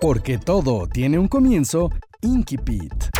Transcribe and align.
Porque 0.00 0.38
todo 0.38 0.86
tiene 0.86 1.18
un 1.18 1.28
comienzo, 1.28 1.90
Inkipit. 2.22 3.10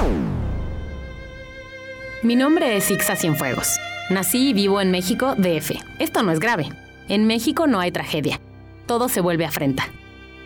Mi 2.22 2.36
nombre 2.36 2.74
es 2.74 2.90
Ixa 2.90 3.16
Cienfuegos. 3.16 3.76
Nací 4.08 4.48
y 4.48 4.52
vivo 4.54 4.80
en 4.80 4.90
México, 4.90 5.34
DF. 5.36 5.72
Esto 5.98 6.22
no 6.22 6.32
es 6.32 6.40
grave. 6.40 6.70
En 7.08 7.26
México 7.26 7.66
no 7.66 7.80
hay 7.80 7.92
tragedia. 7.92 8.40
Todo 8.86 9.10
se 9.10 9.20
vuelve 9.20 9.44
afrenta. 9.44 9.90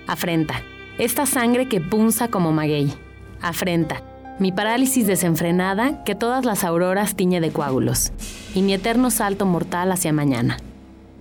Afrenta. 0.08 0.60
Esta 0.98 1.24
sangre 1.24 1.68
que 1.68 1.80
punza 1.80 2.26
como 2.26 2.50
maguey. 2.50 2.92
Afrenta. 3.40 4.02
Mi 4.40 4.50
parálisis 4.50 5.06
desenfrenada 5.06 6.02
que 6.02 6.16
todas 6.16 6.44
las 6.44 6.64
auroras 6.64 7.14
tiñe 7.14 7.40
de 7.40 7.52
coágulos. 7.52 8.10
Y 8.56 8.62
mi 8.62 8.74
eterno 8.74 9.12
salto 9.12 9.46
mortal 9.46 9.92
hacia 9.92 10.12
mañana. 10.12 10.56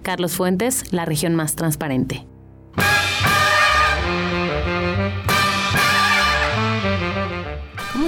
Carlos 0.02 0.34
Fuentes, 0.34 0.92
la 0.92 1.06
región 1.06 1.36
más 1.36 1.56
transparente. 1.56 2.26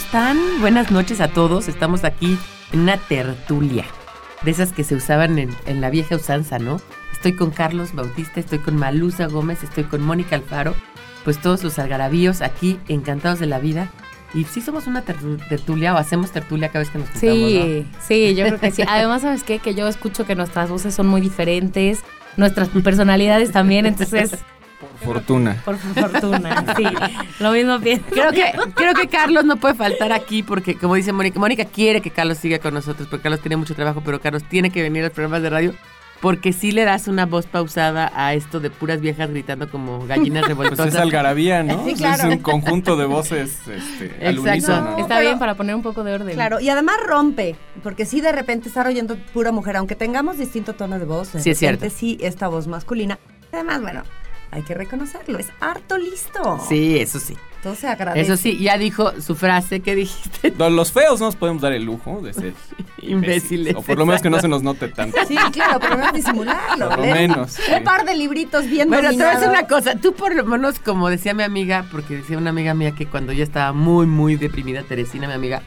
Están? 0.05 0.37
Buenas 0.61 0.91
noches 0.91 1.19
a 1.21 1.27
todos. 1.29 1.67
Estamos 1.67 2.03
aquí 2.03 2.37
en 2.71 2.81
una 2.81 2.97
tertulia. 2.97 3.85
De 4.43 4.51
esas 4.51 4.71
que 4.71 4.83
se 4.83 4.95
usaban 4.95 5.39
en, 5.39 5.49
en 5.65 5.81
la 5.81 5.89
vieja 5.89 6.15
usanza, 6.15 6.59
¿no? 6.59 6.79
Estoy 7.11 7.33
con 7.33 7.49
Carlos 7.49 7.93
Bautista, 7.93 8.39
estoy 8.39 8.59
con 8.59 8.75
Malusa 8.77 9.25
Gómez, 9.27 9.63
estoy 9.63 9.85
con 9.85 10.01
Mónica 10.01 10.35
Alfaro. 10.35 10.75
Pues 11.23 11.41
todos 11.41 11.63
los 11.63 11.79
algarabíos 11.79 12.41
aquí, 12.41 12.79
encantados 12.87 13.39
de 13.39 13.47
la 13.47 13.57
vida. 13.57 13.89
Y 14.35 14.43
sí 14.43 14.61
somos 14.61 14.85
una 14.85 15.03
tertu- 15.03 15.39
tertulia 15.49 15.93
o 15.95 15.97
hacemos 15.97 16.31
tertulia 16.31 16.67
cada 16.69 16.79
vez 16.79 16.89
que 16.91 16.99
nos 16.99 17.09
juntamos, 17.09 17.37
Sí, 17.37 17.87
sí, 18.05 18.35
yo 18.35 18.45
creo 18.45 18.59
que 18.59 18.71
sí. 18.71 18.83
Además, 18.87 19.21
¿sabes 19.23 19.43
qué? 19.43 19.59
Que 19.59 19.73
yo 19.73 19.87
escucho 19.87 20.25
que 20.25 20.35
nuestras 20.35 20.69
voces 20.69 20.93
son 20.93 21.07
muy 21.07 21.21
diferentes, 21.21 22.01
nuestras 22.37 22.67
personalidades 22.69 23.51
también, 23.51 23.85
entonces, 23.85 24.35
Fortuna. 25.03 25.61
por 25.65 25.77
fortuna, 25.77 26.73
sí, 26.75 26.83
lo 27.39 27.51
mismo 27.51 27.79
pienso. 27.79 28.05
Creo 28.09 28.31
que, 28.31 28.43
creo 28.75 28.93
que 28.93 29.07
Carlos 29.07 29.45
no 29.45 29.57
puede 29.57 29.73
faltar 29.75 30.11
aquí 30.11 30.43
porque, 30.43 30.75
como 30.75 30.95
dice 30.95 31.11
Mónica, 31.13 31.39
Mónica 31.39 31.65
quiere 31.65 32.01
que 32.01 32.11
Carlos 32.11 32.37
siga 32.37 32.59
con 32.59 32.73
nosotros 32.73 33.07
porque 33.09 33.23
Carlos 33.23 33.41
tiene 33.41 33.57
mucho 33.57 33.75
trabajo, 33.75 34.01
pero 34.03 34.19
Carlos 34.19 34.43
tiene 34.43 34.69
que 34.69 34.81
venir 34.81 35.03
a 35.03 35.07
los 35.07 35.13
programas 35.13 35.41
de 35.41 35.49
radio 35.49 35.73
porque 36.21 36.53
sí 36.53 36.71
le 36.71 36.85
das 36.85 37.07
una 37.07 37.25
voz 37.25 37.45
pausada 37.45 38.11
a 38.15 38.33
esto 38.33 38.59
de 38.59 38.69
puras 38.69 39.01
viejas 39.01 39.29
gritando 39.29 39.69
como 39.69 40.07
gallinas 40.07 40.43
Pues 40.45 40.47
revoltosas. 40.57 40.87
es 40.87 40.95
algarabía, 40.95 41.61
¿no? 41.61 41.85
Sí, 41.85 41.93
claro. 41.93 42.29
Es 42.29 42.37
un 42.37 42.41
conjunto 42.41 42.95
de 42.95 43.05
voces 43.05 43.59
este, 43.67 44.05
Exacto. 44.21 44.41
unísono. 44.41 44.97
Está 44.97 45.17
pero- 45.17 45.21
bien 45.27 45.39
para 45.39 45.55
poner 45.55 45.75
un 45.75 45.83
poco 45.83 46.03
de 46.03 46.13
orden. 46.13 46.33
Claro, 46.33 46.59
y 46.61 46.69
además 46.69 46.95
rompe, 47.05 47.55
porque 47.83 48.05
sí 48.05 48.21
de 48.21 48.31
repente 48.31 48.69
estar 48.69 48.87
oyendo 48.87 49.17
pura 49.33 49.51
mujer, 49.51 49.75
aunque 49.75 49.95
tengamos 49.95 50.37
distinto 50.37 50.73
tono 50.73 50.97
de 50.97 51.05
voz, 51.05 51.33
de 51.33 51.41
Sí, 51.41 51.49
es 51.51 51.61
repente 51.61 51.89
cierto. 51.89 51.97
sí 51.99 52.17
esta 52.25 52.47
voz 52.47 52.65
masculina. 52.67 53.19
Además, 53.51 53.81
bueno, 53.81 54.03
hay 54.51 54.61
que 54.63 54.73
reconocerlo, 54.73 55.37
es 55.39 55.47
harto 55.59 55.97
listo. 55.97 56.59
Sí, 56.67 56.99
eso 56.99 57.19
sí. 57.19 57.35
Entonces 57.57 57.81
se 57.81 57.87
agradece. 57.87 58.21
Eso 58.21 58.37
sí, 58.37 58.59
ya 58.59 58.77
dijo 58.77 59.19
su 59.19 59.35
frase 59.35 59.79
que 59.79 59.95
dijiste. 59.95 60.53
No, 60.57 60.69
Los 60.69 60.91
feos 60.91 61.19
no 61.19 61.25
nos 61.25 61.35
podemos 61.35 61.63
dar 61.63 61.73
el 61.73 61.83
lujo 61.83 62.21
de 62.21 62.31
ser 62.31 62.53
Imbéciles, 63.01 63.75
O 63.75 63.81
por 63.81 63.97
lo 63.97 64.05
menos 64.05 64.21
que 64.21 64.29
no 64.29 64.39
se 64.39 64.47
nos 64.47 64.61
note 64.61 64.87
tanto. 64.95 65.17
Sí, 65.27 65.35
claro, 65.51 65.79
pero 65.79 65.97
no 65.97 66.05
es 66.05 66.13
disimularlo. 66.13 66.89
Por 66.89 66.99
lo 66.99 67.05
menos, 67.05 67.53
sí. 67.53 67.61
Un 67.75 67.83
par 67.83 68.05
de 68.05 68.15
libritos 68.15 68.67
bien 68.69 68.87
Bueno, 68.89 69.09
te 69.09 69.15
voy 69.15 69.25
a 69.25 69.31
decir 69.31 69.49
una 69.49 69.67
cosa. 69.67 69.95
Tú 69.95 70.13
por 70.13 70.35
lo 70.35 70.45
menos, 70.45 70.79
como 70.79 71.09
decía 71.09 71.33
mi 71.33 71.41
amiga, 71.43 71.85
porque 71.91 72.17
decía 72.17 72.37
una 72.37 72.51
amiga 72.51 72.75
mía 72.75 72.91
que 72.91 73.07
cuando 73.07 73.33
yo 73.33 73.43
estaba 73.43 73.73
muy, 73.73 74.05
muy 74.05 74.35
deprimida, 74.35 74.83
Teresina, 74.83 75.27
mi 75.27 75.33
amiga, 75.33 75.63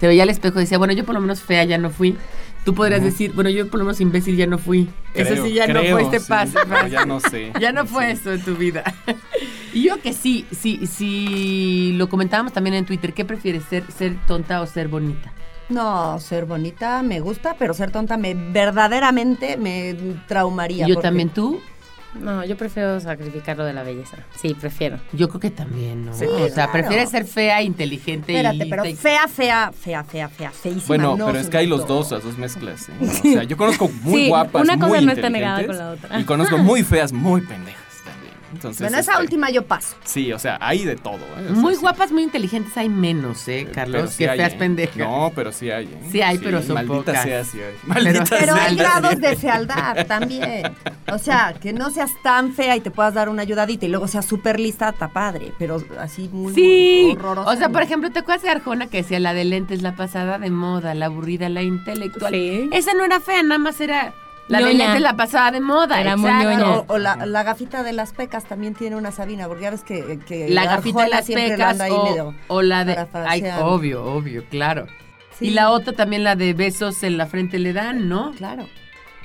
te 0.00 0.06
veía 0.08 0.22
al 0.24 0.30
espejo 0.30 0.58
y 0.58 0.62
decía, 0.62 0.78
bueno, 0.78 0.94
yo 0.94 1.04
por 1.04 1.14
lo 1.14 1.20
menos 1.20 1.42
fea 1.42 1.62
ya 1.64 1.78
no 1.78 1.90
fui. 1.90 2.16
Tú 2.64 2.74
podrías 2.74 3.02
decir, 3.02 3.32
bueno, 3.34 3.48
yo 3.50 3.68
por 3.70 3.78
lo 3.78 3.84
menos 3.84 4.00
imbécil 4.00 4.36
ya 4.36 4.46
no 4.46 4.58
fui. 4.58 4.88
eso 5.14 5.44
sí 5.44 5.52
ya 5.54 5.66
no 5.66 5.82
fue 5.82 6.02
este 6.02 6.20
sí, 6.20 6.26
paso. 6.28 6.58
ya 6.90 7.06
no 7.06 7.20
sé. 7.20 7.52
Ya 7.60 7.72
no 7.72 7.86
fue 7.86 8.10
eso 8.10 8.32
en 8.32 8.42
tu 8.42 8.54
vida. 8.56 8.82
y 9.74 9.82
yo 9.82 10.00
que 10.00 10.12
sí, 10.12 10.46
sí, 10.50 10.86
sí, 10.86 11.92
lo 11.96 12.08
comentábamos 12.08 12.52
también 12.52 12.74
en 12.74 12.84
Twitter. 12.86 13.12
¿Qué 13.12 13.24
prefieres, 13.24 13.64
ser, 13.64 13.84
ser 13.92 14.14
tonta 14.26 14.60
o 14.62 14.66
ser 14.66 14.88
bonita? 14.88 15.32
No, 15.68 16.18
ser 16.18 16.46
bonita 16.46 17.02
me 17.02 17.20
gusta, 17.20 17.54
pero 17.58 17.74
ser 17.74 17.90
tonta 17.90 18.16
me 18.16 18.34
verdaderamente 18.34 19.56
me 19.56 19.94
traumaría. 20.26 20.86
yo 20.86 20.94
porque- 20.94 21.08
también, 21.08 21.28
tú. 21.28 21.60
No, 22.14 22.44
yo 22.44 22.56
prefiero 22.56 22.98
sacrificar 23.00 23.56
lo 23.56 23.64
de 23.64 23.72
la 23.72 23.82
belleza. 23.82 24.16
Sí, 24.36 24.54
prefiero. 24.54 24.98
Yo 25.12 25.28
creo 25.28 25.40
que 25.40 25.50
también, 25.50 26.06
¿no? 26.06 26.12
Sí, 26.12 26.24
o 26.24 26.38
sea, 26.46 26.54
claro. 26.54 26.72
prefieres 26.72 27.10
ser 27.10 27.24
fea, 27.24 27.62
inteligente 27.62 28.32
Espérate, 28.32 28.66
y... 28.66 28.70
pero 28.70 28.84
fea, 28.96 29.28
fea, 29.28 29.72
fea, 29.72 30.04
fea, 30.04 30.28
fea, 30.28 30.50
feísima. 30.50 30.86
Bueno, 30.88 31.16
no, 31.16 31.26
pero 31.26 31.38
es 31.38 31.48
que 31.48 31.58
hay 31.58 31.66
los 31.66 31.86
dos, 31.86 32.10
las 32.10 32.24
dos 32.24 32.36
mezclas. 32.36 32.88
¿eh? 32.88 32.92
O 33.00 33.06
sea, 33.06 33.42
yo 33.44 33.56
conozco 33.56 33.88
muy 34.02 34.22
Sí, 34.24 34.28
guapas, 34.28 34.62
una 34.62 34.76
cosa 34.76 34.88
muy 34.88 35.06
no 35.06 35.12
está 35.12 35.30
negada 35.30 35.60
inteligentes, 35.60 35.88
con 35.88 36.00
la 36.00 36.06
otra. 36.06 36.20
Y 36.20 36.24
conozco 36.24 36.58
muy 36.58 36.82
feas, 36.82 37.12
muy 37.12 37.42
pendejas. 37.42 37.89
Entonces, 38.52 38.80
Bueno, 38.80 38.98
esa 38.98 39.12
este, 39.12 39.22
última 39.22 39.50
yo 39.50 39.64
paso. 39.66 39.96
Sí, 40.04 40.32
o 40.32 40.38
sea, 40.38 40.58
hay 40.60 40.84
de 40.84 40.96
todo. 40.96 41.16
¿eh? 41.16 41.46
O 41.50 41.52
sea, 41.54 41.56
Muy 41.56 41.74
sí. 41.74 41.80
guapas, 41.80 42.10
muy 42.12 42.22
inteligentes 42.22 42.76
hay 42.76 42.88
menos, 42.88 43.46
¿eh, 43.48 43.62
Pero 43.64 43.74
Carlos? 43.74 44.10
sí 44.10 44.18
que 44.24 44.30
hay, 44.30 44.38
feas 44.38 44.52
¿eh? 44.52 44.56
pendejas. 44.58 44.96
No, 44.96 45.32
pero 45.34 45.52
sí 45.52 45.70
hay. 45.70 45.86
¿eh? 45.86 46.00
Sí 46.10 46.20
hay, 46.22 46.38
pero 46.38 46.62
son 46.62 46.74
maldita 46.74 46.96
pocas. 46.98 47.22
sea, 47.22 47.44
sí 47.44 47.58
hay. 47.60 47.74
Maldita 47.84 48.24
Pero 48.38 48.54
sea. 48.54 48.64
hay 48.64 48.70
sí 48.72 48.76
grados 48.80 49.20
de 49.20 49.36
fealdad 49.36 50.06
también. 50.06 50.72
O 51.12 51.18
sea, 51.18 51.54
que 51.60 51.72
no 51.72 51.90
seas 51.90 52.10
tan 52.22 52.52
fea 52.52 52.76
y 52.76 52.80
te 52.80 52.90
puedas 52.90 53.14
dar 53.14 53.28
una 53.28 53.42
ayudadita 53.42 53.86
y 53.86 53.88
luego 53.88 54.08
seas 54.08 54.26
súper 54.26 54.58
lista, 54.60 54.88
está 54.90 55.08
padre. 55.08 55.52
Pero 55.58 55.82
así 55.98 56.28
muy, 56.32 56.54
Sí, 56.54 57.02
muy 57.06 57.12
horrorosa. 57.16 57.50
o 57.50 57.56
sea, 57.56 57.68
por 57.68 57.82
ejemplo, 57.82 58.10
¿te 58.10 58.20
acuerdas 58.20 58.42
de 58.42 58.50
Arjona 58.50 58.86
que 58.88 58.98
decía 58.98 59.20
la 59.20 59.32
de 59.34 59.44
lentes, 59.44 59.82
la 59.82 59.94
pasada 59.96 60.38
de 60.38 60.50
moda, 60.50 60.94
la 60.94 61.06
aburrida, 61.06 61.48
la 61.48 61.62
intelectual? 61.62 62.32
Sí. 62.32 62.68
Esa 62.72 62.94
no 62.94 63.04
era 63.04 63.20
fea, 63.20 63.42
nada 63.42 63.58
más 63.58 63.80
era 63.80 64.12
la 64.50 64.58
de 64.66 64.74
lentes, 64.74 65.00
la 65.00 65.16
pasada 65.16 65.50
de 65.52 65.60
moda. 65.60 66.00
Era 66.00 66.16
muy. 66.16 66.30
O, 66.62 66.84
o 66.88 66.98
la, 66.98 67.24
la 67.26 67.42
gafita 67.42 67.82
de 67.82 67.92
las 67.92 68.12
pecas 68.12 68.44
también 68.44 68.74
tiene 68.74 68.96
una 68.96 69.12
Sabina, 69.12 69.48
porque 69.48 69.62
ya 69.62 69.70
ves 69.70 69.82
que, 69.84 70.18
que 70.26 70.48
La 70.50 70.64
gafita 70.64 71.04
de 71.04 71.08
las 71.08 71.26
pecas 71.26 71.80
ahí 71.80 71.92
o, 71.92 72.34
o 72.48 72.62
la 72.62 72.84
de... 72.84 73.06
Ay, 73.12 73.44
obvio, 73.62 74.04
obvio, 74.04 74.44
claro. 74.50 74.86
Sí. 75.38 75.46
Y 75.46 75.50
la 75.50 75.70
otra 75.70 75.94
también, 75.94 76.24
la 76.24 76.36
de 76.36 76.52
besos 76.52 77.02
en 77.02 77.16
la 77.16 77.26
frente 77.26 77.58
le 77.58 77.72
dan, 77.72 78.08
¿no? 78.08 78.32
Claro. 78.32 78.66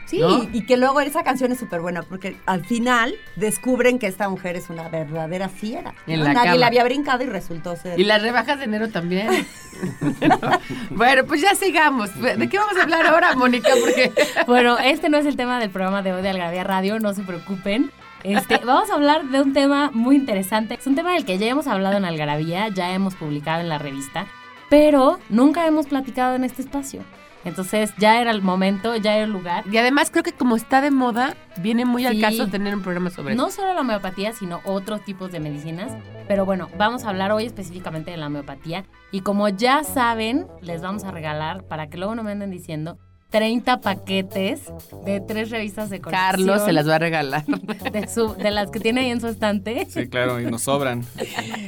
Sí, 0.06 0.20
¿No? 0.20 0.48
y, 0.54 0.66
que 0.66 0.78
luego 0.78 1.02
esa 1.02 1.24
canción 1.24 1.52
es 1.52 1.60
súper 1.60 1.82
buena, 1.82 2.04
porque 2.04 2.38
al 2.46 2.64
final 2.64 3.16
descubren 3.36 3.98
que 3.98 4.08
esta 4.08 4.30
mujer 4.30 4.56
es 4.56 4.70
una 4.70 4.88
verdadera 4.88 5.50
fiera. 5.50 5.96
En 6.06 6.20
¿no? 6.20 6.26
la 6.26 6.34
Nadie 6.34 6.50
cama. 6.50 6.60
le 6.60 6.66
había 6.66 6.84
brincado 6.84 7.24
y 7.24 7.28
resultó 7.28 7.76
ser. 7.76 8.00
Y 8.00 8.04
las 8.04 8.22
rebajas 8.22 8.60
de 8.60 8.66
enero 8.66 8.90
también. 8.90 9.28
bueno, 10.92 11.26
pues 11.26 11.42
ya 11.42 11.56
sigamos. 11.56 12.10
¿De 12.20 12.48
qué 12.50 12.58
vamos 12.58 12.78
a 12.78 12.84
hablar 12.84 13.06
ahora, 13.06 13.36
Mónica? 13.36 13.72
Porque 13.80 14.12
Bueno, 14.48 14.78
este 14.78 15.10
no 15.10 15.18
es 15.18 15.26
el 15.26 15.36
tema 15.36 15.60
del 15.60 15.70
programa 15.70 16.02
de 16.02 16.14
hoy 16.14 16.22
de 16.22 16.30
Algarabía 16.30 16.64
Radio, 16.64 17.00
no 17.00 17.14
se 17.14 17.24
preocupen. 17.24 17.92
Este, 18.24 18.58
vamos 18.58 18.90
a 18.90 18.96
hablar 18.96 19.26
de 19.26 19.42
un 19.42 19.54
tema 19.54 19.92
muy 19.94 20.16
interesante. 20.16 20.76
Es 20.76 20.88
un 20.88 20.96
tema 20.96 21.14
del 21.14 21.26
que 21.26 21.38
ya 21.38 21.48
hemos 21.48 21.68
hablado 21.68 21.98
en 21.98 22.06
Algarabía, 22.06 22.70
ya 22.70 22.92
hemos 22.92 23.16
publicado 23.16 23.62
en 23.62 23.70
la 23.70 23.78
revista, 23.78 24.26
pero 24.70 25.20
nunca 25.30 25.68
hemos 25.68 25.88
platicado 25.88 26.36
en 26.36 26.44
este 26.44 26.64
espacio. 26.64 27.02
Entonces 27.46 27.94
ya 27.98 28.20
era 28.20 28.32
el 28.32 28.42
momento, 28.42 28.96
ya 28.96 29.16
era 29.16 29.24
el 29.26 29.32
lugar. 29.32 29.64
Y 29.72 29.78
además 29.78 30.12
creo 30.12 30.24
que 30.24 30.34
como 30.34 30.56
está 30.56 30.82
de 30.82 30.92
moda, 30.92 31.36
viene 31.62 31.86
muy 31.86 32.06
al 32.06 32.20
caso 32.20 32.48
tener 32.48 32.76
un 32.76 32.82
programa 32.82 33.10
sobre 33.12 33.36
No 33.36 33.48
eso. 33.48 33.58
solo 33.62 33.74
la 33.74 33.82
homeopatía, 33.82 34.34
sino 34.34 34.62
otros 34.66 35.04
tipos 35.06 35.32
de 35.32 35.40
medicinas. 35.40 35.94
Pero 36.28 36.44
bueno, 36.46 36.70
vamos 36.78 37.06
a 37.06 37.10
hablar 37.10 37.32
hoy 37.32 37.46
específicamente 37.46 38.12
de 38.12 38.18
la 38.18 38.28
homeopatía. 38.28 38.84
Y 39.12 39.22
como 39.22 39.48
ya 39.48 39.84
saben, 39.84 40.48
les 40.62 40.82
vamos 40.82 41.04
a 41.04 41.12
regalar, 41.12 41.64
para 41.64 41.88
que 41.88 41.98
luego 41.98 42.16
no 42.16 42.24
me 42.24 42.32
anden 42.32 42.50
diciendo, 42.52 42.98
30 43.38 43.82
paquetes 43.82 44.62
de 45.06 45.20
tres 45.20 45.50
revistas 45.50 45.90
de 45.90 46.00
colección. 46.00 46.30
Carlos 46.32 46.62
se 46.64 46.72
las 46.72 46.88
va 46.88 46.96
a 46.96 47.00
regalar. 47.00 47.44
de, 47.46 48.08
su- 48.08 48.34
de 48.36 48.50
las 48.50 48.72
que 48.72 48.80
tiene 48.80 49.02
ahí 49.02 49.10
en 49.10 49.20
su 49.20 49.28
estante. 49.28 49.86
Sí, 49.90 50.08
claro, 50.08 50.40
y 50.40 50.46
nos 50.46 50.62
sobran. 50.64 51.04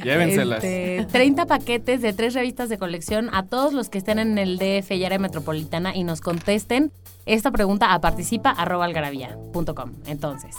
Llévenselas. 0.02 0.64
Este, 0.64 1.06
30 1.12 1.44
paquetes 1.44 2.00
de 2.00 2.14
tres 2.14 2.32
revistas 2.32 2.70
de 2.70 2.78
colección 2.78 3.28
a 3.34 3.44
todos 3.44 3.74
los 3.74 3.90
que 3.90 3.98
estén 3.98 4.18
en 4.18 4.38
el 4.38 4.56
DF 4.58 4.92
y 4.92 5.04
área 5.04 5.18
metropolitana 5.18 5.94
y 5.94 6.04
nos 6.04 6.22
contesten 6.22 6.90
esta 7.26 7.50
pregunta 7.50 7.92
a 7.92 8.00
participa.algarabía.com. 8.00 9.92
Entonces, 10.06 10.56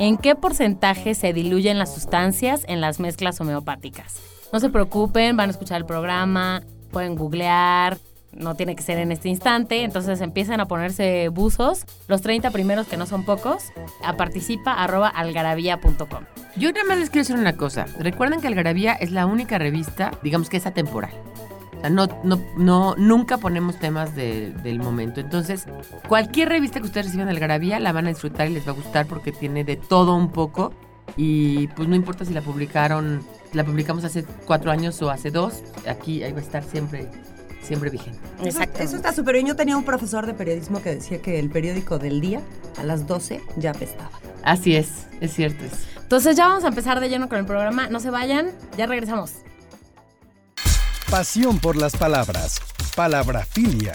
¿en 0.00 0.16
qué 0.16 0.34
porcentaje 0.34 1.14
se 1.14 1.32
diluyen 1.32 1.78
las 1.78 1.94
sustancias 1.94 2.64
en 2.66 2.80
las 2.80 2.98
mezclas 2.98 3.40
homeopáticas? 3.40 4.16
No 4.52 4.58
se 4.58 4.70
preocupen, 4.70 5.36
van 5.36 5.50
a 5.50 5.52
escuchar 5.52 5.76
el 5.78 5.86
programa, 5.86 6.62
pueden 6.90 7.14
googlear, 7.14 7.98
no 8.32 8.54
tiene 8.54 8.76
que 8.76 8.82
ser 8.82 8.98
en 8.98 9.10
este 9.12 9.28
instante, 9.28 9.82
entonces 9.82 10.20
empiezan 10.20 10.60
a 10.60 10.66
ponerse 10.66 11.28
buzos, 11.28 11.84
los 12.08 12.20
30 12.20 12.50
primeros 12.50 12.86
que 12.86 12.96
no 12.96 13.06
son 13.06 13.24
pocos, 13.24 13.72
a 14.04 14.16
participa. 14.16 14.72
Yo 16.56 16.70
nada 16.72 16.84
más 16.86 16.98
les 16.98 17.10
quiero 17.10 17.22
decir 17.26 17.36
una 17.36 17.56
cosa, 17.56 17.86
recuerden 17.98 18.40
que 18.40 18.48
Algarabía 18.48 18.92
es 18.94 19.10
la 19.10 19.26
única 19.26 19.58
revista, 19.58 20.12
digamos 20.22 20.48
que 20.48 20.58
es 20.58 20.66
atemporal. 20.66 21.12
O 21.76 21.80
sea, 21.80 21.90
no, 21.90 22.08
no, 22.24 22.40
no, 22.56 22.94
nunca 22.96 23.38
ponemos 23.38 23.78
temas 23.78 24.14
de- 24.16 24.50
del 24.64 24.80
momento. 24.80 25.20
Entonces, 25.20 25.66
cualquier 26.08 26.48
revista 26.48 26.80
que 26.80 26.86
ustedes 26.86 27.06
reciban 27.06 27.26
de 27.28 27.32
Algarabía 27.34 27.78
la 27.78 27.92
van 27.92 28.06
a 28.06 28.08
disfrutar 28.08 28.48
y 28.48 28.54
les 28.54 28.66
va 28.66 28.72
a 28.72 28.74
gustar 28.74 29.06
porque 29.06 29.30
tiene 29.30 29.62
de 29.62 29.76
todo 29.76 30.16
un 30.16 30.30
poco. 30.32 30.72
Y 31.16 31.68
pues 31.68 31.88
no 31.88 31.94
importa 31.94 32.24
si 32.24 32.34
la 32.34 32.42
publicaron, 32.42 33.22
la 33.52 33.62
publicamos 33.64 34.04
hace 34.04 34.24
cuatro 34.44 34.70
años 34.72 35.00
o 35.02 35.10
hace 35.10 35.30
dos, 35.30 35.62
aquí 35.88 36.22
ahí 36.24 36.32
va 36.32 36.38
a 36.40 36.42
estar 36.42 36.64
siempre, 36.64 37.08
siempre 37.68 37.90
vigente. 37.90 38.18
Eso, 38.42 38.60
eso 38.80 38.96
está 38.96 39.12
súper 39.12 39.34
bien. 39.34 39.46
Yo 39.46 39.54
tenía 39.54 39.76
un 39.76 39.84
profesor 39.84 40.26
de 40.26 40.34
periodismo 40.34 40.82
que 40.82 40.96
decía 40.96 41.22
que 41.22 41.38
el 41.38 41.50
periódico 41.50 41.98
del 41.98 42.20
día 42.20 42.40
a 42.78 42.82
las 42.82 43.06
12 43.06 43.42
ya 43.56 43.70
apestaba. 43.70 44.10
Así 44.42 44.74
es, 44.74 45.06
es 45.20 45.34
cierto. 45.34 45.64
Es. 45.64 45.72
Entonces 46.02 46.36
ya 46.36 46.48
vamos 46.48 46.64
a 46.64 46.68
empezar 46.68 46.98
de 47.00 47.08
lleno 47.08 47.28
con 47.28 47.38
el 47.38 47.44
programa, 47.44 47.88
no 47.88 48.00
se 48.00 48.10
vayan, 48.10 48.50
ya 48.76 48.86
regresamos. 48.86 49.32
Pasión 51.10 51.58
por 51.58 51.76
las 51.76 51.96
palabras. 51.96 52.60
Palabrafilia. 52.96 53.92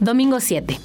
Domingo 0.00 0.40
7. 0.40 0.80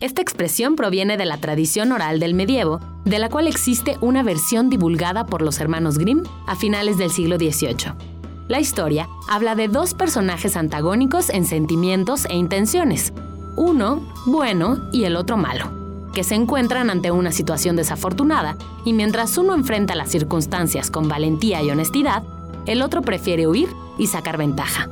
Esta 0.00 0.22
expresión 0.22 0.76
proviene 0.76 1.16
de 1.16 1.26
la 1.26 1.38
tradición 1.38 1.90
oral 1.90 2.20
del 2.20 2.34
medievo, 2.34 2.80
de 3.04 3.18
la 3.18 3.28
cual 3.28 3.48
existe 3.48 3.96
una 4.00 4.22
versión 4.22 4.70
divulgada 4.70 5.26
por 5.26 5.42
los 5.42 5.58
hermanos 5.60 5.98
Grimm 5.98 6.22
a 6.46 6.54
finales 6.54 6.98
del 6.98 7.10
siglo 7.10 7.36
XVIII. 7.36 8.17
La 8.48 8.60
historia 8.60 9.10
habla 9.28 9.54
de 9.54 9.68
dos 9.68 9.92
personajes 9.92 10.56
antagónicos 10.56 11.28
en 11.28 11.44
sentimientos 11.44 12.24
e 12.24 12.34
intenciones, 12.34 13.12
uno 13.56 14.00
bueno 14.24 14.88
y 14.90 15.04
el 15.04 15.16
otro 15.16 15.36
malo, 15.36 15.70
que 16.14 16.24
se 16.24 16.34
encuentran 16.34 16.88
ante 16.88 17.10
una 17.10 17.30
situación 17.30 17.76
desafortunada 17.76 18.56
y 18.86 18.94
mientras 18.94 19.36
uno 19.36 19.54
enfrenta 19.54 19.94
las 19.94 20.10
circunstancias 20.10 20.90
con 20.90 21.08
valentía 21.08 21.62
y 21.62 21.70
honestidad, 21.70 22.22
el 22.64 22.80
otro 22.80 23.02
prefiere 23.02 23.46
huir 23.46 23.68
y 23.98 24.06
sacar 24.06 24.38
ventaja. 24.38 24.88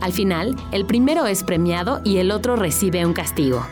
Al 0.00 0.12
final, 0.12 0.56
el 0.72 0.84
primero 0.84 1.26
es 1.26 1.44
premiado 1.44 2.00
y 2.02 2.16
el 2.16 2.32
otro 2.32 2.56
recibe 2.56 3.06
un 3.06 3.12
castigo. 3.12 3.64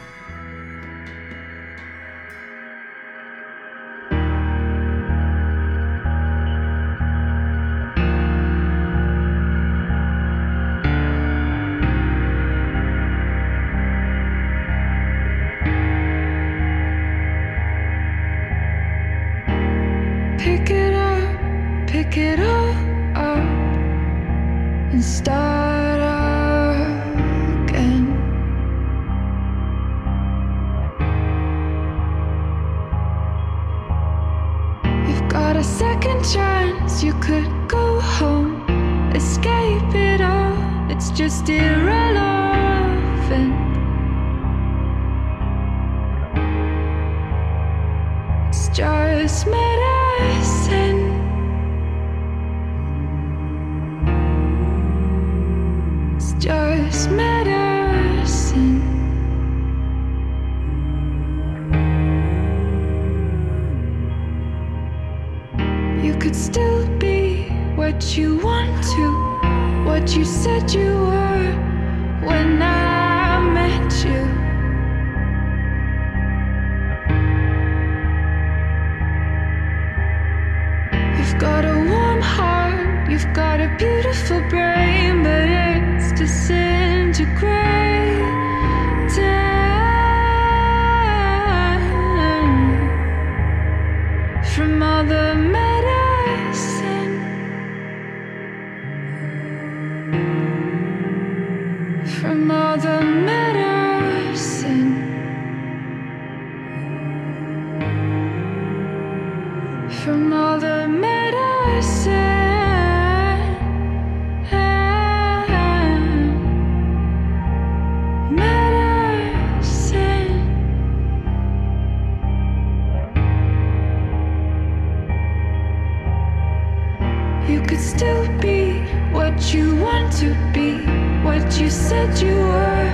You 127.49 127.61
could 127.61 127.81
still 127.81 128.27
be 128.39 128.81
what 129.13 129.53
you 129.53 129.77
want 129.77 130.13
to 130.15 130.35
be, 130.55 130.79
what 131.23 131.61
you 131.61 131.69
said 131.69 132.19
you 132.19 132.35
were 132.37 132.91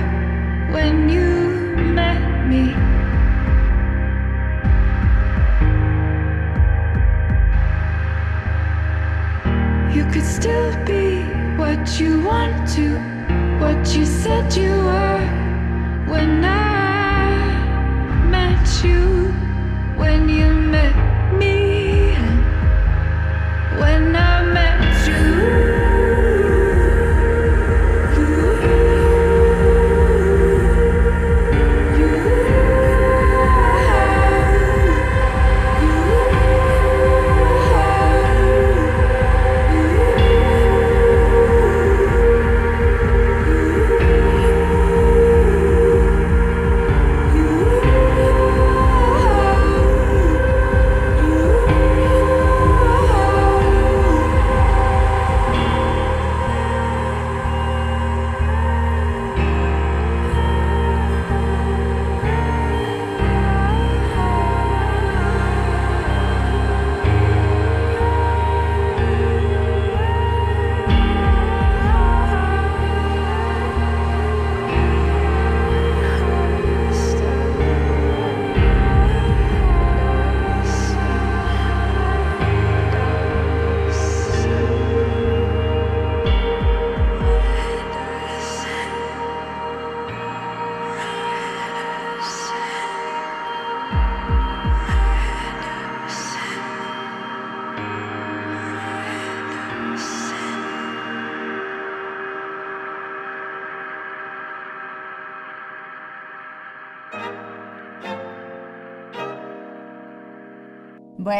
when 0.71 1.07
you 1.09 1.75
met 1.93 2.47
me. 2.47 2.75
You 9.95 10.05
could 10.11 10.25
still 10.25 10.71
be 10.85 11.23
what 11.57 11.99
you 11.99 12.21
want 12.21 12.67
to, 12.75 12.99
what 13.59 13.95
you 13.95 14.05
said 14.05 14.53
you 14.53 14.71
were 14.71 15.41
when 16.11 16.43
I 16.43 17.29
met 18.29 18.83
you, 18.83 19.31
when 19.95 20.27
you 20.27 20.47
met 20.53 20.95
me, 21.37 22.13
when 23.79 24.15
I 24.15 24.40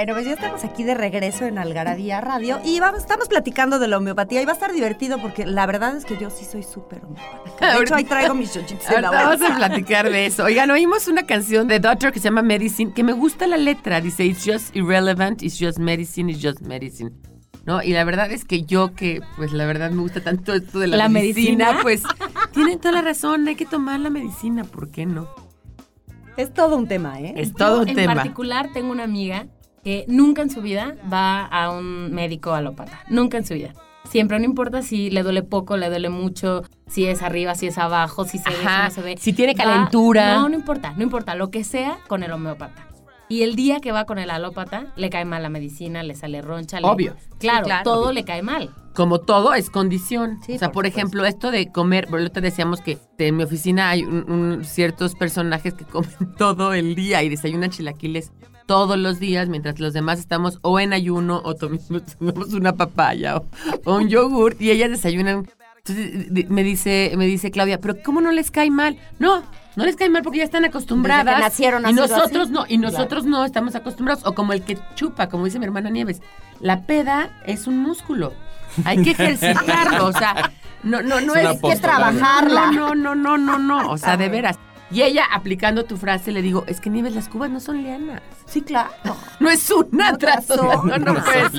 Bueno, 0.02 0.16
pues 0.16 0.26
ya 0.26 0.34
estamos 0.34 0.64
aquí 0.64 0.84
de 0.84 0.96
regreso 0.96 1.46
en 1.46 1.60
Algarabía 1.60 2.22
Radio 2.22 2.60
y 2.66 2.80
vamos, 2.80 3.02
estamos 3.02 3.28
platicando 3.28 3.78
de 3.78 3.88
la 3.88 4.00
homeopatía 4.00 4.42
y 4.42 4.46
va 4.46 4.54
a 4.54 4.56
estar 4.56 4.74
divertido 4.74 5.20
porque 5.22 5.46
la 5.46 5.68
verdad 5.68 5.96
es 5.96 6.06
que 6.06 6.18
yo 6.18 6.32
sí 6.32 6.44
soy 6.44 6.64
súper 6.64 7.04
homeopática. 7.06 7.76
De 7.76 7.84
hecho, 7.84 7.94
ahí 7.94 8.04
traigo 8.06 8.34
mis 8.34 8.52
chochitos 8.52 8.90
en 8.90 9.04
la 9.04 9.12
bolsa. 9.12 9.26
vamos 9.26 9.42
a 9.44 9.56
platicar 9.58 10.10
de 10.10 10.26
eso. 10.26 10.46
Oigan, 10.46 10.72
oímos 10.72 11.08
una 11.08 11.28
canción 11.28 11.68
de 11.68 11.80
Doctor 11.80 12.12
que 12.12 12.18
se 12.18 12.24
llama 12.30 12.42
Medicine, 12.42 12.92
que 12.96 13.04
me 13.04 13.14
gusta 13.14 13.46
la 13.46 13.58
letra. 13.58 14.02
Dice, 14.02 14.26
it's 14.26 14.44
just 14.44 14.76
irrelevant, 14.76 15.44
it's 15.44 15.60
just 15.60 15.78
medicine, 15.78 16.32
it's 16.32 16.42
just 16.42 16.62
medicine. 16.62 17.12
¿No? 17.68 17.84
Y 17.84 17.94
la 17.94 18.04
verdad 18.04 18.32
es 18.32 18.44
que 18.44 18.64
yo 18.64 18.96
que, 18.96 19.22
pues 19.38 19.54
la 19.54 19.68
verdad 19.68 19.92
me 19.92 20.02
gusta 20.02 20.24
tanto 20.24 20.56
esto 20.56 20.80
de 20.80 20.88
la, 20.88 20.98
¿La 20.98 21.10
medicina, 21.10 21.74
medicina? 21.74 21.80
pues 21.84 22.02
tienen 22.54 22.80
toda 22.80 22.94
la 22.94 23.02
razón, 23.04 23.48
hay 23.48 23.56
que 23.56 23.68
tomar 23.68 24.00
la 24.00 24.10
medicina, 24.10 24.64
¿por 24.64 24.90
qué 24.90 25.06
no? 25.06 25.30
Es 26.38 26.52
todo 26.52 26.76
un 26.76 26.88
tema, 26.88 27.20
¿eh? 27.22 27.36
Es 27.38 27.54
todo 27.54 27.84
un 27.84 27.90
en 27.90 27.96
tema. 27.96 28.16
particular 28.16 28.70
tengo 28.74 28.92
una 28.92 29.04
amiga 29.04 29.46
que 29.84 30.06
nunca 30.08 30.42
en 30.42 30.50
su 30.50 30.62
vida 30.62 30.96
va 31.12 31.46
a 31.46 31.70
un 31.72 32.12
médico 32.14 32.54
alópata. 32.54 33.00
Nunca 33.10 33.38
en 33.38 33.46
su 33.46 33.54
vida. 33.56 33.74
Siempre, 34.10 34.40
no 34.40 34.46
importa 34.46 34.82
si 34.82 35.10
le 35.10 35.24
duele 35.24 35.42
poco, 35.44 35.78
le 35.78 35.88
duele 35.90 36.10
mucho, 36.10 36.64
si 36.88 37.06
es 37.06 37.22
arriba, 37.22 37.56
si 37.56 37.68
es 37.68 37.78
abajo, 37.78 38.26
si 38.26 38.40
se 38.40 38.50
ve, 38.50 38.56
si 38.58 38.66
no 38.66 38.90
se 38.92 39.02
ve. 39.02 39.16
si 39.20 39.32
tiene 39.34 39.54
Va- 39.54 39.64
calentura. 39.64 40.34
no, 40.36 40.50
no 40.50 40.56
importa, 40.56 40.94
no 40.98 41.04
importa, 41.04 41.36
lo 41.36 41.50
que 41.50 41.64
sea 41.64 41.98
con 42.08 42.24
el 42.24 42.32
homeópata. 42.32 42.88
Y 43.30 43.44
el 43.44 43.56
día 43.56 43.80
que 43.80 43.94
va 43.94 44.04
con 44.06 44.18
el 44.20 44.30
alópata, 44.30 44.88
le 44.98 45.10
cae 45.10 45.24
mal 45.24 45.42
la 45.42 45.48
medicina, 45.50 46.04
le 46.04 46.16
sale 46.16 46.42
roncha. 46.42 46.82
le- 46.82 46.88
Obvio. 46.88 47.16
Claro, 47.40 47.60
Sí, 47.64 47.70
claro. 47.70 47.84
todo 47.86 48.02
Obvio. 48.06 48.12
le 48.14 48.26
cae 48.26 48.42
mal. 48.42 48.72
Como 48.94 49.20
todo 49.20 49.54
es 49.54 49.70
condición. 49.70 50.40
Sí, 50.46 50.56
o 50.56 50.60
sea, 50.60 50.74
por 50.74 50.86
ejemplo, 50.86 51.24
esto 51.26 51.50
de 51.50 51.72
comer, 51.72 52.08
bueno, 52.10 52.30
te 52.30 52.42
decíamos 52.42 52.82
que 52.82 52.98
en 53.20 53.38
mi 53.38 53.44
oficina 53.44 53.90
hay 53.92 54.04
un- 54.04 54.30
un- 54.30 54.66
ciertos 54.66 55.16
personajes 55.16 55.74
que 55.76 55.86
comen 55.86 56.10
todo 56.38 56.74
el 56.74 56.94
día 56.96 57.24
y 57.24 57.30
desayunan 57.30 57.70
chilaquiles 57.70 58.34
todos 58.72 58.98
los 58.98 59.20
días, 59.20 59.50
mientras 59.50 59.82
los 59.82 59.92
demás 59.92 60.18
estamos 60.18 60.60
o 60.62 60.80
en 60.80 60.94
ayuno 60.94 61.42
o 61.44 61.56
tomamos, 61.58 62.54
una 62.54 62.72
papaya 62.78 63.36
o, 63.36 63.46
o 63.84 63.98
un 63.98 64.08
yogur 64.08 64.56
y 64.62 64.72
ellas 64.72 64.90
desayunan. 64.90 65.50
Entonces 65.80 66.50
me 66.50 66.64
dice, 66.64 67.12
me 67.18 67.26
dice 67.26 67.52
Claudia, 67.52 67.82
pero 67.82 67.98
¿cómo 68.02 68.22
no 68.22 68.32
les 68.32 68.50
cae 68.50 68.72
mal? 68.72 68.98
No, 69.20 69.44
no 69.76 69.84
les 69.84 69.98
cae 69.98 70.10
mal 70.10 70.24
porque 70.24 70.38
ya 70.38 70.46
están 70.46 70.64
acostumbradas. 70.64 71.26
Desde 71.26 71.38
que 71.38 71.44
nacieron 71.44 71.90
y 71.90 71.92
nosotros 71.92 72.44
así. 72.44 72.52
no, 72.54 72.64
y 72.66 72.78
nosotros 72.78 73.26
no 73.26 73.44
estamos 73.44 73.76
acostumbrados. 73.76 74.26
O 74.26 74.34
como 74.36 74.54
el 74.54 74.62
que 74.62 74.78
chupa, 74.96 75.28
como 75.28 75.44
dice 75.44 75.60
mi 75.60 75.66
hermana 75.66 75.90
Nieves, 75.90 76.22
la 76.62 76.84
peda 76.84 77.42
es 77.46 77.68
un 77.68 77.78
músculo. 77.78 78.32
Hay 78.86 79.04
que 79.04 79.12
ejercitarlo, 79.12 80.06
o 80.06 80.14
sea, 80.14 80.54
no, 80.84 81.02
no, 81.02 81.20
no 81.20 81.36
Es 81.36 81.58
es, 81.58 81.62
que 81.62 81.76
trabajarla. 81.76 82.72
no, 82.72 82.96
no, 82.96 83.16
no, 83.16 83.38
no, 83.38 83.38
no, 83.38 83.60
no, 83.60 83.92
o 83.92 83.98
sea, 83.98 84.16
de 84.16 84.30
veras. 84.30 84.58
Y 84.92 85.04
ella, 85.04 85.24
aplicando 85.32 85.86
tu 85.86 85.96
frase, 85.98 86.32
le 86.32 86.42
digo, 86.42 86.64
es 86.68 86.82
que 86.82 86.90
Nieves, 86.90 87.16
las 87.16 87.30
cubas 87.30 87.50
no 87.50 87.60
son 87.60 87.82
lianas. 87.84 88.22
Sí, 88.46 88.62
claro. 88.62 88.92
No 89.40 89.50
es 89.50 89.70
una 89.72 90.12
No 90.12 90.18
tras 90.18 90.48
razón. 90.50 90.68
otra, 90.68 90.98
no, 90.98 91.06
no 91.06 91.14
No 91.14 91.24
ser. 91.26 91.50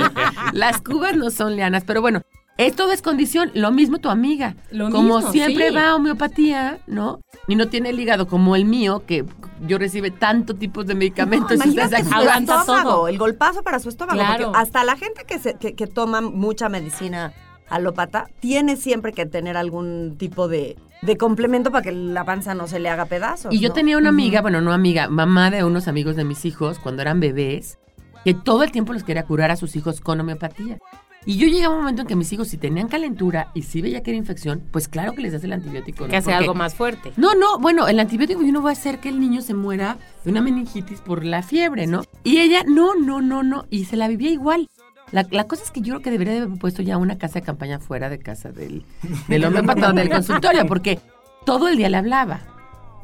Las 0.52 0.80
cubas 0.82 1.16
no 1.16 1.30
son 1.30 1.56
lianas, 1.56 1.84
pero 1.84 2.00
bueno, 2.00 2.22
es 2.58 2.76
todo 2.76 2.92
es 2.92 3.00
condición. 3.02 3.50
Lo 3.54 3.70
mismo 3.72 3.98
tu 3.98 4.10
amiga. 4.10 4.54
Lo 4.70 4.90
como 4.90 5.16
mismo, 5.16 5.32
siempre 5.32 5.70
sí. 5.70 5.74
va 5.74 5.88
a 5.88 5.94
homeopatía, 5.96 6.78
¿no? 6.86 7.20
Y 7.48 7.56
no 7.56 7.68
tiene 7.68 7.88
el 7.90 7.98
hígado 7.98 8.26
como 8.28 8.54
el 8.54 8.66
mío, 8.66 9.04
que 9.06 9.24
yo 9.66 9.78
recibe 9.78 10.10
tanto 10.10 10.54
tipos 10.54 10.86
de 10.86 10.94
medicamentos. 10.94 11.52
y 11.52 11.54
Imagínate 11.54 12.04
su 12.04 12.10
estómago, 12.10 12.90
todo. 12.90 13.08
el 13.08 13.18
golpazo 13.18 13.62
para 13.62 13.78
su 13.78 13.88
estómago. 13.88 14.18
Claro. 14.20 14.52
Hasta 14.54 14.84
la 14.84 14.96
gente 14.96 15.24
que, 15.26 15.38
se- 15.38 15.54
que, 15.54 15.74
que 15.74 15.86
toma 15.86 16.20
mucha 16.20 16.68
medicina 16.68 17.32
alópata 17.70 18.28
tiene 18.40 18.76
siempre 18.76 19.12
que 19.12 19.24
tener 19.26 19.56
algún 19.56 20.16
tipo 20.18 20.46
de, 20.46 20.76
de 21.02 21.16
complemento 21.16 21.70
para 21.70 21.82
que 21.82 21.92
la 21.92 22.24
panza 22.24 22.54
no 22.54 22.66
se 22.68 22.78
le 22.80 22.88
haga 22.88 23.04
pedazos. 23.06 23.52
Y 23.52 23.58
yo 23.60 23.68
¿no? 23.68 23.74
tenía 23.74 23.98
una 23.98 24.08
amiga, 24.08 24.40
bueno, 24.40 24.60
no 24.60 24.72
amiga, 24.72 25.08
mamá 25.08 25.50
de 25.50 25.64
unos 25.64 25.88
amigos 25.88 26.16
de 26.16 26.24
mis 26.24 26.44
hijos 26.44 26.78
cuando 26.78 27.02
eran 27.02 27.20
bebés, 27.20 27.78
que 28.24 28.34
todo 28.34 28.62
el 28.62 28.70
tiempo 28.72 28.92
los 28.92 29.02
quería 29.02 29.24
curar 29.24 29.50
a 29.50 29.56
sus 29.56 29.74
hijos 29.76 30.00
con 30.00 30.20
homeopatía. 30.20 30.78
Y 31.24 31.36
yo 31.36 31.46
llegaba 31.46 31.74
un 31.74 31.82
momento 31.82 32.02
en 32.02 32.08
que 32.08 32.16
mis 32.16 32.32
hijos, 32.32 32.48
si 32.48 32.56
tenían 32.56 32.88
calentura 32.88 33.52
y 33.54 33.62
si 33.62 33.80
veía 33.80 34.02
que 34.02 34.10
era 34.10 34.18
infección, 34.18 34.60
pues 34.72 34.88
claro 34.88 35.12
que 35.12 35.22
les 35.22 35.32
das 35.32 35.44
el 35.44 35.52
antibiótico. 35.52 36.04
¿no? 36.04 36.10
Que 36.10 36.16
hace 36.16 36.30
Porque- 36.30 36.36
algo 36.38 36.54
más 36.54 36.74
fuerte. 36.74 37.12
No, 37.16 37.34
no, 37.36 37.60
bueno, 37.60 37.86
el 37.86 38.00
antibiótico 38.00 38.42
yo 38.42 38.50
no 38.50 38.60
voy 38.60 38.70
a 38.70 38.72
hacer 38.72 38.98
que 38.98 39.08
el 39.08 39.20
niño 39.20 39.40
se 39.40 39.54
muera 39.54 39.98
de 40.24 40.30
una 40.32 40.40
meningitis 40.40 41.00
por 41.00 41.24
la 41.24 41.44
fiebre, 41.44 41.86
¿no? 41.86 42.02
Y 42.24 42.38
ella, 42.38 42.64
no, 42.66 42.96
no, 42.96 43.22
no, 43.22 43.44
no, 43.44 43.66
y 43.70 43.84
se 43.84 43.96
la 43.96 44.08
vivía 44.08 44.30
igual. 44.30 44.68
La, 45.12 45.26
la 45.30 45.44
cosa 45.44 45.62
es 45.62 45.70
que 45.70 45.80
yo 45.80 45.94
creo 45.94 46.02
que 46.02 46.10
debería 46.10 46.32
de 46.32 46.40
haber 46.40 46.58
puesto 46.58 46.82
ya 46.82 46.96
una 46.96 47.18
casa 47.18 47.34
de 47.34 47.42
campaña 47.42 47.78
fuera 47.78 48.08
de 48.08 48.18
casa 48.18 48.50
del, 48.50 48.84
del 49.28 49.44
homeópata 49.44 49.90
o 49.90 49.92
del 49.92 50.08
consultorio, 50.10 50.66
porque 50.66 50.98
todo 51.44 51.68
el 51.68 51.76
día 51.76 51.90
le 51.90 51.98
hablaba 51.98 52.40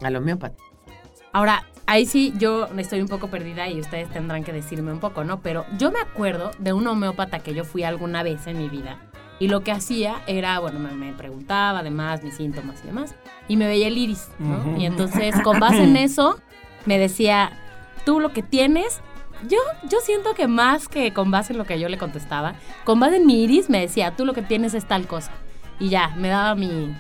al 0.03 0.17
homeópata. 0.17 0.57
Ahora, 1.33 1.67
ahí 1.87 2.07
sí 2.07 2.33
yo 2.39 2.67
estoy 2.79 3.01
un 3.01 3.09
poco 3.09 3.29
perdida 3.29 3.69
y 3.69 3.79
ustedes 3.79 4.09
tendrán 4.11 4.43
que 4.43 4.53
decirme 4.53 4.91
un 4.91 5.01
poco, 5.01 5.23
¿no? 5.25 5.41
Pero 5.41 5.67
yo 5.79 5.93
me 5.93 6.01
acuerdo 6.01 6.51
de 6.59 6.73
un 6.73 6.87
homeópata 6.87 7.41
que 7.41 7.55
yo 7.55 7.65
fui 7.65 7.83
alguna 7.83 8.23
vez 8.23 8.47
en 8.47 8.59
mi 8.59 8.69
vida. 8.69 8.99
Y 9.41 9.49
lo 9.49 9.63
que 9.63 9.71
hacía 9.71 10.17
era, 10.27 10.59
bueno, 10.59 10.81
me, 10.81 10.93
me 10.93 11.13
preguntaba 11.13 11.81
además 11.81 12.25
mis 12.25 12.35
síntomas 12.35 12.81
y 12.83 12.87
demás. 12.89 13.15
Y 13.47 13.57
me 13.57 13.67
veía 13.67 13.87
el 13.87 13.97
iris, 13.97 14.29
¿no? 14.39 14.77
Y 14.77 14.85
entonces, 14.85 15.35
con 15.43 15.61
base 15.61 15.85
en 15.85 15.97
eso, 15.97 16.41
me 16.87 16.99
decía, 16.99 17.53
tú 18.05 18.19
lo 18.21 18.33
que 18.33 18.43
tienes... 18.43 19.01
Yo, 19.49 19.59
yo 19.89 19.99
siento 20.01 20.35
que 20.35 20.49
más 20.49 20.89
que 20.89 21.13
con 21.13 21.31
base 21.31 21.53
en 21.53 21.59
lo 21.59 21.65
que 21.65 21.79
yo 21.79 21.89
le 21.89 21.99
contestaba, 21.99 22.55
con 22.85 22.99
base 22.99 23.17
en 23.17 23.27
mi 23.27 23.45
iris 23.45 23.69
me 23.71 23.81
decía, 23.81 24.17
tú 24.17 24.25
lo 24.25 24.33
que 24.35 24.43
tienes 24.43 24.75
es 24.75 24.87
tal 24.87 25.07
cosa. 25.07 25.31
Y 25.79 25.91
ya, 25.91 26.09
me 26.17 26.29
daba 26.29 26.55
mi, 26.57 26.93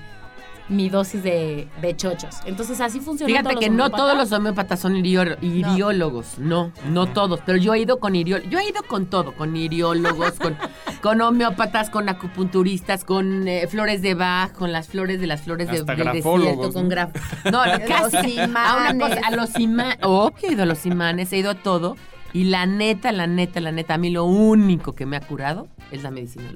mi 0.68 0.88
dosis 0.88 1.22
de, 1.22 1.66
de 1.82 1.96
chochos. 1.96 2.36
Entonces 2.44 2.80
así 2.80 3.00
funciona. 3.00 3.28
Fíjate 3.32 3.56
que 3.56 3.70
no 3.70 3.90
todos 3.90 4.16
los 4.16 4.30
homeópatas 4.30 4.78
son 4.78 4.94
irió- 4.96 5.36
iriólogos, 5.42 6.38
no. 6.38 6.70
no, 6.90 7.06
todos, 7.06 7.40
pero 7.44 7.58
yo 7.58 7.74
he 7.74 7.80
ido 7.80 7.98
con 7.98 8.14
iriólogos, 8.14 8.50
yo 8.52 8.58
he 8.60 8.68
ido 8.68 8.82
con 8.84 9.06
todo, 9.06 9.32
con 9.34 9.56
iriólogos, 9.56 10.32
con, 10.34 10.56
con 11.02 11.20
homeópatas, 11.20 11.90
con 11.90 12.08
acupunturistas, 12.08 13.04
con 13.04 13.48
eh, 13.48 13.66
flores 13.66 14.00
de 14.02 14.14
Bach, 14.14 14.52
con 14.52 14.70
las 14.70 14.86
flores 14.88 15.20
de 15.20 15.26
las 15.26 15.40
flores 15.42 15.68
de, 15.70 15.78
Hasta 15.78 15.94
del 15.96 16.04
grafólogos, 16.04 16.44
desierto, 16.68 16.72
con 16.72 16.82
¿no? 16.84 16.88
graf... 16.88 17.10
No, 17.50 17.62
casi, 17.88 18.36
Los 18.36 18.38
a 18.38 18.76
una 18.76 18.90
imanes. 18.90 19.08
cosa, 19.16 19.26
a 19.26 19.30
los 19.32 19.58
imanes, 19.58 19.98
obvio 20.02 20.48
he 20.48 20.52
ido 20.52 20.62
a 20.62 20.66
los 20.66 20.86
imanes, 20.86 21.32
he 21.32 21.38
ido 21.38 21.50
a 21.50 21.54
todo, 21.54 21.96
y 22.32 22.44
la 22.44 22.66
neta, 22.66 23.12
la 23.12 23.26
neta, 23.26 23.60
la 23.60 23.72
neta, 23.72 23.94
a 23.94 23.98
mí 23.98 24.10
lo 24.10 24.24
único 24.24 24.94
que 24.94 25.06
me 25.06 25.16
ha 25.16 25.20
curado 25.20 25.68
es 25.90 26.02
la 26.02 26.10
medicina. 26.10 26.52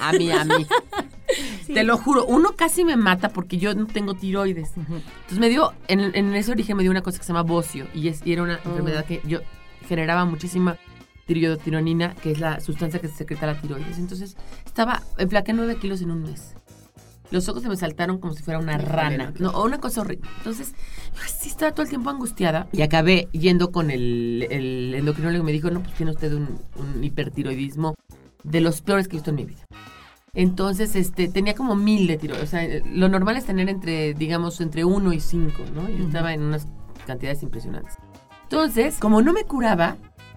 A 0.00 0.12
mí, 0.12 0.30
a 0.30 0.44
mí. 0.44 0.66
Te 1.66 1.84
lo 1.84 1.96
juro, 1.96 2.24
uno 2.26 2.50
casi 2.56 2.84
me 2.84 2.96
mata 2.96 3.28
porque 3.28 3.58
yo 3.58 3.74
no 3.74 3.86
tengo 3.86 4.14
tiroides. 4.14 4.72
Entonces 4.76 5.38
me 5.38 5.48
dio, 5.48 5.72
en, 5.88 6.00
en 6.00 6.34
ese 6.34 6.50
origen 6.50 6.76
me 6.76 6.82
dio 6.82 6.90
una 6.90 7.02
cosa 7.02 7.18
que 7.18 7.24
se 7.24 7.32
llama 7.32 7.42
bocio 7.42 7.86
y, 7.94 8.08
es, 8.08 8.20
y 8.24 8.32
era 8.32 8.42
una 8.42 8.54
enfermedad 8.64 9.04
que 9.04 9.20
yo 9.24 9.40
generaba 9.88 10.24
muchísima 10.24 10.76
tiroidotironina, 11.26 12.14
que 12.14 12.32
es 12.32 12.40
la 12.40 12.60
sustancia 12.60 13.00
que 13.00 13.06
se 13.06 13.14
secreta 13.14 13.46
la 13.46 13.60
tiroides. 13.60 13.98
Entonces 13.98 14.36
estaba, 14.66 15.02
enflaqué 15.18 15.52
nueve 15.52 15.76
kilos 15.76 16.02
en 16.02 16.10
un 16.10 16.22
mes. 16.22 16.54
Los 17.30 17.48
ojos 17.48 17.62
se 17.62 17.68
me 17.68 17.76
saltaron 17.76 18.18
como 18.18 18.34
si 18.34 18.42
fuera 18.42 18.58
una 18.58 18.78
rana. 18.78 19.32
No, 19.38 19.62
una 19.62 19.78
cosa 19.78 20.00
horrible. 20.00 20.28
Entonces, 20.38 20.74
yo 21.14 21.20
sí 21.26 21.48
estaba 21.48 21.72
todo 21.72 21.82
el 21.82 21.88
tiempo 21.88 22.10
angustiada. 22.10 22.68
Y 22.72 22.82
acabé 22.82 23.28
yendo 23.32 23.70
con 23.70 23.90
el, 23.90 24.46
el 24.50 24.94
endocrinólogo 24.94 25.42
y 25.42 25.46
me 25.46 25.52
dijo, 25.52 25.70
no, 25.70 25.82
pues 25.82 25.94
tiene 25.94 26.12
usted 26.12 26.32
un, 26.32 26.60
un 26.76 27.04
hipertiroidismo 27.04 27.94
de 28.42 28.60
los 28.60 28.80
peores 28.80 29.06
que 29.06 29.16
he 29.16 29.18
visto 29.18 29.30
en 29.30 29.36
mi 29.36 29.44
vida. 29.44 29.64
Entonces, 30.32 30.94
este, 30.96 31.28
tenía 31.28 31.54
como 31.54 31.74
mil 31.76 32.06
de 32.06 32.16
tiroides. 32.16 32.44
O 32.44 32.46
sea, 32.46 32.66
lo 32.84 33.08
normal 33.08 33.36
es 33.36 33.46
tener 33.46 33.68
entre, 33.68 34.14
digamos, 34.14 34.60
entre 34.60 34.84
uno 34.84 35.12
y 35.12 35.20
cinco, 35.20 35.64
¿no? 35.74 35.88
Yo 35.88 36.04
estaba 36.04 36.32
en 36.32 36.42
unas 36.42 36.66
cantidades 37.06 37.42
impresionantes. 37.42 37.94
Entonces, 38.44 38.98
como 38.98 39.22
no 39.22 39.32
me 39.32 39.44
curaba, 39.44 39.96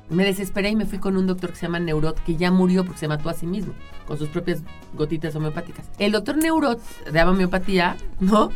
me 0.09 0.25
desesperé 0.25 0.69
y 0.69 0.75
me 0.75 0.85
fui 0.85 1.00
con 1.00 1.17
un 1.17 1.27
doctor 1.27 1.51
que 1.51 1.55
se 1.57 1.65
llama 1.67 1.79
Neurot, 1.79 2.23
que 2.23 2.35
ya 2.35 2.51
murió 2.51 2.83
porque 2.85 3.00
se 3.00 3.07
mató 3.07 3.29
a 3.29 3.33
sí 3.33 3.47
mismo, 3.47 3.73
con 4.07 4.17
sus 4.17 4.29
propias 4.29 4.62
gotitas 4.93 5.36
homeopáticas. 5.36 5.86
El 6.00 6.12
doctor 6.12 6.38
Neurot 6.38 6.79
daba 7.12 7.31
homeopatía, 7.31 7.95
¿no? 8.19 8.51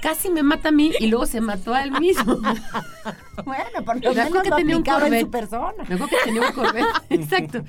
Casi 0.00 0.30
me 0.30 0.44
mata 0.44 0.68
a 0.68 0.72
mí 0.72 0.92
y 1.00 1.08
luego 1.08 1.26
se 1.26 1.40
mató 1.40 1.74
a 1.74 1.82
él 1.82 1.92
mismo. 1.98 2.38
Bueno, 3.44 3.64
por 3.86 4.02
lo 4.02 4.12
menos 4.12 4.42
que 4.42 4.48
lo 4.50 4.56
tenía 4.56 4.76
un 4.76 4.82
aplicaba 4.82 5.06
en 5.06 5.10
Corvette. 5.10 5.20
su 5.24 5.30
persona. 5.30 5.72
Me 5.88 5.94
acuerdo 5.94 6.08
que 6.08 6.24
tenía 6.24 6.40
un 6.42 6.52
Corvette. 6.52 6.86
Exacto. 7.10 7.62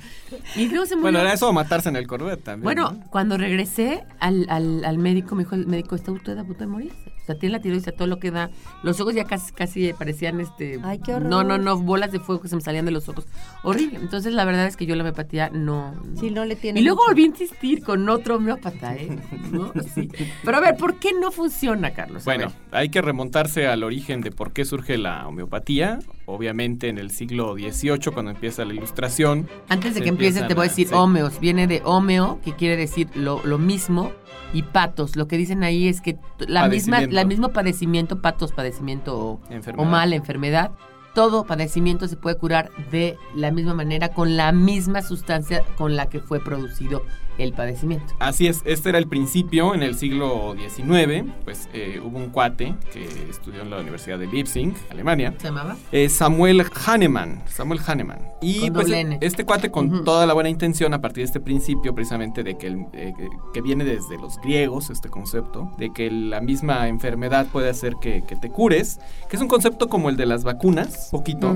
Y 0.56 0.68
luego 0.68 0.84
se 0.84 0.96
murió. 0.96 1.02
Bueno, 1.02 1.18
era 1.20 1.32
eso 1.32 1.48
o 1.48 1.52
matarse 1.52 1.88
en 1.88 1.96
el 1.96 2.06
Corvette 2.08 2.42
también. 2.42 2.64
Bueno, 2.64 2.90
¿no? 2.92 3.04
cuando 3.10 3.38
regresé 3.38 4.04
al, 4.18 4.46
al, 4.50 4.84
al 4.84 4.98
médico, 4.98 5.36
me 5.36 5.44
dijo 5.44 5.54
el 5.54 5.66
médico, 5.66 5.94
está 5.94 6.10
usted 6.10 6.36
a 6.36 6.44
punto 6.44 6.58
de 6.60 6.66
morirse. 6.66 7.09
Sea, 7.30 7.38
tiene 7.38 7.56
la 7.56 7.62
tiroides 7.62 7.86
a 7.88 7.92
todo 7.92 8.08
lo 8.08 8.18
que 8.18 8.30
da. 8.30 8.50
Los 8.82 9.00
ojos 9.00 9.14
ya 9.14 9.24
casi, 9.24 9.52
casi 9.52 9.92
parecían, 9.92 10.40
este... 10.40 10.80
Ay, 10.82 10.98
qué 10.98 11.14
horror. 11.14 11.28
No, 11.28 11.44
no, 11.44 11.58
no, 11.58 11.78
bolas 11.78 12.10
de 12.12 12.20
fuego 12.20 12.40
que 12.42 12.48
se 12.48 12.56
me 12.56 12.62
salían 12.62 12.84
de 12.86 12.90
los 12.90 13.08
ojos. 13.08 13.26
Horrible. 13.62 13.98
Entonces, 14.00 14.32
la 14.32 14.44
verdad 14.44 14.66
es 14.66 14.76
que 14.76 14.86
yo 14.86 14.96
la 14.96 15.02
homeopatía 15.02 15.50
no... 15.50 15.92
no. 15.92 16.20
Sí, 16.20 16.30
no 16.30 16.44
le 16.44 16.56
tiene 16.56 16.80
Y 16.80 16.82
luego 16.82 17.02
mucho. 17.02 17.10
volví 17.10 17.22
a 17.22 17.26
insistir 17.26 17.82
con 17.84 18.08
otro 18.08 18.36
homeópata, 18.36 18.96
¿eh? 18.96 19.16
¿No? 19.52 19.72
Sí. 19.94 20.08
Pero 20.44 20.56
a 20.56 20.60
ver, 20.60 20.76
¿por 20.76 20.98
qué 20.98 21.12
no 21.12 21.30
funciona, 21.30 21.92
Carlos? 21.92 22.24
Bueno, 22.24 22.52
hay 22.72 22.88
que 22.88 23.00
remontarse 23.02 23.66
al 23.66 23.82
origen 23.84 24.20
de 24.20 24.30
por 24.30 24.52
qué 24.52 24.64
surge 24.64 24.98
la 24.98 25.26
homeopatía. 25.28 25.98
Obviamente 26.30 26.88
en 26.88 26.98
el 26.98 27.10
siglo 27.10 27.54
XVIII, 27.54 28.12
cuando 28.12 28.30
empieza 28.30 28.64
la 28.64 28.72
ilustración. 28.72 29.48
Antes 29.68 29.94
de 29.94 30.02
que 30.02 30.08
empieces, 30.08 30.42
empiezan 30.42 30.48
te 30.48 30.54
voy 30.54 30.66
a 30.66 30.68
decir 30.68 30.88
sí. 30.88 30.94
homeos. 30.94 31.40
Viene 31.40 31.66
de 31.66 31.82
homeo, 31.84 32.40
que 32.44 32.54
quiere 32.54 32.76
decir 32.76 33.08
lo, 33.14 33.40
lo 33.44 33.58
mismo, 33.58 34.12
y 34.52 34.62
patos. 34.62 35.16
Lo 35.16 35.28
que 35.28 35.36
dicen 35.36 35.62
ahí 35.64 35.88
es 35.88 36.00
que 36.00 36.18
la 36.38 36.68
misma, 36.68 37.02
la 37.02 37.24
mismo 37.24 37.52
padecimiento, 37.52 38.20
patos, 38.20 38.52
padecimiento 38.52 39.18
o, 39.18 39.40
Enfermedad. 39.50 39.86
o 39.86 39.90
mal, 39.90 40.12
enfermedad, 40.12 40.72
todo 41.14 41.44
padecimiento 41.44 42.06
se 42.08 42.16
puede 42.16 42.36
curar 42.36 42.70
de 42.90 43.16
la 43.34 43.50
misma 43.50 43.74
manera, 43.74 44.10
con 44.10 44.36
la 44.36 44.52
misma 44.52 45.02
sustancia 45.02 45.62
con 45.76 45.96
la 45.96 46.08
que 46.08 46.20
fue 46.20 46.40
producido 46.40 47.02
el 47.42 47.52
padecimiento. 47.52 48.14
Así 48.18 48.46
es, 48.46 48.62
este 48.64 48.88
era 48.90 48.98
el 48.98 49.06
principio 49.08 49.74
en 49.74 49.82
el 49.82 49.94
siglo 49.96 50.54
XIX, 50.56 51.24
pues 51.44 51.68
eh, 51.72 52.00
hubo 52.04 52.18
un 52.18 52.30
cuate 52.30 52.74
que 52.92 53.04
estudió 53.30 53.62
en 53.62 53.70
la 53.70 53.80
Universidad 53.80 54.18
de 54.18 54.26
Leipzig, 54.26 54.74
Alemania, 54.90 55.34
¿Se 55.38 55.48
llamaba? 55.48 55.76
eh, 55.92 56.08
Samuel 56.08 56.64
Hahnemann, 56.86 57.42
Samuel 57.46 57.80
Hahnemann. 57.86 58.20
Y 58.42 58.60
Con 58.60 58.72
pues 58.74 58.86
doble 58.88 59.18
este 59.20 59.44
cuate 59.44 59.70
con 59.70 60.04
toda 60.04 60.26
la 60.26 60.32
buena 60.34 60.48
intención 60.48 60.94
a 60.94 61.00
partir 61.00 61.22
de 61.22 61.26
este 61.26 61.40
principio 61.40 61.94
precisamente 61.94 62.42
de 62.42 62.56
que, 62.56 62.66
el- 62.68 62.86
eh, 62.92 63.12
que- 63.52 63.60
viene 63.60 63.84
desde 63.84 64.16
los 64.18 64.38
griegos, 64.38 64.88
este 64.90 65.08
concepto, 65.10 65.70
de 65.76 65.92
que 65.92 66.10
la 66.10 66.40
misma 66.40 66.88
enfermedad 66.88 67.46
puede 67.52 67.68
hacer 67.68 67.94
que, 68.00 68.22
que 68.26 68.34
te 68.36 68.48
cures, 68.50 68.98
que 69.28 69.36
es 69.36 69.42
un 69.42 69.48
concepto 69.48 69.88
como 69.88 70.08
el 70.08 70.16
de 70.16 70.24
las 70.26 70.44
vacunas, 70.44 71.08
poquito. 71.10 71.54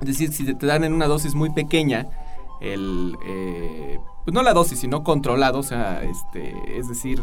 Es 0.00 0.06
decir, 0.08 0.32
si 0.32 0.54
te 0.54 0.66
dan 0.66 0.82
en 0.84 0.94
una 0.94 1.06
dosis 1.06 1.34
muy 1.34 1.50
pequeña, 1.50 2.06
el, 2.62 3.16
eh, 3.26 3.98
pues 4.24 4.34
no 4.34 4.42
la 4.42 4.52
dosis, 4.52 4.78
sino 4.78 5.02
controlado, 5.04 5.58
o 5.58 5.62
sea, 5.62 6.02
este, 6.02 6.54
es 6.78 6.88
decir... 6.88 7.22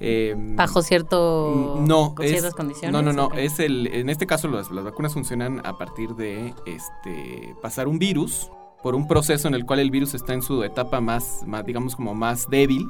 eh, 0.00 0.34
Bajo 0.36 0.82
cierto. 0.82 1.76
No, 1.86 2.14
con 2.14 2.24
es- 2.24 2.32
ciertas 2.32 2.54
condiciones. 2.54 2.92
No, 2.92 3.02
no, 3.02 3.12
no. 3.12 3.34
Es 3.36 3.58
el, 3.60 3.86
en 3.88 4.08
este 4.10 4.26
caso 4.26 4.48
las, 4.48 4.70
las 4.70 4.84
vacunas 4.84 5.14
funcionan 5.14 5.60
a 5.64 5.76
partir 5.78 6.14
de 6.16 6.54
este, 6.66 7.54
pasar 7.62 7.88
un 7.88 7.98
virus 7.98 8.50
por 8.82 8.94
un 8.94 9.06
proceso 9.08 9.48
en 9.48 9.54
el 9.54 9.64
cual 9.64 9.78
el 9.80 9.90
virus 9.90 10.14
está 10.14 10.34
en 10.34 10.42
su 10.42 10.62
etapa 10.62 11.00
más, 11.00 11.42
más, 11.46 11.64
digamos, 11.64 11.96
como 11.96 12.14
más 12.14 12.48
débil, 12.50 12.86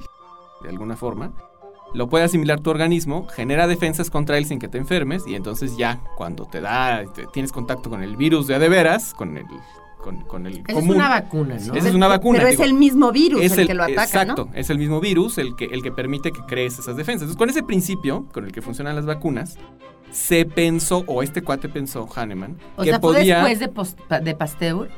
de 0.62 0.69
alguna 0.71 0.97
forma. 0.97 1.33
Lo 1.93 2.09
puede 2.09 2.25
asimilar 2.25 2.59
tu 2.59 2.71
organismo, 2.71 3.29
genera 3.29 3.69
defensas 3.69 4.11
contra 4.11 4.37
él 4.37 4.47
sin 4.47 4.59
que 4.59 4.67
te 4.67 4.79
enfermes 4.79 5.25
y 5.29 5.37
entonces 5.37 5.76
ya 5.76 6.00
cuando 6.17 6.47
te 6.47 6.61
da, 6.61 7.05
te- 7.14 7.26
tienes 7.29 7.53
contacto 7.53 7.88
con 7.91 8.03
el 8.03 8.17
virus 8.17 8.49
de 8.49 8.57
a 8.57 8.59
de 8.59 8.69
veras, 8.69 9.14
con 9.14 9.37
el, 9.37 9.47
con, 10.05 10.21
con 10.21 10.47
el 10.47 10.63
Esa 10.69 10.79
es 10.81 10.87
una 10.87 11.09
vacuna, 11.09 11.55
¿no? 11.67 11.75
Esa 11.75 11.89
es 11.89 11.95
una 11.95 12.09
vacuna. 12.09 12.39
Pero 12.41 12.51
es 12.51 12.61
el 12.61 12.75
mismo 12.75 13.11
virus 13.11 13.41
Es 13.41 13.57
el, 13.57 13.67
que 13.67 13.73
lo 13.73 13.85
ataca, 13.85 14.03
exacto, 14.05 14.51
¿no? 14.53 14.55
es 14.55 14.69
el 14.69 14.79
mismo 14.79 15.01
virus 15.01 15.39
el 15.39 15.57
que, 15.57 15.65
el 15.65 15.83
que 15.83 15.91
permite 15.93 16.31
que 16.31 16.41
crees 16.47 16.79
esas 16.79 16.95
defensas. 16.99 17.23
Entonces, 17.23 17.39
con 17.39 17.49
ese 17.49 17.63
principio, 17.63 18.27
con 18.31 18.45
el 18.45 18.53
que 18.53 18.61
funcionan 18.61 18.97
las 18.97 19.07
vacunas, 19.07 19.57
se 20.11 20.45
pensó, 20.45 21.05
o 21.07 21.23
este 21.23 21.41
cuate 21.41 21.71
pensó, 21.71 22.07
Hahnemann, 22.15 22.59
O 22.77 22.83
que 22.83 22.91
sea, 22.91 23.01
fue 23.01 23.15
podía... 23.15 23.45
después 23.45 23.97
de, 24.11 24.21
de 24.21 24.35
Pasteur. 24.35 24.91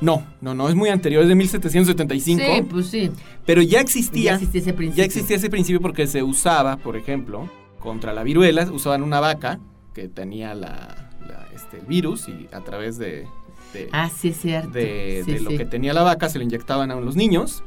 No, 0.00 0.24
no, 0.40 0.54
no, 0.54 0.68
es 0.68 0.76
muy 0.76 0.88
anterior, 0.88 1.22
es 1.24 1.28
de 1.28 1.34
1775, 1.34 2.42
Sí, 2.44 2.62
pues 2.62 2.86
sí. 2.86 3.10
pero 3.44 3.60
ya 3.60 3.70
Ya 3.70 3.80
existía, 3.80 4.34
existía 4.34 4.60
ese 4.60 4.72
principio. 4.72 4.98
ya 4.98 5.04
existía 5.04 5.36
ese 5.36 5.50
principio 5.50 5.80
porque 5.80 6.06
se 6.06 6.22
usaba, 6.22 6.76
por 6.76 6.96
ejemplo, 6.96 7.50
contra 7.80 8.12
la 8.12 8.22
viruela, 8.22 8.68
usaban 8.70 9.02
una 9.02 9.18
vaca 9.18 9.58
que 9.94 10.06
tenía 10.08 10.54
la, 10.54 11.10
la, 11.26 11.48
este, 11.54 11.78
el 11.80 11.86
virus 11.86 12.28
y 12.28 12.48
a 12.52 12.60
través 12.60 12.98
de... 12.98 13.26
de- 13.74 13.88
Ah, 13.92 14.08
sí, 14.08 14.28
es 14.28 14.38
cierto. 14.40 14.70
de, 14.70 15.22
Sí, 15.26 15.32
de 15.32 15.40
lo 15.40 15.50
que 15.50 15.64
tenía 15.66 15.92
la 15.92 16.02
vaca 16.02 16.28
se 16.30 16.38
lo 16.38 16.44
inyectaban 16.44 16.90
a 16.90 16.94
los 16.96 17.16
niños 17.16 17.62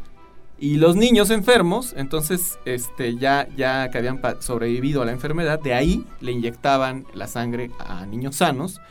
y 0.59 0.77
los 0.77 0.95
niños 0.95 1.29
enfermos 1.29 1.93
entonces 1.95 2.57
este 2.65 3.15
ya 3.17 3.47
ya 3.55 3.91
que 3.91 3.99
habían 3.99 4.19
sobrevivido 4.39 5.03
a 5.03 5.05
la 5.05 5.11
enfermedad 5.11 5.59
de 5.59 5.75
ahí 5.75 6.03
le 6.19 6.31
inyectaban 6.31 7.05
la 7.13 7.27
sangre 7.27 7.69
a 7.79 8.05
niños 8.07 8.37
sanos 8.37 8.81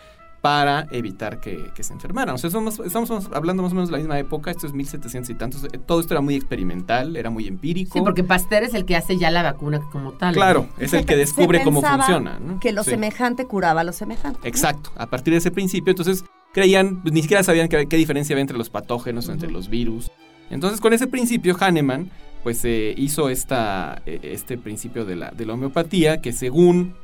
para 0.42 0.86
evitar 0.92 1.40
que, 1.40 1.72
que 1.74 1.82
se 1.82 1.92
enfermaran. 1.92 2.32
O 2.36 2.38
sea, 2.38 2.50
somos- 2.50 2.78
estamos 2.78 3.10
hablando 3.32 3.64
más 3.64 3.72
o 3.72 3.74
menos 3.74 3.88
de 3.88 3.92
la 3.94 3.98
misma 3.98 4.16
época, 4.16 4.52
esto 4.52 4.68
es 4.68 4.72
1700 4.74 5.28
y 5.30 5.34
tantos, 5.34 5.64
eh, 5.64 5.68
todo 5.84 5.98
esto 5.98 6.14
era 6.14 6.20
muy 6.20 6.36
experimental, 6.36 7.16
era 7.16 7.30
muy 7.30 7.48
empírico. 7.48 7.94
Sí, 7.94 8.00
porque 8.00 8.22
Pasteur 8.22 8.62
es 8.62 8.72
el 8.74 8.84
que 8.84 8.94
hace 8.94 9.18
ya 9.18 9.32
la 9.32 9.42
vacuna 9.42 9.80
como 9.90 10.12
tal. 10.12 10.34
Claro, 10.34 10.68
¿no? 10.78 10.84
es 10.84 10.92
el 10.92 11.04
que 11.06 11.16
descubre 11.16 11.58
se 11.58 11.64
cómo 11.64 11.82
funciona. 11.82 12.38
¿no? 12.38 12.60
Que 12.60 12.70
lo 12.70 12.84
Sí. 12.84 12.90
semejante 12.90 13.46
curaba 13.46 13.82
lo 13.82 13.92
semejante. 13.92 14.46
Exacto, 14.46 14.92
a 14.96 15.06
partir 15.08 15.32
de 15.32 15.38
ese 15.38 15.50
principio, 15.50 15.90
entonces 15.90 16.22
creían, 16.56 17.02
pues, 17.02 17.12
ni 17.12 17.20
siquiera 17.20 17.42
sabían 17.42 17.68
qué, 17.68 17.86
qué 17.86 17.96
diferencia 17.98 18.32
había 18.34 18.40
entre 18.40 18.56
los 18.56 18.70
patógenos, 18.70 19.28
entre 19.28 19.50
los 19.50 19.68
virus. 19.68 20.10
Entonces, 20.50 20.80
con 20.80 20.94
ese 20.94 21.06
principio, 21.06 21.54
Hahnemann, 21.60 22.10
pues 22.42 22.64
eh, 22.64 22.94
hizo 22.96 23.28
esta, 23.28 24.00
eh, 24.06 24.20
este 24.22 24.56
principio 24.56 25.04
de 25.04 25.16
la, 25.16 25.30
de 25.32 25.44
la 25.44 25.52
homeopatía, 25.52 26.22
que 26.22 26.32
según 26.32 26.94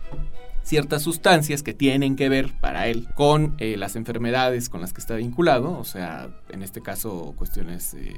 ciertas 0.62 1.02
sustancias 1.02 1.62
que 1.62 1.74
tienen 1.74 2.16
que 2.16 2.28
ver 2.30 2.52
para 2.60 2.86
él 2.88 3.08
con 3.14 3.54
eh, 3.58 3.76
las 3.76 3.94
enfermedades 3.96 4.68
con 4.70 4.80
las 4.80 4.92
que 4.94 5.00
está 5.00 5.16
vinculado, 5.16 5.76
o 5.78 5.84
sea, 5.84 6.30
en 6.50 6.62
este 6.62 6.80
caso 6.80 7.34
cuestiones 7.36 7.92
eh, 7.94 8.14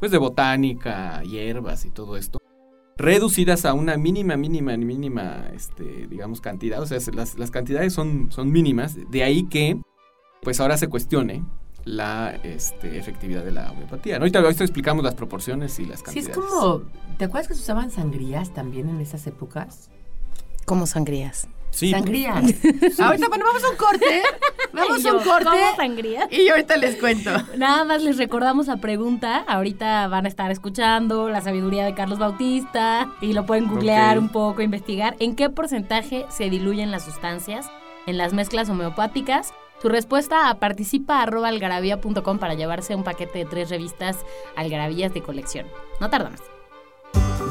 pues 0.00 0.10
de 0.10 0.18
botánica, 0.18 1.22
hierbas 1.22 1.84
y 1.86 1.90
todo 1.90 2.16
esto, 2.18 2.38
reducidas 2.98 3.64
a 3.64 3.72
una 3.74 3.96
mínima, 3.96 4.36
mínima, 4.36 4.76
mínima, 4.76 5.46
este, 5.54 6.08
digamos, 6.10 6.40
cantidad. 6.40 6.82
O 6.82 6.86
sea, 6.86 6.98
se- 7.00 7.12
las, 7.12 7.38
las 7.38 7.50
cantidades 7.50 7.92
son, 7.92 8.30
son 8.32 8.50
mínimas. 8.50 8.96
De 9.10 9.22
ahí 9.22 9.44
que, 9.48 9.76
pues 10.44 10.60
ahora 10.60 10.76
se 10.76 10.86
cuestione 10.88 11.42
la 11.84 12.38
este, 12.44 12.98
efectividad 12.98 13.44
de 13.44 13.50
la 13.50 13.70
homeopatía. 13.72 14.18
¿no? 14.18 14.22
Ahorita, 14.22 14.38
ahorita 14.38 14.62
explicamos 14.64 15.04
las 15.04 15.14
proporciones 15.14 15.78
y 15.80 15.86
las 15.86 15.98
Sí, 15.98 16.04
cantidades. 16.04 16.30
es 16.30 16.36
como. 16.36 16.82
¿Te 17.18 17.24
acuerdas 17.24 17.48
que 17.48 17.54
se 17.54 17.60
usaban 17.60 17.90
sangrías 17.90 18.54
también 18.54 18.88
en 18.88 19.00
esas 19.00 19.26
épocas? 19.26 19.90
¿Cómo 20.64 20.86
sangrías? 20.86 21.48
Sí, 21.70 21.90
Sangrías. 21.90 22.36
ahorita, 23.00 23.28
bueno, 23.28 23.44
vamos 23.46 23.64
a 23.64 23.70
un 23.70 23.76
corte. 23.76 24.22
Vamos 24.72 25.04
a 25.06 25.12
un 25.12 25.22
corte. 25.22 25.44
¿Cómo 25.44 25.76
sangría? 25.76 26.28
Y 26.32 26.48
ahorita 26.48 26.76
les 26.76 26.96
cuento. 26.96 27.30
Nada 27.56 27.84
más 27.84 28.02
les 28.02 28.16
recordamos 28.16 28.66
la 28.66 28.76
pregunta. 28.78 29.44
Ahorita 29.46 30.08
van 30.08 30.24
a 30.24 30.28
estar 30.28 30.50
escuchando 30.50 31.28
la 31.28 31.40
sabiduría 31.42 31.84
de 31.84 31.94
Carlos 31.94 32.18
Bautista 32.18 33.12
y 33.20 33.32
lo 33.34 33.46
pueden 33.46 33.68
googlear 33.68 34.18
un 34.18 34.30
poco, 34.30 34.62
investigar. 34.62 35.14
¿En 35.20 35.36
qué 35.36 35.48
porcentaje 35.50 36.26
se 36.28 36.50
diluyen 36.50 36.90
las 36.90 37.04
sustancias 37.04 37.66
en 38.06 38.18
las 38.18 38.32
mezclas 38.32 38.68
homeopáticas? 38.68 39.52
Su 39.84 39.90
respuesta 39.90 40.48
a 40.48 40.60
participa.algarabía.com 40.60 42.38
para 42.38 42.54
llevarse 42.54 42.94
un 42.94 43.04
paquete 43.04 43.40
de 43.40 43.44
tres 43.44 43.68
revistas 43.68 44.16
algarabías 44.56 45.12
de 45.12 45.20
colección. 45.20 45.66
No 46.00 46.08
tarda 46.08 46.30
más. 46.30 46.40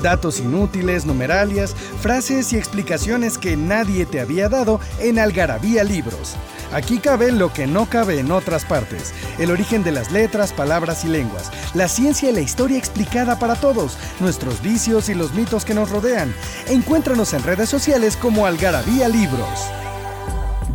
Datos 0.01 0.39
inútiles, 0.39 1.05
numeralias, 1.05 1.75
frases 1.75 2.51
y 2.51 2.57
explicaciones 2.57 3.37
que 3.37 3.55
nadie 3.55 4.07
te 4.07 4.19
había 4.19 4.49
dado 4.49 4.79
en 4.99 5.19
Algarabía 5.19 5.83
Libros. 5.83 6.35
Aquí 6.73 6.97
cabe 6.97 7.31
lo 7.31 7.53
que 7.53 7.67
no 7.67 7.87
cabe 7.87 8.17
en 8.17 8.31
otras 8.31 8.65
partes. 8.65 9.13
El 9.37 9.51
origen 9.51 9.83
de 9.83 9.91
las 9.91 10.11
letras, 10.11 10.53
palabras 10.53 11.05
y 11.05 11.09
lenguas. 11.09 11.51
La 11.75 11.87
ciencia 11.87 12.31
y 12.31 12.33
la 12.33 12.41
historia 12.41 12.79
explicada 12.79 13.37
para 13.37 13.53
todos. 13.53 13.95
Nuestros 14.19 14.59
vicios 14.63 15.07
y 15.07 15.13
los 15.13 15.35
mitos 15.35 15.65
que 15.65 15.75
nos 15.75 15.91
rodean. 15.91 16.33
Encuéntranos 16.67 17.31
en 17.35 17.43
redes 17.43 17.69
sociales 17.69 18.17
como 18.17 18.47
Algarabía 18.47 19.07
Libros. 19.07 19.69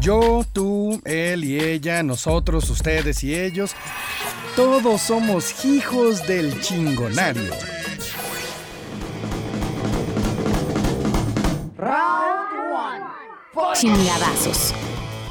Yo, 0.01 0.45
tú, 0.53 1.01
él 1.05 1.45
y 1.45 1.59
ella, 1.61 2.03
nosotros, 2.03 2.71
ustedes 2.71 3.25
y 3.25 3.35
ellos. 3.35 3.73
Todos 4.55 5.03
somos 5.03 5.65
hijos 5.65 6.27
del 6.27 6.61
chingonario. 6.61 7.53
Chingadazos. 13.75 14.73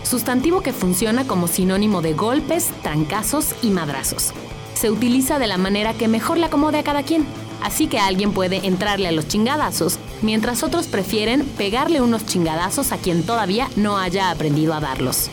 Sustantivo 0.04 0.62
que 0.62 0.74
funciona 0.74 1.26
como 1.26 1.48
sinónimo 1.48 2.02
de 2.02 2.14
golpes, 2.14 2.70
trancazos 2.82 3.56
y 3.62 3.70
madrazos. 3.70 4.34
Se 4.74 4.92
utiliza 4.92 5.40
de 5.40 5.48
la 5.48 5.58
manera 5.58 5.94
que 5.94 6.08
mejor 6.08 6.38
le 6.38 6.46
acomode 6.46 6.80
a 6.80 6.84
cada 6.84 7.04
quien. 7.04 7.26
Así 7.64 7.88
que 7.88 8.00
alguien 8.00 8.32
puede 8.32 8.66
entrarle 8.68 9.08
a 9.08 9.12
los 9.12 9.28
chingadazos, 9.28 10.00
mientras 10.22 10.64
otros 10.64 10.88
prefieren 10.88 11.46
pegarle 11.58 12.02
unos 12.02 12.26
chingadazos 12.26 12.92
a 12.92 12.98
quien 12.98 13.24
todavía 13.24 13.70
no 13.76 13.98
haya 13.98 14.32
aprendido 14.32 14.74
a 14.74 14.80
darlos. 14.80 15.30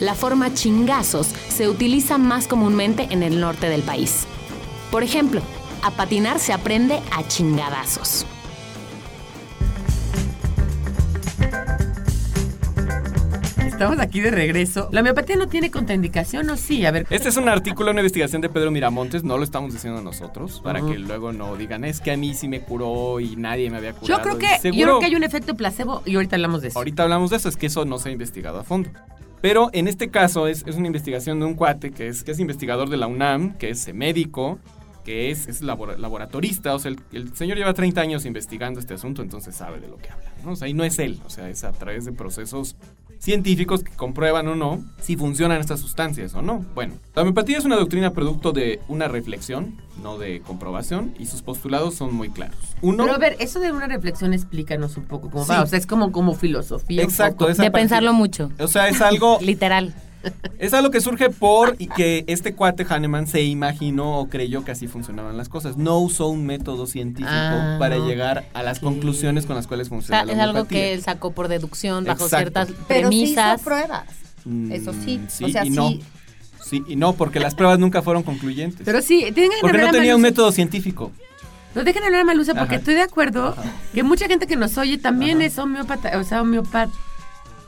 La 0.00 0.14
forma 0.14 0.54
chingazos 0.54 1.28
se 1.48 1.68
utiliza 1.68 2.16
más 2.16 2.46
comúnmente 2.46 3.08
en 3.10 3.22
el 3.22 3.38
norte 3.38 3.68
del 3.68 3.82
país. 3.82 4.26
Por 4.90 5.02
ejemplo, 5.02 5.42
a 5.82 5.90
patinar 5.90 6.40
se 6.40 6.52
aprende 6.52 7.00
a 7.10 7.26
chingadazos. 7.26 8.24
Estamos 13.80 13.98
aquí 13.98 14.20
de 14.20 14.30
regreso. 14.30 14.90
¿La 14.92 15.00
homeopatía 15.00 15.36
no 15.36 15.48
tiene 15.48 15.70
contraindicación 15.70 16.50
o 16.50 16.58
sí? 16.58 16.84
A 16.84 16.90
ver. 16.90 17.06
Este 17.08 17.30
es 17.30 17.38
un 17.38 17.48
artículo, 17.48 17.92
una 17.92 18.00
investigación 18.00 18.42
de 18.42 18.50
Pedro 18.50 18.70
Miramontes, 18.70 19.24
no 19.24 19.38
lo 19.38 19.42
estamos 19.42 19.72
diciendo 19.72 20.02
nosotros, 20.02 20.60
para 20.62 20.80
Ujú. 20.82 20.92
que 20.92 20.98
luego 20.98 21.32
no 21.32 21.56
digan, 21.56 21.84
es 21.86 22.02
que 22.02 22.10
a 22.10 22.16
mí 22.18 22.34
sí 22.34 22.46
me 22.46 22.60
curó 22.60 23.20
y 23.20 23.36
nadie 23.36 23.70
me 23.70 23.78
había 23.78 23.94
curado. 23.94 24.18
Yo 24.18 24.22
creo 24.22 24.36
que, 24.38 24.48
yo 24.56 24.60
seguro- 24.60 24.84
creo 24.84 25.00
que 25.00 25.06
hay 25.06 25.14
un 25.14 25.22
efecto 25.24 25.54
placebo 25.56 26.02
y 26.04 26.14
ahorita 26.16 26.36
hablamos 26.36 26.60
de 26.60 26.68
eso. 26.68 26.78
Ahorita 26.78 27.04
hablamos 27.04 27.30
de 27.30 27.38
eso, 27.38 27.48
es 27.48 27.56
que 27.56 27.64
eso 27.68 27.86
no 27.86 27.98
se 27.98 28.10
ha 28.10 28.12
investigado 28.12 28.60
a 28.60 28.64
fondo. 28.64 28.90
Pero 29.40 29.70
en 29.72 29.88
este 29.88 30.10
caso 30.10 30.46
es, 30.46 30.62
es 30.66 30.76
una 30.76 30.88
investigación 30.88 31.40
de 31.40 31.46
un 31.46 31.54
cuate 31.54 31.90
que 31.90 32.08
es, 32.08 32.22
que 32.22 32.32
es 32.32 32.38
investigador 32.38 32.90
de 32.90 32.98
la 32.98 33.06
UNAM, 33.06 33.54
que 33.56 33.70
es 33.70 33.94
médico, 33.94 34.58
que 35.04 35.30
es, 35.30 35.46
es 35.48 35.62
labora- 35.62 35.96
laboratorista, 35.96 36.74
o 36.74 36.78
sea, 36.78 36.90
el, 36.90 37.00
el 37.12 37.34
señor 37.36 37.56
lleva 37.56 37.72
30 37.74 38.00
años 38.00 38.24
investigando 38.26 38.80
este 38.80 38.94
asunto, 38.94 39.22
entonces 39.22 39.54
sabe 39.54 39.80
de 39.80 39.88
lo 39.88 39.96
que 39.96 40.10
habla. 40.10 40.30
¿no? 40.44 40.52
O 40.52 40.56
sea, 40.56 40.68
y 40.68 40.74
no 40.74 40.84
es 40.84 40.98
él, 40.98 41.20
o 41.26 41.30
sea, 41.30 41.48
es 41.48 41.64
a 41.64 41.72
través 41.72 42.04
de 42.04 42.12
procesos 42.12 42.76
científicos 43.18 43.84
que 43.84 43.92
comprueban 43.92 44.48
o 44.48 44.54
no 44.56 44.82
si 45.02 45.14
funcionan 45.16 45.60
estas 45.60 45.80
sustancias 45.80 46.34
o 46.34 46.40
no. 46.40 46.64
Bueno, 46.74 46.94
la 47.14 47.20
homeopatía 47.22 47.58
es 47.58 47.64
una 47.66 47.76
doctrina 47.76 48.12
producto 48.12 48.52
de 48.52 48.80
una 48.88 49.08
reflexión, 49.08 49.76
no 50.02 50.16
de 50.16 50.40
comprobación, 50.40 51.14
y 51.18 51.26
sus 51.26 51.42
postulados 51.42 51.94
son 51.94 52.14
muy 52.14 52.30
claros. 52.30 52.56
Uno, 52.80 53.04
Pero 53.04 53.14
a 53.16 53.18
ver, 53.18 53.36
eso 53.38 53.60
de 53.60 53.72
una 53.72 53.86
reflexión, 53.88 54.32
explícanos 54.32 54.96
un 54.96 55.04
poco 55.04 55.28
cómo 55.30 55.44
Sí. 55.44 55.50
va. 55.50 55.62
O 55.62 55.66
sea, 55.66 55.78
es 55.78 55.86
como, 55.86 56.12
como 56.12 56.34
filosofía. 56.34 57.02
un 57.02 57.08
exacto, 57.10 57.38
poco. 57.40 57.50
es 57.50 57.58
De 57.58 57.70
pensarlo 57.70 58.14
mucho. 58.14 58.50
O 58.58 58.68
sea, 58.68 58.88
es 58.88 59.00
algo 59.02 59.38
Literal. 59.42 59.94
Es 60.58 60.74
algo 60.74 60.90
que 60.90 61.00
surge 61.00 61.30
por 61.30 61.76
y 61.78 61.86
que 61.86 62.24
este 62.26 62.54
cuate 62.54 62.84
Hahnemann 62.88 63.26
se 63.26 63.42
imaginó 63.42 64.18
o 64.18 64.28
creyó 64.28 64.64
que 64.64 64.72
así 64.72 64.86
funcionaban 64.88 65.36
las 65.36 65.48
cosas. 65.48 65.76
No 65.78 65.98
usó 65.98 66.26
un 66.28 66.44
método 66.44 66.86
científico 66.86 67.30
Ah, 67.32 67.76
para 67.78 67.96
llegar 67.98 68.44
a 68.52 68.62
las 68.62 68.80
conclusiones 68.80 69.46
con 69.46 69.56
las 69.56 69.66
cuales 69.66 69.86
O 69.88 69.90
funciona 69.90 70.18
sea, 70.18 70.26
la 70.26 70.32
es 70.32 70.38
algo 70.38 70.66
que 70.66 70.92
él 70.92 71.02
sacó 71.02 71.32
por 71.32 71.48
deducción 71.48 72.04
bajo 72.04 72.24
Exacto. 72.24 72.36
ciertas 72.64 72.68
Pero 72.88 73.08
sí 73.08 73.16
premisas. 73.16 73.54
hizo 73.60 73.64
pruebas. 73.64 74.04
Mm, 74.44 74.72
Eso 74.72 74.92
sí. 74.92 75.20
sí 75.28 75.44
o 75.44 75.48
sea, 75.48 75.64
y 75.64 75.70
no. 75.70 75.88
sí. 75.88 76.02
Sí 76.62 76.84
y 76.86 76.96
no, 76.96 77.14
porque 77.14 77.40
las 77.40 77.54
pruebas 77.54 77.78
nunca 77.78 78.02
fueron 78.02 78.22
concluyentes. 78.22 78.82
Pero 78.84 79.00
sí, 79.00 79.22
tengan 79.34 79.50
que 79.52 79.60
porque 79.62 79.78
no 79.78 79.90
tenía 79.90 80.14
un 80.14 80.22
método 80.22 80.52
científico. 80.52 81.10
No 81.74 81.84
dejen 81.84 82.02
hablar 82.02 82.20
a 82.22 82.24
Malusa 82.24 82.52
porque 82.54 82.74
Ajá. 82.74 82.80
estoy 82.80 82.94
de 82.94 83.02
acuerdo 83.02 83.56
que 83.94 84.02
mucha 84.02 84.26
gente 84.26 84.46
que 84.46 84.56
nos 84.56 84.76
oye 84.76 84.98
también 84.98 85.38
Ajá. 85.38 85.46
es 85.46 85.58
homeopata, 85.58 86.18
o 86.18 86.24
sea, 86.24 86.42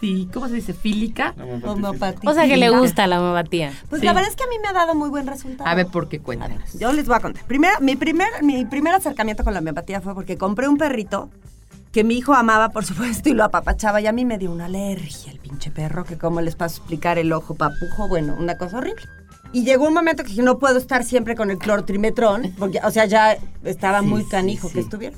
homeopati, 0.03 0.29
¿cómo 0.33 0.49
se 0.49 0.55
dice? 0.55 0.73
Fílica. 0.73 1.35
Homeopatía. 1.65 2.31
O 2.31 2.35
sea, 2.35 2.47
que 2.47 2.57
le 2.57 2.71
gusta 2.71 3.07
la 3.07 3.21
homeopatía. 3.21 3.73
Pues 3.89 4.01
Sí. 4.01 4.07
la 4.07 4.13
verdad 4.13 4.31
es 4.31 4.37
que 4.37 4.45
a 4.45 4.47
mí 4.49 4.57
me 4.61 4.69
ha 4.69 4.73
dado 4.73 4.95
muy 4.95 5.09
buen 5.09 5.27
resultado. 5.27 5.69
A 5.69 5.75
ver, 5.75 5.87
¿por 5.87 6.09
qué 6.09 6.21
cuéntanos? 6.21 6.73
yo 6.79 6.93
les 6.93 7.07
voy 7.07 7.17
a 7.17 7.21
contar. 7.21 7.45
Primero, 7.45 7.75
mi 7.81 7.97
primer, 7.97 8.29
mi 8.43 8.65
primer 8.65 8.95
acercamiento 8.95 9.45
con 9.45 9.55
la 9.55 9.61
homeopatía 9.61 10.01
fue 10.01 10.15
porque 10.15 10.37
compré 10.37 10.69
un 10.69 10.77
perrito 10.77 11.31
que 11.93 12.05
mi 12.05 12.17
hijo 12.17 12.33
amaba, 12.35 12.71
por 12.71 12.85
supuesto, 12.85 13.29
y 13.29 13.35
lo 13.35 13.45
apapachaba. 13.45 14.01
Y 14.01 14.07
a 14.07 14.13
mí 14.13 14.25
me 14.25 14.39
dio 14.39 14.51
una 14.51 14.65
alergia 14.67 15.31
el 15.33 15.39
pinche 15.39 15.71
perro, 15.71 16.05
que 16.05 16.17
cómo 16.19 16.41
les 16.41 16.57
paso 16.57 16.77
a 16.77 16.79
explicar 16.79 17.19
el 17.19 17.33
ojo 17.33 17.55
papujo, 17.55 18.09
bueno, 18.09 18.35
una 18.39 18.57
cosa 18.57 18.79
horrible. 18.79 19.03
Y 19.55 19.65
llegó 19.65 19.87
un 19.87 19.93
momento 19.93 20.23
que 20.23 20.31
dije, 20.31 20.43
no 20.43 20.59
puedo 20.59 20.79
estar 20.79 21.05
siempre 21.05 21.37
con 21.37 21.51
el 21.51 21.59
clortrimetrón, 21.59 22.55
porque, 22.59 22.81
o 22.83 22.91
sea, 22.91 23.05
ya 23.05 23.37
estaba 23.65 24.01
Sí, 24.01 24.07
muy 24.07 24.23
sí, 24.23 24.29
canijo 24.31 24.69
sí. 24.69 24.75
que 24.75 24.81
estuviera. 24.81 25.17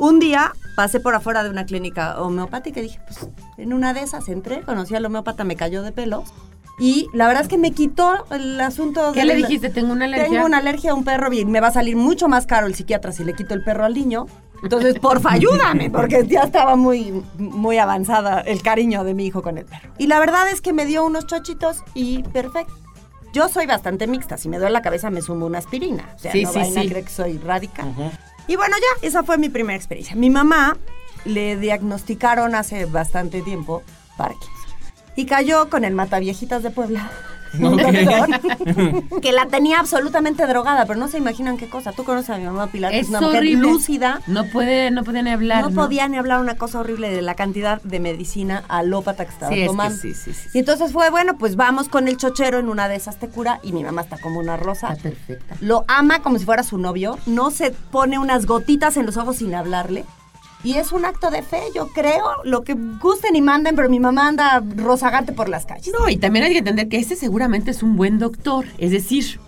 Un 0.00 0.18
día 0.18 0.52
pasé 0.76 0.98
por 0.98 1.14
afuera 1.14 1.42
de 1.44 1.50
una 1.50 1.66
clínica 1.66 2.20
homeopática 2.20 2.80
y 2.80 2.84
dije, 2.84 3.00
pues 3.06 3.28
en 3.58 3.72
una 3.72 3.92
de 3.92 4.00
esas 4.00 4.28
entré, 4.28 4.62
conocí 4.62 4.94
al 4.94 5.04
homeópata, 5.04 5.44
me 5.44 5.56
cayó 5.56 5.82
de 5.82 5.92
pelos. 5.92 6.24
Y 6.78 7.08
la 7.12 7.26
verdad 7.26 7.42
es 7.42 7.48
que 7.48 7.58
me 7.58 7.72
quitó 7.72 8.24
el 8.30 8.58
asunto 8.58 9.12
¿Qué 9.12 9.20
de 9.20 9.26
le 9.26 9.38
la- 9.38 9.46
dijiste? 9.46 9.68
Tengo 9.68 9.92
una 9.92 10.06
alergia. 10.06 10.28
tengo 10.30 10.46
una 10.46 10.58
alergia 10.58 10.92
a 10.92 10.94
un 10.94 11.04
perro 11.04 11.30
y 11.30 11.44
me 11.44 11.60
va 11.60 11.68
a 11.68 11.72
salir 11.72 11.94
mucho 11.96 12.26
más 12.28 12.46
caro 12.46 12.66
el 12.66 12.74
psiquiatra 12.74 13.12
si 13.12 13.22
le 13.24 13.34
quito 13.34 13.52
el 13.52 13.62
perro 13.62 13.84
al 13.84 13.92
niño. 13.92 14.26
Entonces, 14.62 14.98
porfa, 14.98 15.32
ayúdame, 15.32 15.90
porque 15.90 16.26
ya 16.26 16.40
estaba 16.42 16.76
muy, 16.76 17.22
muy 17.36 17.76
avanzada 17.76 18.40
el 18.40 18.62
cariño 18.62 19.04
de 19.04 19.12
mi 19.12 19.26
hijo 19.26 19.42
con 19.42 19.58
el 19.58 19.66
perro. 19.66 19.92
Y 19.98 20.06
la 20.06 20.18
verdad 20.18 20.48
es 20.50 20.62
que 20.62 20.72
me 20.72 20.86
dio 20.86 21.04
unos 21.04 21.26
chochitos 21.26 21.82
y 21.92 22.22
perfecto. 22.22 22.72
Yo 23.34 23.48
soy 23.48 23.66
bastante 23.66 24.06
mixta. 24.06 24.38
Si 24.38 24.48
me 24.48 24.56
duele 24.58 24.72
la 24.72 24.82
cabeza, 24.82 25.08
me 25.10 25.20
sumo 25.22 25.46
una 25.46 25.58
aspirina. 25.58 26.14
O 26.16 26.18
sea, 26.18 26.32
Sí, 26.32 26.42
no 26.44 26.50
sí, 26.52 26.58
vayan 26.60 26.78
a 26.78 26.82
sí. 26.82 26.88
creer 26.88 27.04
que 27.04 27.10
soy 27.10 27.38
radical. 27.38 27.94
Y 28.46 28.56
bueno, 28.56 28.76
ya, 28.76 29.06
esa 29.06 29.22
fue 29.22 29.38
mi 29.38 29.48
primera 29.48 29.76
experiencia. 29.76 30.16
Mi 30.16 30.30
mamá 30.30 30.76
le 31.24 31.56
diagnosticaron 31.56 32.54
hace 32.54 32.86
bastante 32.86 33.42
tiempo 33.42 33.82
Parkinson. 34.16 34.50
Y 35.16 35.26
cayó 35.26 35.68
con 35.68 35.84
el 35.84 35.94
mataviejitas 35.94 36.62
de 36.62 36.70
Puebla. 36.70 37.10
Que 39.20 39.32
la 39.32 39.46
tenía 39.46 39.80
absolutamente 39.80 40.46
drogada, 40.46 40.86
pero 40.86 40.98
no 40.98 41.08
se 41.08 41.18
imaginan 41.18 41.56
qué 41.56 41.68
cosa. 41.68 41.92
Tú 41.92 42.04
conoces 42.04 42.30
a 42.30 42.38
mi 42.38 42.44
mamá 42.44 42.68
Pilar, 42.68 42.90
que 42.92 42.98
es, 43.00 43.04
Es 43.04 43.10
una 43.10 43.20
mujer 43.20 43.38
horrible. 43.38 43.68
lúcida. 43.68 44.20
No 44.26 44.44
puede, 44.46 44.90
no 44.90 45.04
puede 45.04 45.22
ni 45.22 45.30
hablar. 45.30 45.62
No, 45.64 45.70
podía 45.70 46.08
ni 46.08 46.16
hablar 46.16 46.40
una 46.40 46.56
cosa 46.56 46.80
horrible 46.80 47.10
de 47.10 47.22
la 47.22 47.34
cantidad 47.34 47.80
de 47.82 48.00
medicina 48.00 48.64
alópata 48.68 49.24
que 49.24 49.32
estaba 49.32 49.52
Sí, 49.52 49.58
es 49.58 49.62
que 49.62 49.66
tomando. 49.66 49.96
sí, 49.98 50.14
sí, 50.14 50.32
sí. 50.32 50.48
Y 50.54 50.58
entonces 50.60 50.92
fue, 50.92 51.10
bueno, 51.10 51.36
pues 51.38 51.56
vamos 51.56 51.88
con 51.88 52.08
el 52.08 52.16
chochero 52.16 52.58
en 52.58 52.68
una 52.68 52.88
de 52.88 52.96
esas 52.96 53.18
te 53.18 53.28
cura 53.28 53.60
y 53.62 53.72
mi 53.72 53.82
mamá 53.84 54.02
está 54.02 54.18
como 54.18 54.38
una 54.40 54.56
rosa. 54.56 54.88
Está 54.92 55.02
perfecta. 55.10 55.56
Lo 55.60 55.84
ama 55.88 56.20
como 56.22 56.38
si 56.38 56.44
fuera 56.44 56.62
su 56.62 56.78
novio, 56.78 57.18
no 57.26 57.50
se 57.50 57.70
pone 57.72 58.18
unas 58.18 58.46
gotitas 58.46 58.96
en 58.96 59.06
los 59.06 59.16
ojos 59.16 59.36
sin 59.36 59.54
hablarle. 59.54 60.04
Y 60.62 60.74
es 60.74 60.92
un 60.92 61.04
acto 61.04 61.30
de 61.30 61.42
fe, 61.42 61.62
yo 61.74 61.88
creo, 61.88 62.26
lo 62.44 62.62
que 62.62 62.74
gusten 62.74 63.34
y 63.34 63.40
manden, 63.40 63.76
pero 63.76 63.88
mi 63.88 63.98
mamá 63.98 64.28
anda 64.28 64.62
rozagante 64.76 65.32
por 65.32 65.48
las 65.48 65.64
calles. 65.64 65.90
No, 65.98 66.08
y 66.08 66.16
también 66.16 66.44
hay 66.44 66.52
que 66.52 66.58
entender 66.58 66.88
que 66.88 66.98
ese 66.98 67.16
seguramente 67.16 67.70
es 67.70 67.82
un 67.82 67.96
buen 67.96 68.18
doctor. 68.18 68.66
Es 68.76 68.90
decir, 68.90 69.40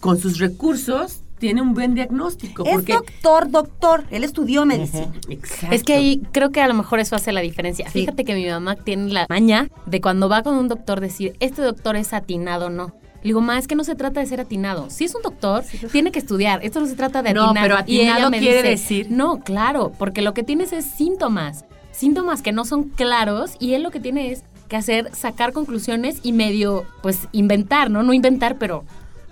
con 0.00 0.18
sus 0.18 0.38
recursos 0.38 1.22
tiene 1.38 1.60
un 1.60 1.74
buen 1.74 1.94
diagnóstico. 1.94 2.64
es 2.64 2.72
porque 2.72 2.92
doctor, 2.92 3.50
doctor, 3.50 4.04
él 4.10 4.22
estudió 4.22 4.64
medicina. 4.64 5.12
Exacto. 5.28 5.74
Es 5.74 5.82
que 5.82 5.94
ahí 5.94 6.22
creo 6.30 6.50
que 6.50 6.60
a 6.60 6.68
lo 6.68 6.74
mejor 6.74 7.00
eso 7.00 7.16
hace 7.16 7.32
la 7.32 7.40
diferencia. 7.40 7.86
Sí. 7.86 8.00
Fíjate 8.00 8.24
que 8.24 8.34
mi 8.34 8.46
mamá 8.46 8.76
tiene 8.76 9.12
la 9.12 9.26
maña 9.28 9.68
de 9.86 10.00
cuando 10.00 10.28
va 10.28 10.44
con 10.44 10.54
un 10.54 10.68
doctor 10.68 11.00
decir, 11.00 11.34
este 11.40 11.62
doctor 11.62 11.96
es 11.96 12.12
atinado 12.12 12.66
o 12.66 12.70
no. 12.70 12.94
Le 13.22 13.28
digo, 13.28 13.40
ma, 13.40 13.58
es 13.58 13.68
que 13.68 13.74
no 13.76 13.84
se 13.84 13.94
trata 13.94 14.20
de 14.20 14.26
ser 14.26 14.40
atinado. 14.40 14.90
Si 14.90 15.04
es 15.04 15.14
un 15.14 15.22
doctor, 15.22 15.64
tiene 15.92 16.10
que 16.10 16.18
estudiar. 16.18 16.60
Esto 16.64 16.80
no 16.80 16.86
se 16.86 16.96
trata 16.96 17.22
de 17.22 17.32
No, 17.34 17.50
atinar. 17.50 17.62
pero 17.62 17.74
Y 17.86 18.00
ella 18.00 18.12
atinado 18.14 18.30
me 18.30 18.38
quiere 18.40 18.68
dice, 18.70 18.94
decir- 19.04 19.10
No, 19.10 19.40
claro, 19.40 19.92
porque 19.98 20.22
lo 20.22 20.34
que 20.34 20.42
tienes 20.42 20.72
es 20.72 20.84
síntomas. 20.84 21.64
Síntomas 21.92 22.42
que 22.42 22.52
no 22.52 22.64
son 22.64 22.84
claros 22.88 23.52
y 23.60 23.74
él 23.74 23.82
lo 23.82 23.90
que 23.90 24.00
tiene 24.00 24.32
es 24.32 24.42
que 24.68 24.76
hacer, 24.76 25.14
sacar 25.14 25.52
conclusiones 25.52 26.18
y 26.22 26.32
medio, 26.32 26.84
pues, 27.02 27.28
inventar, 27.32 27.90
¿no? 27.90 28.02
No 28.02 28.12
inventar, 28.12 28.56
pero 28.58 28.84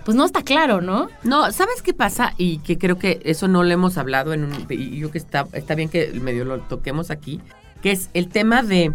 pues 0.05 0.17
no 0.17 0.25
está 0.25 0.43
claro, 0.43 0.81
¿no? 0.81 1.09
No, 1.25 1.51
¿sabes 1.53 1.83
qué 1.83 1.93
pasa? 1.93 2.33
Y 2.39 2.59
que 2.59 2.79
creo 2.79 2.99
que 2.99 3.21
eso 3.25 3.49
no 3.49 3.63
lo 3.63 3.71
hemos 3.73 3.99
hablado 3.99 4.33
en 4.33 4.45
un... 4.45 4.67
Y 4.71 4.99
yo 4.99 5.11
que 5.11 5.19
está, 5.19 5.47
está 5.53 5.75
bien 5.75 5.89
que 5.89 6.13
medio 6.21 6.45
lo 6.45 6.59
toquemos 6.61 7.11
aquí, 7.11 7.41
que 7.83 7.93
es 7.93 8.09
el 8.15 8.29
tema 8.29 8.63
de 8.63 8.93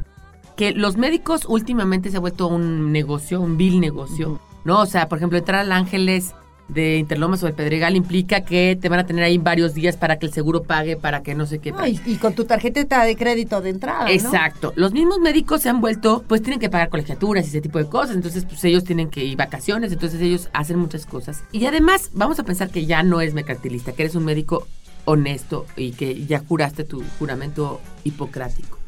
que 0.55 0.71
los 0.71 0.97
médicos 0.97 1.45
últimamente 1.47 2.09
se 2.09 2.17
ha 2.17 2.19
vuelto 2.19 2.47
un 2.47 2.91
negocio, 2.91 3.39
un 3.41 3.55
vil 3.57 3.79
negocio, 3.79 4.39
¿no? 4.65 4.81
O 4.81 4.85
sea, 4.85 5.07
por 5.07 5.19
ejemplo, 5.19 5.37
entrar 5.37 5.61
al 5.61 5.71
Ángeles 5.71 6.33
de 6.67 6.97
Interlomas 6.97 7.43
o 7.43 7.47
el 7.47 7.53
Pedregal 7.53 7.95
implica 7.95 8.41
que 8.41 8.77
te 8.79 8.89
van 8.89 8.99
a 8.99 9.05
tener 9.05 9.23
ahí 9.23 9.37
varios 9.37 9.73
días 9.75 9.97
para 9.97 10.17
que 10.17 10.25
el 10.25 10.33
seguro 10.33 10.63
pague, 10.63 10.97
para 10.97 11.21
que 11.21 11.35
no 11.35 11.45
sé 11.45 11.59
qué. 11.59 11.71
No, 11.71 11.85
y, 11.85 12.01
y 12.05 12.15
con 12.15 12.33
tu 12.33 12.45
tarjeta 12.45 13.03
de 13.05 13.15
crédito 13.15 13.61
de 13.61 13.69
entrada, 13.69 14.05
¿no? 14.05 14.09
Exacto. 14.09 14.73
Los 14.75 14.91
mismos 14.91 15.19
médicos 15.19 15.61
se 15.61 15.69
han 15.69 15.79
vuelto, 15.79 16.23
pues 16.27 16.41
tienen 16.41 16.59
que 16.59 16.69
pagar 16.69 16.89
colegiaturas 16.89 17.45
y 17.45 17.49
ese 17.49 17.61
tipo 17.61 17.77
de 17.77 17.85
cosas. 17.85 18.15
Entonces, 18.15 18.45
pues 18.45 18.63
ellos 18.63 18.83
tienen 18.83 19.09
que 19.09 19.23
ir 19.23 19.37
vacaciones, 19.37 19.91
entonces 19.91 20.19
ellos 20.21 20.49
hacen 20.53 20.79
muchas 20.79 21.05
cosas. 21.05 21.43
Y 21.51 21.65
además, 21.65 22.09
vamos 22.13 22.39
a 22.39 22.43
pensar 22.43 22.69
que 22.69 22.85
ya 22.85 23.03
no 23.03 23.21
es 23.21 23.33
mercantilista, 23.33 23.91
que 23.91 24.03
eres 24.03 24.15
un 24.15 24.25
médico 24.25 24.67
honesto 25.05 25.67
y 25.75 25.91
que 25.91 26.25
ya 26.25 26.39
juraste 26.39 26.83
tu 26.83 27.03
juramento 27.19 27.79
hipocrático. 28.03 28.79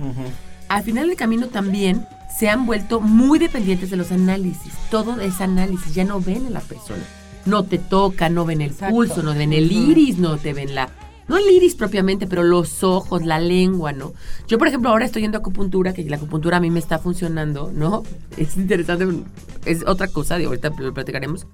Al 0.69 0.83
final 0.83 1.07
del 1.07 1.15
camino 1.17 1.47
también 1.47 2.05
se 2.37 2.49
han 2.49 2.65
vuelto 2.65 2.99
muy 2.99 3.39
dependientes 3.39 3.89
de 3.89 3.97
los 3.97 4.11
análisis. 4.11 4.73
Todo 4.91 5.19
es 5.21 5.41
análisis, 5.41 5.93
ya 5.95 6.03
no 6.03 6.19
ven 6.21 6.45
a 6.47 6.49
la 6.49 6.59
persona. 6.61 7.03
No 7.45 7.63
te 7.63 7.77
toca, 7.77 8.29
no 8.29 8.45
ven 8.45 8.61
el 8.61 8.71
Exacto. 8.71 8.93
pulso, 8.93 9.23
no 9.23 9.33
ven 9.33 9.53
el 9.53 9.71
iris, 9.71 10.17
no 10.17 10.37
te 10.37 10.53
ven 10.53 10.75
la... 10.75 10.89
No 11.29 11.37
el 11.37 11.49
iris 11.49 11.75
propiamente, 11.75 12.25
pero 12.25 12.43
los 12.43 12.83
ojos, 12.85 13.25
la 13.25 13.39
lengua, 13.39 13.91
¿no? 13.91 14.13
Yo, 14.47 14.57
por 14.57 14.67
ejemplo, 14.69 14.89
ahora 14.89 15.03
estoy 15.05 15.23
yendo 15.23 15.37
a 15.37 15.41
acupuntura, 15.41 15.93
que 15.93 16.03
la 16.09 16.15
acupuntura 16.15 16.57
a 16.57 16.59
mí 16.61 16.69
me 16.71 16.79
está 16.79 16.99
funcionando, 16.99 17.69
¿no? 17.73 18.03
Es 18.37 18.55
interesante, 18.55 19.05
es 19.65 19.83
otra 19.85 20.07
cosa, 20.07 20.37
digo, 20.37 20.49
ahorita 20.51 20.71
lo 20.79 20.93
platicaremos. 20.93 21.45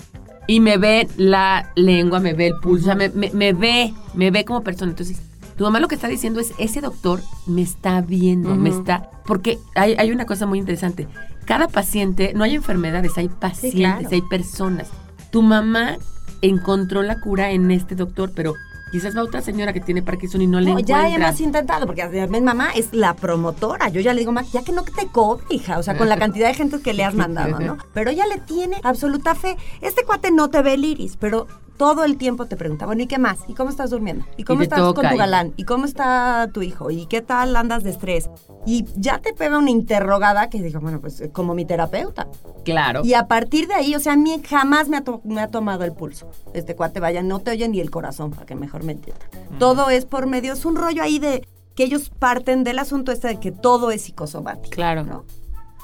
Y 0.45 0.59
me 0.59 0.77
ve 0.77 1.07
la 1.17 1.71
lengua, 1.75 2.19
me 2.19 2.33
ve 2.33 2.47
el 2.47 2.53
pulso, 2.61 2.83
o 2.83 2.85
sea, 2.85 2.95
me, 2.95 3.09
me- 3.09 3.31
me 3.31 3.53
ve, 3.53 3.93
me 4.13 4.29
ve 4.29 4.45
como 4.45 4.61
persona. 4.61 4.91
Entonces, 4.91 5.17
tu 5.57 5.63
mamá 5.63 5.79
lo 5.79 5.87
que 5.87 5.95
está 5.95 6.07
diciendo 6.07 6.39
es, 6.39 6.53
ese 6.57 6.81
doctor 6.81 7.21
me 7.47 7.61
está 7.61 8.01
viendo, 8.01 8.55
me 8.55 8.69
está... 8.69 9.09
Porque 9.25 9.59
hay, 9.75 9.95
hay 9.97 10.11
una 10.11 10.25
cosa 10.25 10.45
muy 10.45 10.59
interesante. 10.59 11.07
Cada 11.45 11.67
paciente, 11.67 12.33
no 12.35 12.43
hay 12.43 12.55
enfermedades, 12.55 13.17
hay 13.17 13.29
pacientes, 13.29 13.79
claro. 13.79 14.07
hay 14.11 14.21
personas. 14.23 14.89
Tu 15.31 15.41
mamá 15.41 15.97
encontró 16.41 17.01
la 17.03 17.19
cura 17.19 17.51
en 17.51 17.71
este 17.71 17.95
doctor, 17.95 18.31
pero 18.35 18.53
quizás 18.91 19.15
va 19.17 19.23
otra 19.23 19.41
señora 19.41 19.73
que 19.73 19.79
tiene 19.79 20.01
Parkinson 20.03 20.41
y 20.41 20.47
no 20.47 20.59
le 20.59 20.71
No, 20.71 20.79
ya 20.79 20.99
encuentra. 21.07 21.27
hemos 21.29 21.41
intentado, 21.41 21.85
porque 21.85 22.01
además 22.03 22.41
mamá 22.41 22.69
es 22.75 22.89
la 22.91 23.15
promotora. 23.15 23.89
Yo 23.89 24.01
ya 24.01 24.13
le 24.13 24.19
digo, 24.19 24.31
"Ma, 24.31 24.43
ya 24.43 24.63
que 24.63 24.71
no 24.71 24.83
te 24.83 25.07
cobre, 25.07 25.43
hija. 25.49 25.79
O 25.79 25.83
sea, 25.83 25.97
con 25.97 26.09
la 26.09 26.17
cantidad 26.17 26.47
de 26.47 26.53
gente 26.53 26.79
que 26.81 26.93
le 26.93 27.03
has 27.03 27.15
mandado, 27.15 27.59
¿no? 27.59 27.77
Pero 27.93 28.11
ella 28.11 28.25
le 28.27 28.39
tiene 28.39 28.79
absoluta 28.83 29.35
fe. 29.35 29.57
Este 29.81 30.03
cuate 30.03 30.31
no 30.31 30.49
te 30.49 30.61
ve 30.61 30.73
el 30.75 30.85
iris, 30.85 31.17
pero 31.17 31.47
todo 31.83 32.05
el 32.05 32.15
tiempo 32.17 32.45
te 32.45 32.55
pregunta, 32.55 32.85
bueno, 32.85 33.03
¿y 33.03 33.07
qué 33.07 33.17
más? 33.17 33.39
¿Y 33.49 33.55
cómo 33.55 33.69
estás 33.69 33.89
durmiendo? 33.89 34.23
¿Y 34.37 34.45
cómo 34.45 34.61
estás 34.61 34.79
con 34.93 35.05
tu 35.09 35.17
galán? 35.17 35.53
¿Y 35.57 35.65
cómo 35.65 35.83
está 35.83 36.49
tu 36.53 36.61
hijo? 36.61 36.89
¿Y 36.91 37.07
qué 37.07 37.21
tal 37.21 37.53
andas 37.57 37.83
de 37.83 37.89
estrés? 37.89 38.29
Y 38.65 38.85
ya 38.95 39.19
te 39.19 39.33
pega 39.33 39.57
una 39.57 39.69
interrogada 39.69 40.49
que 40.49 40.61
digo, 40.61 40.79
bueno, 40.79 41.01
pues 41.01 41.21
como 41.33 41.53
mi 41.53 41.65
terapeuta. 41.65 42.29
Claro. 42.63 43.01
Y 43.03 43.15
a 43.15 43.27
partir 43.27 43.67
de 43.67 43.73
ahí, 43.73 43.95
o 43.95 43.99
sea, 43.99 44.13
a 44.13 44.15
mí 44.15 44.41
jamás 44.47 44.87
me 44.87 44.95
ha, 44.95 45.03
to- 45.03 45.19
me 45.25 45.41
ha 45.41 45.49
tomado 45.49 45.83
el 45.83 45.91
pulso. 45.91 46.31
Este 46.53 46.73
cuate, 46.73 47.01
vaya, 47.01 47.21
no 47.21 47.39
te 47.39 47.51
oye 47.51 47.67
ni 47.67 47.81
el 47.81 47.91
corazón, 47.91 48.31
para 48.31 48.45
que 48.45 48.55
mejor 48.55 48.83
me 48.85 48.93
entiendan. 48.93 49.27
Todo 49.59 49.89
es 49.89 50.05
por 50.05 50.25
medio, 50.25 50.53
es 50.53 50.63
un 50.63 50.77
rollo 50.77 51.03
ahí 51.03 51.19
de 51.19 51.45
que 51.75 51.83
ellos 51.83 52.11
parten 52.17 52.63
del 52.63 52.79
asunto 52.79 53.11
este 53.11 53.27
de 53.27 53.39
que 53.41 53.51
todo 53.51 53.91
es 53.91 54.03
psicosomático. 54.03 54.69
Claro. 54.73 55.03
¿no? 55.03 55.25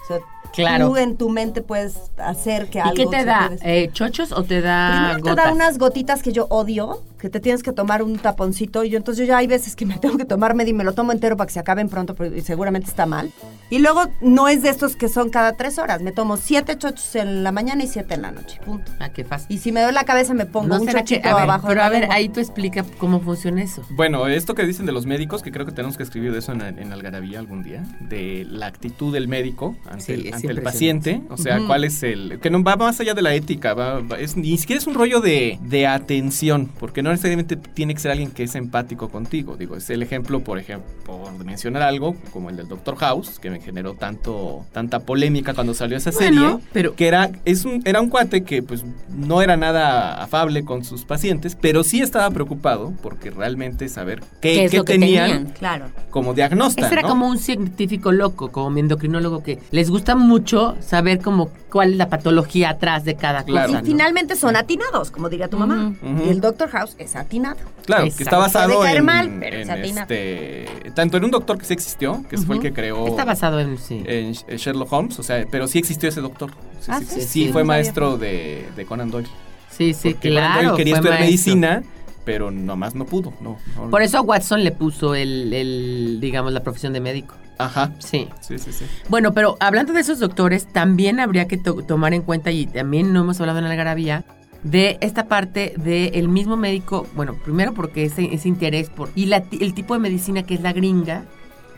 Sea, 0.10 0.20
Claro. 0.52 0.88
tú 0.90 0.98
en 0.98 1.16
tu 1.16 1.30
mente 1.30 1.62
puedes 1.62 1.96
hacer 2.18 2.72
que 2.72 2.80
¿Y 2.80 2.82
algo 2.82 2.96
qué 2.96 3.06
te 3.06 3.24
da? 3.24 3.52
Eh, 3.62 3.92
¿Chochos 3.94 4.32
o 4.32 4.44
te 4.44 4.62
da 4.62 4.90
Primero 4.92 5.16
te 5.24 5.30
gotas? 5.30 5.46
da 5.46 5.52
unas 5.54 5.78
gotitas 5.78 6.24
que 6.24 6.32
yo 6.32 6.48
odio, 6.50 7.04
que 7.20 7.30
te 7.30 7.40
tienes 7.40 7.62
que 7.62 7.72
tomar 7.72 8.02
un 8.02 8.18
taponcito 8.18 8.84
y 8.84 8.90
yo 8.90 8.98
entonces 8.98 9.28
yo 9.28 9.34
ya 9.34 9.38
hay 9.38 9.46
veces 9.46 9.76
que 9.76 9.86
me 9.86 9.98
tengo 10.00 10.18
que 10.18 10.26
tomar 10.26 10.56
medio 10.56 10.72
y 10.72 10.74
me 10.74 10.84
lo 10.84 10.94
tomo 10.94 11.12
entero 11.12 11.38
para 11.38 11.46
que 11.46 11.54
se 11.54 11.60
acaben 11.60 11.88
pronto 11.88 12.16
porque 12.16 12.42
seguramente 12.42 12.90
está 12.90 13.06
mal. 13.06 13.32
Y 13.70 13.78
luego 13.78 14.06
no 14.22 14.48
es 14.48 14.64
de 14.64 14.70
estos 14.70 14.96
que 14.96 15.08
son 15.08 15.30
cada 15.30 15.54
tres 15.54 15.78
horas, 15.78 16.02
me 16.02 16.12
tomo 16.12 16.36
siete 16.36 16.76
chochos 16.80 17.16
en 17.16 17.44
la 17.44 17.52
mañana 17.52 17.84
y 17.84 17.88
siete 17.88 18.16
en 18.16 18.24
la 18.24 18.32
noche, 18.32 18.60
punto. 18.66 18.92
Ah, 19.00 19.10
qué 19.10 19.24
fácil. 19.24 19.56
Y 19.56 19.60
si 19.60 19.72
me 19.72 19.82
doy 19.82 19.94
la 19.94 20.04
cabeza 20.04 20.34
me 20.34 20.48
pongo 20.48 20.74
un 20.78 20.86
será 20.86 21.04
que- 21.04 21.18
chochito 21.18 21.30
a 21.30 21.34
ver, 21.36 21.44
abajo. 21.44 21.68
Pero 21.68 21.84
a 21.84 21.90
ver, 21.90 22.00
lengua. 22.02 22.16
ahí 22.16 22.28
tú 22.30 22.40
explica 22.40 22.84
cómo 22.98 23.20
funciona 23.22 23.62
eso. 23.62 23.84
Bueno, 23.92 24.26
esto 24.28 24.56
que 24.56 24.64
dicen 24.66 24.88
de 24.88 24.94
los 24.94 25.06
médicos, 25.06 25.44
que 25.44 25.52
creo 25.52 25.68
que 25.68 25.72
tenemos 25.74 25.96
que 25.96 26.02
escribir 26.04 26.32
de 26.32 26.40
eso 26.40 26.54
en, 26.54 26.62
en 26.62 26.92
Algarabía 26.92 27.38
algún 27.38 27.62
día, 27.62 27.84
de 28.00 28.48
la 28.50 28.66
actitud 28.66 29.14
del 29.14 29.28
médico 29.28 29.76
ante, 30.00 30.16
Sí, 30.16 30.28
el, 30.28 30.34
ante 30.34 30.48
el 30.48 30.62
paciente, 30.62 31.22
o 31.30 31.38
sea, 31.38 31.58
Ujú. 31.58 31.68
cuál 31.68 31.84
es 31.84 32.02
el... 32.04 32.40
que 32.42 32.50
no 32.50 32.64
va 32.64 32.76
más 32.76 33.00
allá 33.00 33.14
de 33.14 33.22
la 33.22 33.34
ética, 33.34 33.74
va, 33.74 34.00
va- 34.00 34.20
es, 34.20 34.36
ni 34.36 34.58
siquiera 34.58 34.80
es 34.80 34.88
un 34.88 34.94
rollo 34.96 35.22
de, 35.22 35.60
de 35.62 35.88
atención, 35.88 36.70
porque 36.80 37.02
no 37.04 37.10
necesariamente 37.12 37.56
tiene 37.56 37.94
que 37.94 38.00
ser 38.00 38.12
alguien 38.12 38.32
que 38.32 38.44
es 38.44 38.56
empático 38.56 39.10
contigo, 39.10 39.56
digo, 39.58 39.76
es 39.76 39.90
el 39.90 40.02
ejemplo, 40.02 40.40
por 40.44 40.58
ejemplo, 40.60 40.90
por 41.06 41.46
mencionar 41.46 41.84
algo, 41.84 42.16
como 42.32 42.50
el 42.50 42.58
del 42.58 42.68
Doctor 42.68 42.96
House, 42.98 43.40
que 43.40 43.50
me 43.50 43.60
generó 43.60 43.94
tanto, 43.94 44.66
tanta 44.72 45.00
polémica 45.02 45.54
cuando 45.54 45.74
salió 45.74 45.98
esa 45.98 46.12
Bueno, 46.12 46.50
serie, 46.52 46.66
pero- 46.74 46.96
que 46.96 47.08
era, 47.08 47.32
es 47.46 47.66
un, 47.66 47.82
era 47.86 48.02
un 48.02 48.10
cuate 48.10 48.44
que 48.44 48.64
pues 48.64 48.84
no 49.10 49.42
era 49.42 49.58
nada 49.58 50.22
afable 50.24 50.64
con 50.64 50.84
sus 50.84 51.06
pacientes, 51.06 51.56
pero 51.60 51.84
sí 51.84 52.02
estaba 52.02 52.30
preocupado 52.32 52.94
porque 53.02 53.30
realmente 53.32 53.90
saber 53.90 54.22
qué, 54.42 54.54
¿Qué 54.54 54.66
es 54.66 54.72
qué 54.72 54.78
lo 54.78 54.86
que 54.86 54.94
tenían 54.94 55.30
tenían? 55.32 55.54
Claro. 55.54 55.86
como 56.10 56.34
diagnóstico. 56.34 56.86
Ese 56.86 56.96
era 57.00 57.08
como 57.08 57.28
un 57.28 57.38
científico 57.38 58.12
loco, 58.12 58.52
como 58.52 58.70
mi 58.70 58.80
endocrinólogo, 58.82 59.44
que 59.44 59.60
les 59.72 59.89
gusta 59.90 60.16
mucho 60.16 60.76
saber 60.82 61.20
como 61.20 61.50
cuál 61.72 61.92
es 61.92 61.98
la 61.98 62.10
patología 62.10 62.70
atrás 62.72 63.04
de 63.06 63.16
cada 63.16 63.44
Claro. 63.44 63.68
cosa. 63.68 63.80
Y 63.80 63.82
¿no? 63.84 63.88
finalmente 63.88 64.36
son 64.36 64.56
atinados, 64.56 65.12
como 65.12 65.30
diría 65.30 65.48
tu 65.48 65.58
mamá. 65.58 65.94
Y 66.26 66.30
el 66.30 66.42
Doctor 66.42 66.70
House 66.70 66.96
es 67.00 67.16
atinado. 67.16 67.58
Claro, 67.86 68.04
que 68.04 68.24
está 68.24 68.38
basado 68.38 68.76
Puede 68.76 68.84
caer 68.88 68.98
en, 69.00 69.06
mal, 69.06 69.38
pero 69.40 69.56
en 69.58 69.62
es 69.64 69.70
atinado. 69.70 70.02
este, 70.14 70.92
tanto 70.96 71.18
en 71.18 71.26
un 71.26 71.32
doctor 71.32 71.58
que 71.58 71.66
sí 71.66 71.74
existió, 71.74 72.24
que 72.30 72.38
fue 72.38 72.56
el 72.58 72.62
que 72.62 72.72
creó 72.74 73.08
Está 73.08 73.26
basado 73.26 73.60
en 73.60 73.78
sí. 73.78 74.04
en 74.06 74.34
Sh- 74.34 74.58
Sherlock 74.58 74.92
Holmes, 74.94 75.18
o 75.20 75.24
sea, 75.24 75.44
pero 75.50 75.68
sí 75.68 75.80
existió 75.80 76.10
ese 76.10 76.22
doctor. 76.22 76.52
Sí, 76.80 76.92
Ah, 76.94 77.00
sí, 77.00 77.06
sí, 77.06 77.12
sí, 77.16 77.22
sí, 77.22 77.28
sí, 77.28 77.46
no 77.48 77.54
fue 77.54 77.64
maestro 77.64 78.18
de, 78.18 78.68
de 78.76 78.86
Conan 78.86 79.10
Doyle. 79.12 79.28
sí, 79.72 79.94
sí, 79.94 80.12
Porque 80.14 80.30
Conan 80.30 80.44
claro. 80.52 80.62
Doyle 80.70 80.78
quería 80.78 80.94
fue 80.96 81.00
estudiar 81.00 81.20
maestro. 81.20 81.26
medicina, 81.26 81.84
pero 82.30 82.52
nomás 82.52 82.94
no 82.94 83.06
pudo. 83.08 83.34
No, 83.42 83.58
no- 83.76 83.90
Por 83.90 84.04
eso 84.04 84.20
a 84.20 84.22
Watson 84.22 84.64
le 84.64 84.72
puso 84.72 85.16
el, 85.16 85.52
el, 85.52 86.20
digamos, 86.22 86.54
la 86.54 86.62
profesión 86.62 86.94
de 86.94 87.00
médico. 87.00 87.34
Ajá. 87.58 87.92
Sí. 87.98 88.30
Sí, 88.40 88.60
sí, 88.60 88.72
sí. 88.72 88.86
Bueno, 89.10 89.34
pero 89.34 89.58
hablando 89.60 89.94
de 89.94 90.02
esos 90.02 90.20
doctores, 90.20 90.72
también 90.72 91.20
habría 91.20 91.48
que 91.48 91.58
to- 91.58 91.82
tomar 91.88 92.14
en 92.14 92.22
cuenta, 92.22 92.52
y 92.52 92.68
también 92.68 93.14
no 93.14 93.22
hemos 93.22 93.40
hablado 93.42 93.58
en 93.58 93.64
la 93.66 93.72
Algarabía, 93.72 94.26
de 94.62 95.00
esta 95.02 95.28
parte 95.28 95.74
del 95.78 96.30
mismo 96.30 96.56
médico, 96.56 97.08
bueno, 97.16 97.34
primero 97.44 97.74
porque 97.74 98.04
ese, 98.06 98.32
ese 98.32 98.48
interés 98.48 98.92
por... 98.92 99.10
Y 99.16 99.26
la 99.26 99.44
el 99.60 99.74
tipo 99.74 99.96
de 99.96 100.00
medicina 100.00 100.44
que 100.44 100.54
es 100.54 100.62
la 100.62 100.72
gringa, 100.72 101.24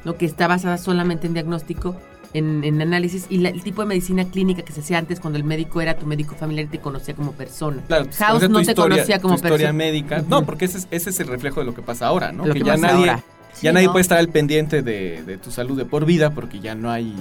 lo 0.04 0.18
que 0.18 0.26
está 0.26 0.48
basada 0.50 0.78
solamente 0.78 1.28
en 1.28 1.34
diagnóstico, 1.34 1.96
en, 2.34 2.64
en 2.64 2.82
análisis, 2.82 3.26
y 3.30 3.38
la- 3.38 3.50
el 3.50 3.62
tipo 3.64 3.82
de 3.82 3.88
medicina 3.88 4.26
clínica 4.26 4.62
que 4.64 4.72
se 4.74 4.80
hacía 4.82 4.98
antes 4.98 5.20
cuando 5.20 5.38
el 5.38 5.44
médico 5.44 5.82
era 5.82 5.98
tu 5.98 6.06
médico 6.06 6.36
familiar 6.36 6.66
y 6.66 6.70
te 6.70 6.80
conocía 6.80 7.14
como 7.14 7.32
persona. 7.34 7.82
Claro, 7.88 8.06
pues, 8.06 8.18
House 8.18 8.50
no 8.50 8.60
te 8.62 8.72
historia- 8.72 8.76
conocía 8.96 9.20
como 9.20 9.34
tu 9.36 9.36
historia 9.38 9.58
persona. 9.58 9.74
médica. 9.74 10.24
No, 10.28 10.46
porque 10.46 10.66
ese 10.66 10.78
es, 10.80 10.88
ese 10.92 11.10
es 11.10 11.20
el 11.20 11.28
reflejo 11.28 11.60
de 11.60 11.66
lo 11.66 11.74
que 11.76 11.82
pasa 11.82 12.08
ahora, 12.08 12.32
¿no? 12.32 12.46
Lo 12.46 12.54
que 12.54 12.60
que 12.62 12.66
ya 12.66 12.78
nadie, 12.78 13.10
ahora. 13.10 13.16
ya 13.18 13.54
Sí, 13.54 13.68
nadie 13.74 13.88
¿no? 13.88 13.92
puede 13.94 14.02
estar 14.02 14.18
al 14.18 14.30
pendiente 14.30 14.82
de, 14.82 15.24
de 15.24 15.38
tu 15.38 15.52
salud 15.52 15.78
de 15.78 15.86
por 15.86 16.06
vida 16.06 16.30
porque 16.34 16.60
ya 16.60 16.74
no 16.76 16.90
hay 16.92 17.14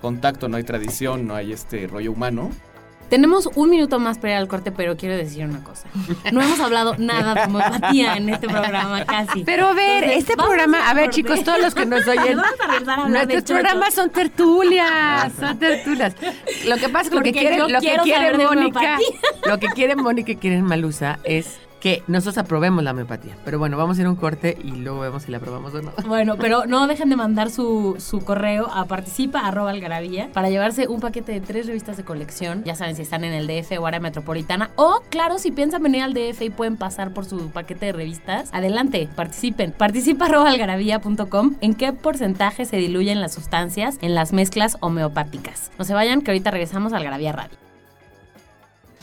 contacto, 0.00 0.48
no 0.48 0.56
hay 0.56 0.64
tradición, 0.64 1.26
no 1.26 1.34
hay 1.34 1.52
este 1.52 1.86
rollo 1.86 2.12
humano. 2.12 2.50
Tenemos 3.08 3.48
un 3.54 3.70
minuto 3.70 3.98
más 3.98 4.18
para 4.18 4.34
ir 4.34 4.38
al 4.38 4.48
corte, 4.48 4.72
pero 4.72 4.96
quiero 4.96 5.16
decir 5.16 5.44
una 5.44 5.62
cosa. 5.62 5.88
No 6.32 6.42
hemos 6.42 6.58
hablado 6.60 6.96
nada 6.98 7.34
de 7.34 7.42
homeopatía 7.44 8.16
en 8.16 8.28
este 8.28 8.48
programa, 8.48 9.04
casi. 9.04 9.44
Pero 9.44 9.68
a 9.68 9.74
ver, 9.74 10.04
Entonces, 10.04 10.18
este 10.18 10.36
programa, 10.36 10.88
a 10.88 10.94
ver 10.94 11.10
chicos, 11.10 11.44
todos 11.44 11.60
los 11.60 11.74
que 11.74 11.86
nos 11.86 12.06
oyen, 12.08 12.36
Vamos 12.36 12.60
a 12.60 12.66
regresar 12.66 12.98
a 12.98 13.02
hablar 13.04 13.26
de 13.26 13.34
nuestros 13.34 13.60
programas 13.60 13.94
son 13.94 14.10
tertulias, 14.10 15.32
son 15.38 15.58
tertulias. 15.58 16.14
Lo 16.66 16.76
que 16.76 16.88
pasa 16.88 17.04
es 17.04 17.10
que 17.10 17.16
lo 17.16 17.22
que 17.22 17.32
quiere, 17.32 17.58
lo 17.58 17.80
que 17.80 17.98
quiere 18.02 18.36
Mónica, 18.38 18.98
lo 19.46 19.58
que 19.58 19.68
quiere 19.68 19.96
Mónica 19.96 20.32
y 20.32 20.36
quiere 20.36 20.62
Malusa 20.62 21.18
es 21.24 21.58
que 21.86 22.02
nosotros 22.08 22.36
aprobemos 22.38 22.82
la 22.82 22.90
homeopatía. 22.90 23.36
Pero 23.44 23.60
bueno, 23.60 23.76
vamos 23.76 23.96
a 23.96 24.00
ir 24.00 24.08
a 24.08 24.10
un 24.10 24.16
corte 24.16 24.58
y 24.60 24.72
luego 24.72 24.98
vemos 24.98 25.22
si 25.22 25.30
la 25.30 25.36
aprobamos 25.36 25.72
o 25.72 25.82
no. 25.82 25.92
Bueno, 26.08 26.34
pero 26.36 26.66
no 26.66 26.88
dejen 26.88 27.10
de 27.10 27.14
mandar 27.14 27.48
su, 27.48 27.94
su 28.00 28.24
correo 28.24 28.68
a 28.74 28.86
participa 28.86 29.46
arroba 29.46 29.70
algarabía 29.70 30.28
para 30.32 30.50
llevarse 30.50 30.88
un 30.88 30.98
paquete 30.98 31.30
de 31.30 31.40
tres 31.40 31.68
revistas 31.68 31.96
de 31.96 32.02
colección. 32.02 32.64
Ya 32.64 32.74
saben 32.74 32.96
si 32.96 33.02
están 33.02 33.22
en 33.22 33.32
el 33.32 33.46
DF 33.46 33.78
o 33.78 33.86
área 33.86 34.00
metropolitana. 34.00 34.72
O, 34.74 35.00
claro, 35.10 35.38
si 35.38 35.52
piensan 35.52 35.80
venir 35.80 36.02
al 36.02 36.12
DF 36.12 36.42
y 36.42 36.50
pueden 36.50 36.76
pasar 36.76 37.12
por 37.12 37.24
su 37.24 37.50
paquete 37.50 37.86
de 37.86 37.92
revistas, 37.92 38.48
adelante, 38.52 39.08
participen. 39.14 39.70
Participa 39.70 40.24
arroba 40.24 40.50
algarabía.com. 40.50 41.54
¿En 41.60 41.74
qué 41.74 41.92
porcentaje 41.92 42.64
se 42.64 42.78
diluyen 42.78 43.20
las 43.20 43.32
sustancias 43.32 43.98
en 44.00 44.16
las 44.16 44.32
mezclas 44.32 44.76
homeopáticas? 44.80 45.70
No 45.78 45.84
se 45.84 45.94
vayan, 45.94 46.22
que 46.22 46.32
ahorita 46.32 46.50
regresamos 46.50 46.92
a 46.92 46.96
Algarabía 46.96 47.30
Radio. 47.30 47.65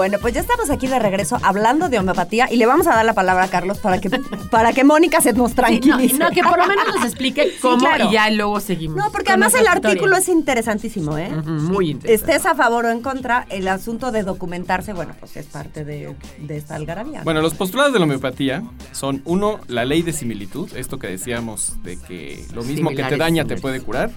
Bueno, 0.00 0.16
pues 0.18 0.32
ya 0.32 0.40
estamos 0.40 0.70
aquí 0.70 0.86
de 0.86 0.98
regreso 0.98 1.36
hablando 1.42 1.90
de 1.90 1.98
homeopatía 1.98 2.50
y 2.50 2.56
le 2.56 2.64
vamos 2.64 2.86
a 2.86 2.94
dar 2.94 3.04
la 3.04 3.12
palabra 3.12 3.44
a 3.44 3.48
Carlos 3.48 3.80
para 3.80 4.00
que, 4.00 4.08
para 4.50 4.72
que 4.72 4.82
Mónica 4.82 5.20
se 5.20 5.34
nos 5.34 5.50
Sí, 5.50 5.56
no, 5.58 5.62
tranquilice. 5.62 6.16
no, 6.16 6.30
que 6.30 6.42
por 6.42 6.56
lo 6.58 6.66
menos 6.66 6.86
nos 6.86 7.04
explique 7.04 7.52
cómo 7.60 7.76
claro. 7.80 8.06
y 8.08 8.12
ya 8.14 8.30
luego 8.30 8.60
seguimos. 8.60 8.96
No, 8.96 9.12
porque 9.12 9.32
además 9.32 9.52
el 9.52 9.66
artículo 9.66 10.16
es 10.16 10.26
interesantísimo, 10.30 11.18
¿eh? 11.18 11.28
Muy 11.28 11.90
interesante. 11.90 12.32
Estés 12.32 12.46
a 12.50 12.54
favor 12.54 12.86
o 12.86 12.90
en 12.90 13.02
contra, 13.02 13.44
el 13.50 13.68
asunto 13.68 14.10
de 14.10 14.22
documentarse, 14.22 14.94
bueno, 14.94 15.14
pues 15.20 15.36
es 15.36 15.44
parte 15.44 15.84
de, 15.84 16.16
de 16.38 16.56
esta 16.56 16.76
algarabía. 16.76 17.22
Bueno, 17.22 17.42
los 17.42 17.52
postulados 17.52 17.92
de 17.92 17.98
la 17.98 18.06
homeopatía 18.06 18.62
son, 18.92 19.20
uno, 19.26 19.60
la 19.68 19.84
ley 19.84 20.00
de 20.00 20.14
similitud, 20.14 20.74
esto 20.78 20.98
que 20.98 21.08
decíamos 21.08 21.74
de 21.82 21.98
que 21.98 22.46
lo 22.54 22.62
mismo 22.62 22.88
que 22.88 22.96
te 22.96 23.02
Similares, 23.02 23.18
daña 23.18 23.44
te 23.44 23.58
puede 23.58 23.82
curar. 23.82 24.10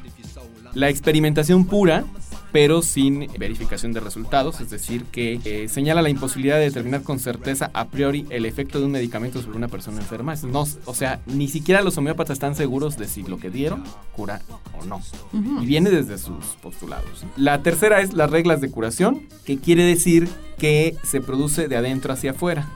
La 0.76 0.88
experimentación 0.88 1.65
pura, 1.65 2.06
pero 2.54 2.84
sin 2.84 3.28
verificación 3.39 3.94
de 3.94 4.00
resultados, 4.00 4.62
es 4.62 4.70
decir, 4.70 5.06
que 5.06 5.39
eh, 5.44 5.68
señala 5.68 6.04
la 6.04 6.10
imposibilidad 6.10 6.58
de 6.58 6.66
determinar 6.66 7.02
con 7.02 7.18
certeza 7.18 7.72
a 7.74 7.88
priori 7.88 8.28
el 8.30 8.46
efecto 8.46 8.80
de 8.80 8.86
un 8.86 8.92
medicamento 8.92 9.42
sobre 9.42 9.58
una 9.58 9.68
persona 9.68 9.98
enferma. 9.98 10.36
No, 10.44 10.68
o 10.86 10.94
sea, 10.94 11.20
ni 11.26 11.48
siquiera 11.48 11.82
los 11.82 11.98
homeópatas 11.98 12.36
están 12.36 12.56
seguros 12.56 12.96
de 12.96 13.08
si 13.08 13.24
lo 13.24 13.39
que 13.39 13.50
dieron 13.50 13.84
cura 14.16 14.44
o 14.80 14.86
no. 14.86 15.02
Y 15.34 15.66
viene 15.66 15.89
desde 15.89 16.20
sus 16.20 16.46
postulados. 16.62 17.26
La 17.38 17.63
tercera 17.63 18.02
es 18.02 18.13
las 18.13 18.30
reglas 18.30 18.62
de 18.62 18.70
curación, 18.70 19.28
que 19.46 19.58
quiere 19.58 19.84
decir 19.84 20.30
que 20.60 20.96
se 21.04 21.22
produce 21.22 21.68
de 21.68 21.76
adentro 21.76 22.13
hacia 22.13 22.32
afuera. 22.32 22.70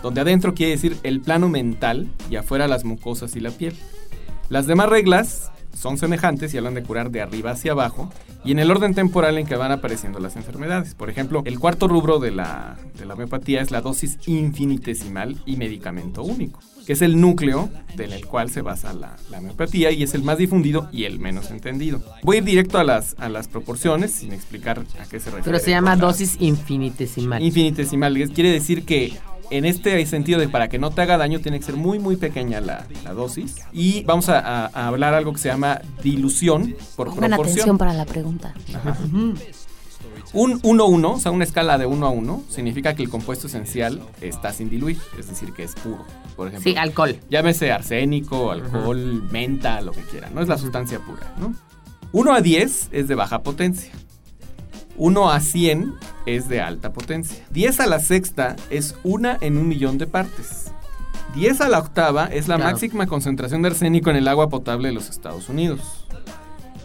Donde 0.00 0.20
adentro 0.20 0.54
quiere 0.54 0.72
decir 0.72 0.96
el 1.02 1.20
plano 1.20 1.48
mental 1.48 2.08
y 2.30 2.36
afuera 2.36 2.68
las 2.68 2.84
mucosas 2.84 3.34
y 3.34 3.40
la 3.40 3.50
piel. 3.50 3.74
Las 4.48 4.68
demás 4.68 4.90
reglas 4.90 5.50
son 5.74 5.98
semejantes 5.98 6.54
y 6.54 6.58
hablan 6.58 6.74
de 6.74 6.82
curar 6.82 7.10
de 7.10 7.20
arriba 7.22 7.50
hacia 7.52 7.72
abajo 7.72 8.12
y 8.44 8.52
en 8.52 8.58
el 8.58 8.70
orden 8.70 8.94
temporal 8.94 9.38
en 9.38 9.46
que 9.46 9.56
van 9.56 9.72
apareciendo 9.72 10.18
las 10.20 10.36
enfermedades. 10.36 10.94
Por 10.94 11.10
ejemplo, 11.10 11.42
el 11.44 11.58
cuarto 11.58 11.88
rubro 11.88 12.18
de 12.18 12.30
la, 12.30 12.76
de 12.98 13.06
la 13.06 13.14
homeopatía 13.14 13.60
es 13.62 13.70
la 13.70 13.80
dosis 13.80 14.18
infinitesimal 14.26 15.36
y 15.46 15.56
medicamento 15.56 16.22
único, 16.22 16.60
que 16.86 16.92
es 16.94 17.02
el 17.02 17.20
núcleo 17.20 17.68
en 17.98 18.12
el 18.12 18.26
cual 18.26 18.50
se 18.50 18.60
basa 18.62 18.92
la, 18.92 19.16
la 19.30 19.38
homeopatía 19.38 19.90
y 19.90 20.02
es 20.02 20.14
el 20.14 20.22
más 20.22 20.38
difundido 20.38 20.88
y 20.92 21.04
el 21.04 21.18
menos 21.18 21.50
entendido. 21.50 22.02
Voy 22.22 22.36
a 22.36 22.38
ir 22.38 22.44
directo 22.44 22.78
a 22.78 22.84
las, 22.84 23.14
a 23.18 23.28
las 23.28 23.48
proporciones 23.48 24.12
sin 24.12 24.32
explicar 24.32 24.78
a 25.00 25.04
qué 25.04 25.18
se 25.20 25.26
refiere. 25.30 25.42
Pero 25.44 25.58
se 25.58 25.70
llama 25.70 25.96
dosis 25.96 26.36
infinitesimal. 26.40 27.42
Infinitesimal. 27.42 28.16
es- 28.16 28.30
Quiere 28.30 28.50
decir 28.50 28.84
que 28.84 29.12
en 29.50 29.64
este 29.64 30.04
sentido 30.06 30.40
de 30.40 30.48
para 30.48 30.68
que 30.68 30.78
no 30.78 30.90
te 30.90 31.02
haga 31.02 31.16
daño 31.18 31.40
tiene 31.40 31.58
que 31.58 31.64
ser 31.66 31.76
muy 31.76 31.98
muy 31.98 32.16
pequeña 32.16 32.60
la, 32.60 32.86
la 33.04 33.12
dosis. 33.12 33.56
Y 33.72 34.02
vamos 34.04 34.28
a, 34.28 34.38
a- 34.38 34.66
a 34.72 34.86
hablar 34.88 35.14
algo 35.14 35.32
que 35.32 35.38
se 35.38 35.48
llama 35.48 35.80
dilución 36.02 36.74
por 36.96 37.08
Pongan 37.10 37.30
proporción. 37.30 37.52
atención 37.54 37.78
para 37.78 37.92
la 37.94 38.04
pregunta. 38.06 38.54
Ajá. 38.74 38.96
Un 40.32 40.60
1-1, 40.62 41.14
o 41.14 41.18
sea, 41.20 41.30
una 41.30 41.44
escala 41.44 41.78
de 41.78 41.86
1 41.86 42.06
a 42.06 42.10
1, 42.10 42.42
significa 42.48 42.94
que 42.94 43.02
el 43.04 43.08
compuesto 43.08 43.46
esencial 43.46 44.02
está 44.20 44.52
sin 44.52 44.68
diluir, 44.68 44.98
es 45.18 45.28
decir, 45.28 45.52
que 45.52 45.62
es 45.62 45.74
puro. 45.76 46.04
Por 46.34 46.48
ejemplo, 46.48 46.68
Sí, 46.72 46.76
alcohol. 46.76 47.16
llámese 47.30 47.70
arsénico, 47.70 48.50
alcohol, 48.50 49.22
menta, 49.30 49.80
lo 49.80 49.92
que 49.92 50.00
quieran, 50.02 50.34
no 50.34 50.42
es 50.42 50.48
la 50.48 50.58
sustancia 50.58 50.98
pura, 50.98 51.32
¿no? 51.38 51.54
1 52.10 52.32
a 52.34 52.40
10 52.40 52.88
es 52.90 53.06
de 53.06 53.14
baja 53.14 53.42
potencia. 53.44 53.92
1 54.96 55.30
a 55.30 55.40
100 55.40 55.94
es 56.26 56.48
de 56.48 56.60
alta 56.60 56.92
potencia. 56.92 57.44
10 57.50 57.80
a 57.80 57.86
la 57.86 57.98
sexta 58.00 58.56
es 58.70 58.94
una 59.04 59.36
en 59.40 59.56
un 59.58 59.68
millón 59.68 59.98
de 59.98 60.06
partes. 60.06 60.66
10 61.34 61.60
a 61.62 61.68
la 61.68 61.78
octava 61.80 62.26
es 62.26 62.46
la 62.48 62.56
Claro. 62.56 62.70
máxima 62.72 63.06
concentración 63.06 63.62
de 63.62 63.68
arsénico 63.68 64.10
en 64.10 64.16
el 64.16 64.28
agua 64.28 64.48
potable 64.48 64.88
de 64.88 64.94
los 64.94 65.10
Estados 65.10 65.48
Unidos. 65.48 66.06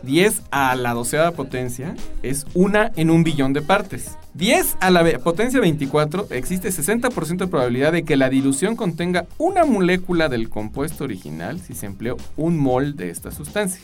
10 0.03 0.41
a 0.51 0.75
la 0.75 0.93
doceava 0.93 1.31
potencia 1.31 1.93
es 2.23 2.45
una 2.53 2.91
en 2.95 3.09
un 3.09 3.23
billón 3.23 3.51
de 3.53 3.61
partes. 3.61 4.17
10 4.33 4.77
a 4.79 4.89
la 4.91 5.03
potencia 5.19 5.59
24 5.59 6.27
existe 6.31 6.69
60% 6.71 7.37
de 7.45 7.47
probabilidad 7.47 7.91
de 7.91 8.03
que 8.03 8.15
la 8.15 8.29
dilución 8.29 8.75
contenga 8.77 9.25
una 9.37 9.65
molécula 9.65 10.29
del 10.29 10.49
compuesto 10.49 11.03
original 11.03 11.59
si 11.59 11.73
se 11.73 11.85
empleó 11.85 12.15
un 12.37 12.57
mol 12.57 12.95
de 12.95 13.09
esta 13.09 13.31
sustancia. 13.31 13.81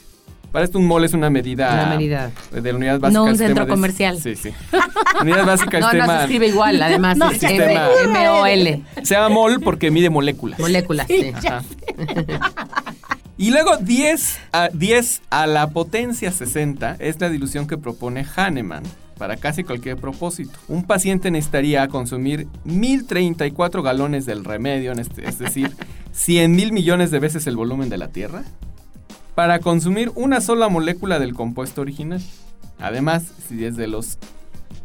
Para 0.56 0.63
esto 0.63 0.80
un 0.80 0.88
mol 0.88 1.03
es 1.03 1.12
una 1.14 1.30
medida, 1.30 1.70
Una 1.74 1.97
medida. 1.97 2.32
de 2.49 2.72
la 2.72 2.78
unidad 2.78 2.97
básica 3.01 3.20
No 3.20 3.26
un 3.26 3.38
centro 3.38 3.66
de- 3.66 3.70
comercial. 3.72 4.22
Sí, 4.22 4.38
sí. 4.38 4.51
Unidad 5.20 5.45
básica 5.45 5.80
No, 5.82 5.88
no 5.88 5.91
sistema- 5.91 6.16
se 6.16 6.22
escribe 6.24 6.47
igual, 6.47 6.82
además 6.82 7.18
No, 7.18 7.30
es 7.30 7.43
M-O-L. 7.43 8.82
Se 9.03 9.16
llama 9.16 9.28
mol 9.28 9.60
porque 9.60 9.91
mide 9.91 10.10
moléculas. 10.10 10.58
Moléculas, 10.58 11.08
sí. 11.08 11.34
Ajá. 11.36 11.62
Y 13.38 13.51
luego 13.51 13.76
10 13.82 14.39
a, 14.53 14.70
10 14.72 15.24
a 15.30 15.45
la 15.45 15.72
potencia 15.72 16.32
60 16.32 16.95
es 16.99 17.20
la 17.20 17.28
dilución 17.30 17.68
que 17.68 17.78
propone 17.78 18.26
Hahnemann 18.38 18.84
para 19.18 19.36
casi 19.36 19.66
cualquier 19.66 19.97
propósito. 19.97 20.58
Un 20.70 20.84
paciente 20.86 21.32
necesitaría 21.32 21.86
consumir 21.89 22.47
1034 22.64 23.84
galones 23.84 24.26
del 24.26 24.45
remedio, 24.45 24.93
en 24.93 24.99
este- 24.99 25.28
es 25.28 25.38
decir, 25.38 25.76
100 26.14 26.56
mil 26.56 26.72
millones 26.72 27.12
de 27.12 27.20
veces 27.20 27.45
el 27.45 27.58
volumen 27.58 27.89
de 27.89 27.97
la 27.97 28.08
Tierra, 28.08 28.43
para 29.36 29.59
consumir 29.59 30.11
una 30.15 30.41
sola 30.41 30.69
molécula 30.69 31.19
del 31.19 31.33
compuesto 31.33 31.81
original. 31.81 32.21
Además, 32.79 33.23
si 33.47 33.55
desde 33.55 33.88
los 33.88 34.17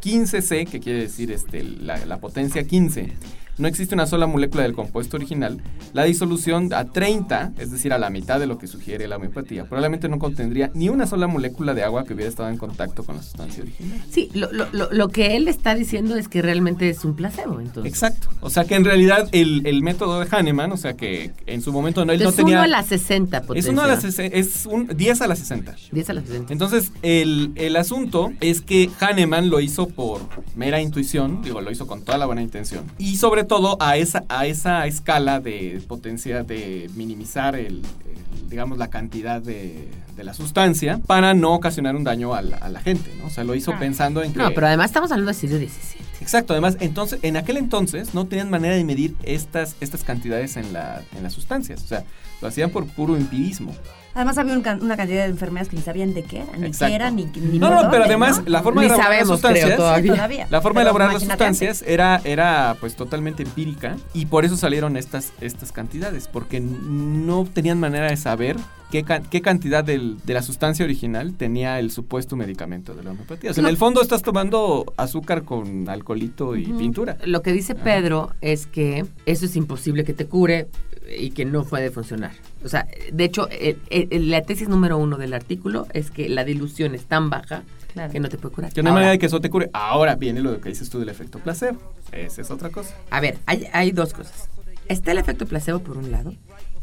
15C, 0.01 0.67
que 0.67 0.79
quiere 0.79 0.99
decir 0.99 1.31
este, 1.31 1.63
la, 1.63 2.05
la 2.05 2.17
potencia 2.17 2.65
15, 2.67 3.13
no 3.61 3.67
existe 3.67 3.95
una 3.95 4.07
sola 4.07 4.27
molécula 4.27 4.63
del 4.63 4.73
compuesto 4.73 5.17
original, 5.17 5.61
la 5.93 6.03
disolución 6.03 6.73
a 6.73 6.85
30, 6.85 7.53
es 7.59 7.71
decir, 7.71 7.93
a 7.93 7.97
la 7.99 8.09
mitad 8.09 8.39
de 8.39 8.47
lo 8.47 8.57
que 8.57 8.67
sugiere 8.67 9.07
la 9.07 9.17
homeopatía, 9.17 9.65
probablemente 9.65 10.09
no 10.09 10.19
contendría 10.19 10.71
ni 10.73 10.89
una 10.89 11.05
sola 11.07 11.27
molécula 11.27 11.73
de 11.73 11.83
agua 11.83 12.03
que 12.03 12.13
hubiera 12.13 12.29
estado 12.29 12.49
en 12.49 12.57
contacto 12.57 13.03
con 13.03 13.15
la 13.15 13.23
sustancia 13.23 13.63
original. 13.63 14.01
Sí, 14.09 14.29
lo, 14.33 14.51
lo- 14.51 14.67
lo- 14.71 14.91
lo 14.91 15.07
que 15.09 15.35
él 15.37 15.47
está 15.47 15.75
diciendo 15.75 16.15
es 16.17 16.27
que 16.27 16.41
realmente 16.41 16.89
es 16.89 17.05
un 17.05 17.15
placebo, 17.15 17.59
entonces. 17.59 17.91
Exacto. 17.91 18.27
O 18.41 18.49
sea 18.49 18.65
que 18.65 18.75
en 18.75 18.83
realidad 18.85 19.29
el, 19.31 19.65
el 19.65 19.83
método 19.83 20.19
de 20.19 20.27
Hahnemann, 20.31 20.71
o 20.71 20.77
sea 20.77 20.93
que 20.95 21.31
en 21.45 21.61
su 21.61 21.71
momento 21.71 22.03
no, 22.05 22.13
él 22.13 22.23
no 22.23 22.31
tenía... 22.31 22.55
uno 22.55 22.63
a 22.63 22.67
la 22.67 22.83
60 22.83 23.43
es 23.55 23.67
uno 23.67 23.81
a 23.83 23.87
las 23.87 24.03
sesen- 24.03 24.31
es 24.33 24.65
un 24.65 24.87
10 24.87 25.21
a 25.21 25.27
la 25.27 25.35
60. 25.35 25.75
10 25.91 26.09
a 26.09 26.13
la 26.13 26.21
60. 26.21 26.51
Entonces, 26.53 26.91
el, 27.01 27.51
el 27.55 27.75
asunto 27.75 28.31
es 28.39 28.61
que 28.61 28.89
Hahnemann 28.99 29.49
lo 29.49 29.59
hizo 29.59 29.87
por 29.87 30.21
mera 30.55 30.81
intuición, 30.81 31.41
digo, 31.43 31.61
lo 31.61 31.69
hizo 31.71 31.85
con 31.85 32.03
toda 32.03 32.17
la 32.17 32.25
buena 32.25 32.41
intención. 32.41 32.85
Y 32.97 33.17
sobre 33.17 33.43
todo 33.43 33.50
a 33.79 33.97
esa, 33.97 34.23
a 34.29 34.45
esa 34.45 34.85
escala 34.87 35.39
de 35.39 35.81
potencia 35.87 36.43
de 36.43 36.89
minimizar 36.95 37.55
el, 37.55 37.81
el, 37.81 38.49
digamos, 38.49 38.77
la 38.77 38.89
cantidad 38.89 39.41
de, 39.41 39.89
de 40.15 40.23
la 40.23 40.33
sustancia 40.33 40.99
para 41.05 41.33
no 41.33 41.53
ocasionar 41.53 41.95
un 41.95 42.03
daño 42.03 42.33
a 42.33 42.41
la, 42.41 42.57
a 42.57 42.69
la 42.69 42.81
gente, 42.81 43.13
¿no? 43.19 43.27
O 43.27 43.29
sea, 43.29 43.43
lo 43.43 43.55
hizo 43.55 43.77
pensando 43.77 44.23
en 44.23 44.33
que... 44.33 44.39
No, 44.39 44.51
pero 44.53 44.67
además 44.67 44.87
estamos 44.87 45.11
hablando 45.11 45.31
de 45.31 45.37
siglo 45.37 45.57
XVII. 45.57 46.01
Exacto, 46.21 46.53
además, 46.53 46.77
entonces, 46.79 47.19
en 47.23 47.35
aquel 47.35 47.57
entonces 47.57 48.13
no 48.13 48.25
tenían 48.25 48.49
manera 48.49 48.75
de 48.75 48.83
medir 48.83 49.15
estas, 49.23 49.75
estas 49.81 50.03
cantidades 50.03 50.55
en, 50.55 50.71
la, 50.71 51.01
en 51.15 51.23
las 51.23 51.33
sustancias. 51.33 51.83
O 51.83 51.87
sea, 51.87 52.05
lo 52.41 52.47
hacían 52.47 52.69
por 52.69 52.85
puro 52.85 53.17
empirismo. 53.17 53.73
Además 54.13 54.37
había 54.37 54.53
un 54.53 54.61
can- 54.61 54.81
una 54.83 54.97
cantidad 54.97 55.23
de 55.23 55.29
enfermedades 55.29 55.69
que 55.69 55.77
ni 55.77 55.81
sabían 55.81 56.13
de 56.13 56.23
qué 56.23 56.39
eran, 56.41 56.59
ni 56.61 56.67
Exacto. 56.67 56.89
qué 56.91 56.95
eran, 56.95 57.15
ni, 57.15 57.25
ni 57.25 57.59
No, 57.59 57.69
no, 57.69 57.89
pero 57.89 58.03
además 58.03 58.39
¿no? 58.43 58.49
la 58.49 58.61
forma 58.61 58.81
Ni 58.81 58.87
de 58.89 58.93
elaborar 58.95 59.11
sabemos, 59.19 59.29
las 59.29 59.39
creo, 59.41 59.51
sustancias, 59.53 59.77
todavía. 59.77 60.13
Todavía. 60.13 60.47
la 60.49 60.61
forma 60.61 60.79
de 60.79 60.83
elaborar 60.83 61.13
las 61.13 61.23
sustancias 61.23 61.83
era, 61.87 62.21
era 62.23 62.75
pues 62.79 62.95
totalmente 62.95 63.43
empírica 63.43 63.95
y 64.13 64.25
por 64.25 64.43
eso 64.45 64.57
salieron 64.57 64.97
estas, 64.97 65.31
estas 65.41 65.71
cantidades, 65.71 66.27
porque 66.27 66.59
no 66.59 67.45
tenían 67.45 67.79
manera 67.79 68.09
de 68.09 68.17
saber 68.17 68.57
qué, 68.91 69.03
can- 69.03 69.23
qué 69.29 69.41
cantidad 69.41 69.83
del- 69.83 70.17
de 70.25 70.33
la 70.33 70.41
sustancia 70.41 70.83
original 70.83 71.33
tenía 71.35 71.79
el 71.79 71.91
supuesto 71.91 72.35
medicamento 72.35 72.93
de 72.93 73.03
la 73.03 73.11
homeopatía. 73.11 73.51
O 73.51 73.53
sea, 73.53 73.61
en 73.63 73.69
el 73.69 73.77
fondo 73.77 74.01
estás 74.01 74.21
tomando 74.21 74.93
azúcar 74.97 75.43
con 75.43 75.87
alcoholito 75.87 76.55
y 76.57 76.65
pintura. 76.65 77.17
Lo 77.23 77.41
que 77.41 77.53
dice 77.53 77.75
Pedro 77.75 78.31
es 78.41 78.65
que 78.67 79.05
eso 79.25 79.45
es 79.45 79.55
imposible 79.55 80.03
que 80.03 80.13
te 80.13 80.25
cure 80.25 80.67
y 81.17 81.31
que 81.31 81.45
no 81.45 81.63
puede 81.65 81.89
funcionar. 81.91 82.31
O 82.63 82.69
sea, 82.69 82.87
de 83.11 83.23
hecho, 83.23 83.47
el- 83.49 83.79
el- 83.89 84.29
la 84.29 84.41
tesis 84.43 84.69
número 84.69 84.97
uno 84.97 85.17
del 85.17 85.33
artículo 85.33 85.87
es 85.93 86.11
que 86.11 86.29
la 86.29 86.43
dilución 86.43 86.93
es 86.95 87.05
tan 87.05 87.29
baja 87.29 87.63
Claro. 87.93 88.11
que 88.13 88.19
no 88.19 88.29
te 88.29 88.37
puede 88.37 88.55
curar. 88.55 88.71
Que 88.73 88.81
no 88.83 88.89
hay 88.89 88.93
manera 88.93 89.11
de 89.11 89.19
que 89.19 89.25
eso 89.25 89.41
te 89.41 89.49
cure. 89.49 89.69
Ahora 89.73 90.15
viene 90.15 90.41
lo 90.41 90.59
que 90.61 90.69
dices 90.69 90.89
tú 90.89 90.99
del 90.99 91.09
efecto 91.09 91.39
placebo. 91.39 91.79
Esa 92.11 92.41
es 92.41 92.51
otra 92.51 92.69
cosa. 92.69 92.95
A 93.09 93.19
ver, 93.19 93.37
hay, 93.45 93.67
hay 93.73 93.91
dos 93.91 94.13
cosas. 94.13 94.49
Está 94.87 95.11
el 95.11 95.17
efecto 95.17 95.45
placebo 95.45 95.79
por 95.79 95.97
un 95.97 96.11
lado 96.11 96.33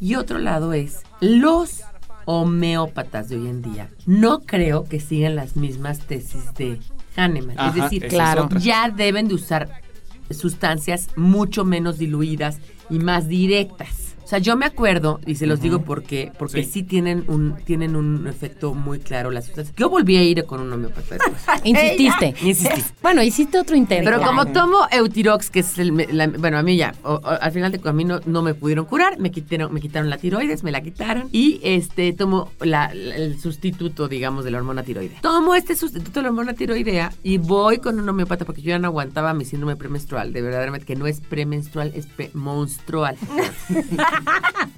y 0.00 0.14
otro 0.16 0.38
lado 0.38 0.72
es 0.72 1.00
los 1.20 1.82
homeópatas 2.26 3.28
de 3.28 3.36
hoy 3.36 3.48
en 3.48 3.62
día. 3.62 3.88
No 4.06 4.40
creo 4.40 4.84
que 4.84 5.00
sigan 5.00 5.34
las 5.34 5.56
mismas 5.56 6.00
tesis 6.00 6.52
de 6.56 6.78
Hahnemann. 7.16 7.58
Ajá, 7.58 7.68
es 7.68 7.74
decir, 7.84 8.04
es 8.04 8.10
claro, 8.12 8.48
ya 8.60 8.90
deben 8.90 9.28
de 9.28 9.34
usar 9.34 9.80
sustancias 10.30 11.08
mucho 11.16 11.64
menos 11.64 11.98
diluidas 11.98 12.58
y 12.90 12.98
más 12.98 13.28
directas. 13.28 14.07
O 14.28 14.30
sea, 14.30 14.40
yo 14.40 14.56
me 14.58 14.66
acuerdo, 14.66 15.20
y 15.24 15.36
se 15.36 15.46
los 15.46 15.58
digo 15.62 15.80
porque, 15.80 16.32
porque 16.38 16.62
sí. 16.62 16.70
Sí. 16.70 16.82
tienen 16.82 17.24
un, 17.28 17.54
tienen 17.64 17.96
un 17.96 18.26
efecto 18.26 18.74
muy 18.74 18.98
claro 18.98 19.30
las 19.30 19.46
sustancias. 19.46 19.74
Yo 19.78 19.88
volví 19.88 20.18
a 20.18 20.22
ir 20.22 20.44
con 20.44 20.60
un 20.60 20.70
homeópata 20.70 21.14
después. 21.16 21.42
Insististe. 21.64 22.34
Insistí. 22.42 22.82
Bueno, 23.02 23.22
hiciste 23.22 23.58
otro 23.58 23.74
intento. 23.74 24.04
Pero 24.10 24.22
como 24.22 24.44
tomo 24.52 24.80
Eutirox, 24.90 25.48
que 25.48 25.60
es 25.60 25.78
el, 25.78 25.96
la- 26.12 26.26
bueno, 26.26 26.58
a 26.58 26.62
mí 26.62 26.76
ya, 26.76 26.94
o- 27.04 27.14
o- 27.14 27.26
al 27.26 27.52
final 27.52 27.72
de 27.72 27.78
camino 27.78 28.20
no 28.26 28.42
me 28.42 28.52
pudieron 28.52 28.84
curar, 28.84 29.18
me 29.18 29.30
quitaron, 29.30 29.72
me 29.72 29.80
quitaron 29.80 30.10
la 30.10 30.18
tiroides, 30.18 30.62
me 30.62 30.72
la 30.72 30.82
quitaron 30.82 31.30
y 31.32 31.58
este 31.62 32.12
tomo 32.12 32.50
la- 32.60 32.92
la- 32.92 33.16
el 33.16 33.40
sustituto, 33.40 34.08
digamos, 34.08 34.44
de 34.44 34.50
la 34.50 34.58
hormona 34.58 34.82
tiroidea. 34.82 35.22
Tomo 35.22 35.54
este 35.54 35.74
sustituto 35.74 36.20
de 36.20 36.24
la 36.24 36.28
hormona 36.28 36.52
tiroidea 36.52 37.14
y 37.22 37.38
voy 37.38 37.78
con 37.78 37.98
un 37.98 38.06
homeópata 38.06 38.44
porque 38.44 38.60
yo 38.60 38.68
ya 38.68 38.78
no 38.78 38.88
aguantaba 38.88 39.32
mi 39.32 39.46
síndrome 39.46 39.76
premenstrual, 39.76 40.34
de 40.34 40.42
verdaderamente 40.42 40.84
que 40.84 40.96
no 40.96 41.06
es 41.06 41.22
premenstrual, 41.22 41.92
es 41.94 42.04
premonstrual. 42.06 43.16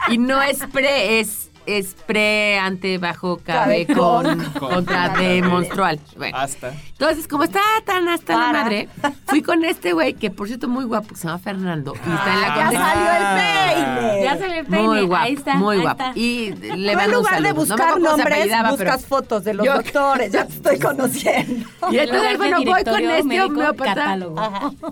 y 0.08 0.18
no 0.18 0.40
es 0.42 0.58
pre, 0.72 1.20
es 1.20 1.46
es 1.66 1.94
pre, 2.06 2.58
ante, 2.58 2.96
bajo, 2.98 3.36
cabe, 3.44 3.86
con, 3.86 4.24
con. 4.58 4.70
contra 4.70 5.10
de 5.10 5.40
menstrual. 5.42 6.00
Bueno, 6.16 6.36
Hasta. 6.36 6.72
entonces, 6.72 7.28
como 7.28 7.44
está 7.44 7.60
tan 7.84 8.08
hasta 8.08 8.32
la 8.34 8.52
madre, 8.52 8.88
fui 9.26 9.40
con 9.42 9.64
este 9.64 9.92
güey, 9.92 10.14
que 10.14 10.30
por 10.30 10.48
cierto 10.48 10.66
muy 10.68 10.84
guapo, 10.84 11.08
que 11.10 11.16
se 11.16 11.28
llama 11.28 11.38
Fernando, 11.38 11.92
y 11.94 11.98
está 12.12 12.32
en 12.34 12.40
la 12.40 12.48
Ya 12.48 12.54
Condesa. 12.64 12.82
salió 12.82 13.12
el 13.12 13.84
peine. 14.10 14.24
Ya 14.24 14.38
salió 14.38 14.54
el 14.60 14.66
peine. 14.66 14.86
Muy 14.88 15.00
guapo, 15.02 15.24
Ahí 15.24 15.32
está. 15.34 15.54
muy 15.56 15.76
ahí 15.76 15.82
guapo. 15.82 16.02
está. 16.02 16.18
Y 16.18 16.50
le 16.54 16.92
en 16.92 17.10
lugar 17.12 17.34
saludo. 17.34 17.42
de 17.48 17.52
buscar 17.52 18.00
nombres, 18.00 18.26
apellidaba, 18.26 18.70
buscas 18.70 19.06
fotos 19.06 19.44
de 19.44 19.54
los 19.54 19.66
Yo- 19.66 19.74
doctores. 19.74 20.32
Ya 20.32 20.46
te 20.46 20.52
estoy 20.54 20.78
conociendo. 20.80 21.66
Y 21.92 21.98
entonces, 21.98 22.38
bueno, 22.38 22.56
voy 22.64 22.84
con 22.84 23.04
este 23.10 23.42
homeópata. 23.42 23.94
catálogo. 23.94 24.42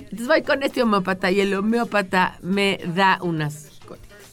Entonces 0.01 0.29
voy 0.29 0.43
con 0.43 0.63
este 0.63 0.83
homeópata 0.83 1.31
y 1.31 1.41
el 1.41 1.55
homeópata 1.55 2.37
me 2.43 2.79
da 2.95 3.19
unas 3.23 3.68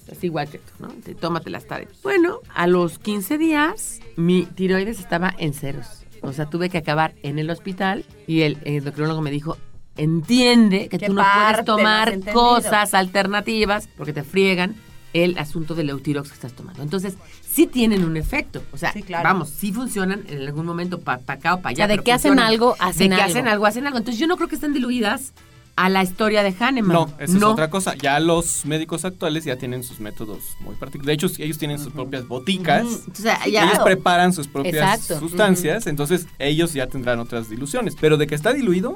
góticas. 0.06 0.18
Es 0.18 0.24
igual 0.24 0.48
que 0.50 0.58
tú, 0.60 0.72
¿no? 0.80 0.88
Te- 1.04 1.16
Tómate 1.16 1.50
las 1.50 1.66
tardes. 1.66 1.90
Bueno, 2.04 2.40
a 2.54 2.68
los 2.68 3.00
15 3.00 3.38
días, 3.38 4.00
mi 4.16 4.46
tiroides 4.46 5.00
estaba 5.00 5.34
en 5.38 5.54
ceros. 5.54 6.04
O 6.22 6.34
sea, 6.34 6.46
tuve 6.48 6.70
que 6.70 6.78
acabar 6.78 7.14
en 7.24 7.38
el 7.40 7.50
hospital 7.50 8.06
y 8.28 8.42
el, 8.42 8.58
endocrinólogo 8.64 9.22
me 9.22 9.32
dijo, 9.32 9.58
entiende 9.98 10.88
que 10.90 10.98
¿Qué 10.98 11.08
tú 11.08 11.14
no 11.14 11.24
puedes 11.24 11.66
tomar 11.66 12.20
cosas 12.34 12.94
alternativas 12.94 13.88
porque 13.98 14.14
te 14.14 14.24
friegan 14.24 14.76
el 15.14 15.38
asunto 15.38 15.76
del 15.76 15.90
Eutirox 15.92 16.28
que 16.28 16.34
estás 16.36 16.52
tomando. 16.52 16.84
Entonces, 16.84 17.14
sí 17.42 17.68
tienen 17.68 18.04
un 18.04 18.18
efecto. 18.18 18.62
O 18.74 18.78
sea, 18.78 18.92
Sí, 18.92 19.02
claro. 19.02 19.24
vamos, 19.24 19.50
sí 19.50 19.72
funcionan 19.72 20.26
en 20.28 20.42
algún 20.42 20.66
momento 20.66 21.00
para 21.00 21.22
acá 21.26 21.54
o 21.54 21.62
para 21.62 21.70
allá. 21.70 21.88
sea, 21.88 21.96
de 21.96 22.04
que 22.04 22.12
hacen 22.12 22.32
funcionan. 22.32 22.52
algo, 22.52 22.76
hacen 22.80 23.12
de 23.12 23.16
que 23.16 23.22
algo. 23.22 23.32
hacen 23.32 23.48
algo, 23.48 23.66
hacen 23.66 23.88
algo. 23.88 23.98
Entonces, 24.00 24.20
yo 24.20 24.28
no 24.28 24.36
creo 24.36 24.50
que 24.50 24.56
estén 24.56 24.74
diluidas 24.74 25.32
a 25.78 25.90
la 25.90 26.04
historia 26.04 26.42
de 26.42 26.56
Hahnemann. 26.58 26.94
No, 26.94 27.10
esa 27.20 27.38
es 27.38 27.44
otra 27.44 27.70
cosa. 27.70 27.96
Ya 27.96 28.20
los 28.22 28.66
médicos 28.66 29.04
actuales 29.04 29.44
ya 29.44 29.58
tienen 29.58 29.84
sus 29.84 30.00
métodos 30.00 30.40
muy 30.62 30.76
particulares. 30.76 31.08
De 31.08 31.14
hecho, 31.28 31.44
ellos 31.44 31.58
tienen 31.58 31.80
sus 31.80 31.92
propias 31.92 32.28
boticas. 32.28 32.86
O 32.86 33.16
sea, 33.16 33.46
ya- 33.46 33.66
Ellos 33.66 33.80
preparan 33.80 34.32
sus 34.32 34.48
propias 34.48 34.76
Exacto. 34.76 35.20
sustancias, 35.20 35.88
entonces 35.88 36.28
ellos 36.40 36.74
ya 36.74 36.88
tendrán 36.88 37.20
otras 37.20 37.50
diluciones. 37.50 37.96
Pero 38.00 38.16
de 38.16 38.26
que 38.26 38.36
está 38.36 38.54
diluido, 38.54 38.96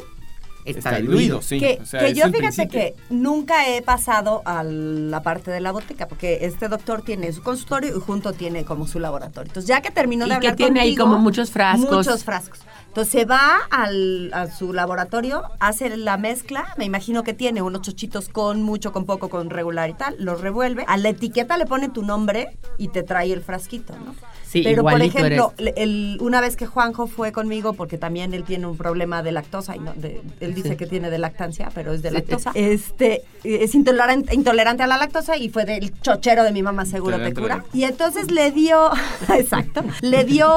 está, 0.63 0.79
está, 0.79 0.95
diluido. 1.01 1.17
diluido, 1.19 1.41
sí. 1.41 1.59
que, 1.59 1.79
O 1.81 1.85
sea, 1.85 1.99
que 1.99 2.07
es 2.07 2.17
yo 2.17 2.25
fíjate 2.25 2.37
principio. 2.39 2.69
que 2.79 2.95
nunca 3.09 3.67
he 3.67 3.81
pasado 3.81 4.41
a 4.45 4.63
la 4.63 5.21
parte 5.21 5.51
de 5.51 5.59
la 5.59 5.71
botica, 5.73 6.07
porque 6.07 6.39
este 6.43 6.69
doctor 6.69 7.01
tiene 7.01 7.33
su 7.33 7.41
consultorio 7.43 7.95
y 7.97 7.99
junto 7.99 8.31
tiene 8.33 8.63
como 8.63 8.87
su 8.87 8.99
laboratorio. 8.99 9.49
Entonces, 9.49 9.67
ya 9.67 9.81
que 9.81 9.91
terminó 9.91 10.25
de 10.27 10.35
Y 10.35 10.39
que 10.39 10.47
hablar 10.47 10.55
tiene 10.55 10.79
ahí 10.79 10.95
contigo, 10.95 11.05
como 11.07 11.17
muchos 11.19 11.51
frascos. 11.51 11.91
Muchos 11.91 12.23
frascos. 12.23 12.59
Entonces 12.89 13.11
se 13.11 13.25
va 13.25 13.59
al, 13.69 14.31
a 14.33 14.47
su 14.47 14.73
laboratorio, 14.73 15.43
hace 15.59 15.95
la 15.95 16.17
mezcla, 16.17 16.73
me 16.75 16.85
imagino 16.85 17.23
que 17.23 17.35
tiene 17.35 17.61
unos 17.61 17.83
chochitos 17.83 18.29
con 18.29 18.63
mucho, 18.63 18.91
con 18.91 19.05
poco, 19.05 19.29
con 19.29 19.51
regular 19.51 19.91
y 19.91 19.93
tal, 19.93 20.15
los 20.17 20.41
revuelve, 20.41 20.85
a 20.87 20.97
la 20.97 21.09
etiqueta 21.09 21.57
le 21.57 21.67
pone 21.67 21.89
tu 21.89 22.01
nombre 22.01 22.57
y 22.79 22.87
te 22.87 23.03
trae 23.03 23.31
el 23.31 23.43
frasquito, 23.43 23.93
¿no? 23.93 24.15
Sí, 24.49 24.63
Pero 24.63 24.81
por 24.81 24.99
ejemplo, 24.99 25.53
eres. 25.59 25.75
le- 25.75 25.83
el- 25.83 26.17
una 26.21 26.41
vez 26.41 26.55
que 26.55 26.65
Juanjo 26.65 27.05
fue 27.05 27.31
conmigo, 27.31 27.73
porque 27.73 27.99
también 27.99 28.33
él 28.33 28.43
tiene 28.43 28.65
un 28.65 28.77
problema 28.77 29.21
de 29.21 29.31
lactosa, 29.31 29.75
y 29.75 29.79
no, 29.79 29.93
de- 29.93 30.21
él 30.39 30.55
dice 30.55 30.69
Sí. 30.69 30.75
que 30.75 30.87
tiene 30.87 31.11
de 31.11 31.19
lactancia, 31.19 31.69
pero 31.75 31.93
es 31.93 32.01
de 32.01 32.09
Sí. 32.09 32.15
lactosa. 32.15 32.51
Este, 32.55 33.21
es 33.43 33.75
intolerante, 33.75 34.33
intolerante 34.33 34.81
a 34.81 34.87
la 34.87 34.97
lactosa 34.97 35.37
y 35.37 35.49
fue 35.49 35.65
del 35.65 35.93
chochero 36.01 36.43
de 36.43 36.51
mi 36.51 36.63
mamá, 36.63 36.85
seguro 36.85 37.17
te 37.21 37.31
cura. 37.31 37.63
Y 37.73 37.83
entonces 37.83 38.31
le 38.31 38.49
dio, 38.49 38.89
exacto, 39.37 39.83
le 40.01 40.23
dio 40.23 40.49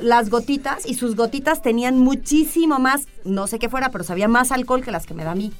las 0.00 0.30
gotitas 0.30 0.86
y 0.86 0.94
sus 0.94 1.14
gotitas 1.14 1.60
tenían 1.60 1.98
muchísimo 1.98 2.78
más, 2.78 3.08
no 3.24 3.46
sé 3.46 3.58
qué 3.58 3.68
fuera, 3.68 3.90
pero 3.90 4.04
sabía 4.04 4.28
más 4.28 4.52
alcohol 4.52 4.82
que 4.82 4.90
las 4.90 5.04
que 5.04 5.12
me 5.12 5.24
da 5.24 5.32
a 5.32 5.34
mí. 5.34 5.52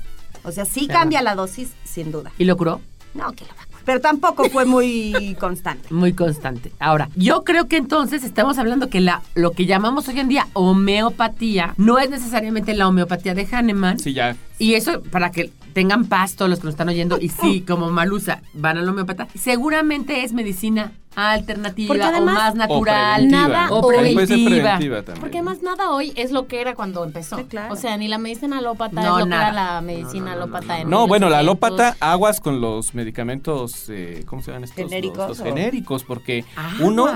O 0.43 0.53
sea, 0.53 0.64
sí 0.64 0.87
Claro. 0.87 1.01
cambia 1.01 1.21
la 1.21 1.35
dosis, 1.35 1.73
sin 1.85 2.12
duda. 2.12 2.33
¿Y 2.39 2.45
lo 2.45 2.57
curó? 2.57 2.81
No, 3.12 3.31
que 3.33 3.45
lo 3.45 3.51
va 3.51 3.62
a 3.62 3.66
curar. 3.66 3.68
Pero 3.89 4.03
tampoco 4.03 4.51
fue 4.51 4.66
muy 4.66 5.34
constante. 5.41 5.95
Muy 5.95 6.12
constante. 6.12 6.72
Ahora, 6.78 7.09
yo 7.16 7.43
creo 7.43 7.68
que 7.68 7.78
entonces 7.78 8.22
estamos 8.22 8.59
hablando 8.59 8.91
que 8.91 9.01
la 9.01 9.22
lo 9.34 9.53
que 9.53 9.64
llamamos 9.64 10.07
hoy 10.09 10.20
en 10.20 10.28
día 10.28 10.47
homeopatía 10.53 11.72
no 11.78 11.99
es 11.99 12.11
necesariamente 12.11 12.74
la 12.74 12.86
homeopatía 12.86 13.34
de 13.34 13.47
Hahnemann. 13.51 13.99
Sí, 13.99 14.12
ya. 14.12 14.36
Y 14.59 14.74
eso 14.74 15.01
para 15.05 15.30
que 15.30 15.51
tengan 15.72 16.05
paz 16.05 16.36
todos 16.36 16.51
los 16.51 16.59
que 16.59 16.66
nos 16.66 16.74
están 16.74 16.91
oyendo 16.91 17.18
y 17.18 17.30
sí, 17.30 17.62
como 17.66 17.91
Malusa, 17.91 18.43
van 18.53 18.76
al 18.76 18.86
homeópata. 18.86 19.26
Seguramente 19.34 20.22
es 20.22 20.34
medicina 20.34 20.93
alternativa 21.19 21.89
Porque 21.89 22.03
además- 22.03 22.35
o 22.35 22.39
más 22.39 22.55
natural. 22.55 23.21
o 23.23 23.29
preventiva. 23.29 23.49
nada 23.49 23.71
o 23.73 23.87
preventiva. 23.89 25.03
Porque 25.21 25.39
además 25.39 25.62
nada 25.62 25.91
hoy 25.91 26.12
es 26.16 26.31
lo 26.33 26.47
que 26.47 26.61
era 26.61 26.75
cuando 26.75 27.05
empezó. 27.05 27.37
Sí, 27.37 27.45
claro. 27.45 27.73
O 27.73 27.77
sea, 27.77 27.97
ni 27.97 28.09
la 28.09 28.19
medicina 28.19 28.59
alópata 28.59 29.01
No, 29.03 29.19
es 29.19 29.25
lo 29.25 29.27
nada. 29.27 29.45
que 29.45 29.51
era 29.51 29.75
la 29.75 29.81
medicina 29.81 30.09
No, 30.12 30.31
no, 30.31 30.37
no, 30.37 30.43
alópata 30.45 30.66
no, 30.77 30.83
en 30.83 30.91
No, 30.91 31.07
bueno, 31.07 31.29
la 31.29 31.39
1800. 31.43 31.71
alópata, 31.81 31.97
aguas 32.12 32.41
con 32.41 32.61
los 32.61 32.95
medicamentos, 32.95 33.87
eh, 33.89 34.23
¿cómo 34.27 34.43
se 34.43 34.51
llaman 34.51 34.64
estos? 34.64 34.77
¿Genéricos 34.77 35.29
Los, 35.29 35.41
o? 35.41 35.45
genéricos, 35.45 36.05
porque 36.05 36.45
uno, 36.81 37.07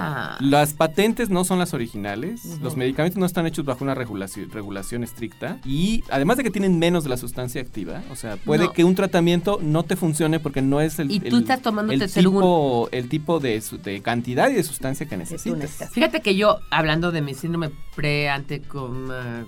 las 0.41 0.73
patentes 0.75 1.31
no 1.31 1.45
son 1.45 1.59
las 1.59 1.75
originales, 1.75 2.59
los 2.61 2.77
medicamentos 2.77 3.19
no 3.19 3.27
están 3.27 3.47
hechos 3.47 3.65
bajo 3.65 3.85
una 3.85 3.95
regulación, 3.95 4.51
regulación 4.51 5.05
estricta 5.05 5.59
y 5.65 6.03
además 6.11 6.37
de 6.37 6.45
que 6.45 6.51
tienen 6.51 6.79
menos 6.79 7.05
de 7.05 7.11
la 7.11 7.17
sustancia 7.17 7.61
activa, 7.61 8.03
o 8.11 8.17
sea, 8.17 8.37
puede 8.37 8.65
No. 8.65 8.73
que 8.73 8.85
un 8.85 8.95
tratamiento 8.95 9.59
no 9.63 9.83
te 9.85 9.97
funcione 9.97 10.41
porque 10.41 10.63
no 10.63 10.81
es 10.81 10.99
el, 10.99 11.11
Y 11.11 11.21
tú 11.21 11.37
el- 11.37 11.43
estás 11.43 11.63
tomándote 11.63 12.05
el 12.05 12.13
tipo, 12.13 12.89
el 12.93 13.09
tipo 13.09 13.41
de, 13.41 13.61
su- 13.61 13.79
de 13.93 14.03
cantidad 14.03 14.51
y 14.51 14.55
de 14.55 14.63
sustancia 14.63 15.07
que 15.07 15.17
necesitas. 15.17 15.91
Fíjate 15.93 16.21
que 16.21 16.35
yo, 16.37 16.59
hablando 16.71 17.13
de 17.13 17.23
mi 17.23 17.35
síndrome 17.35 17.71
pre-ante 17.95 18.61
con, 18.61 19.11
ah, 19.11 19.45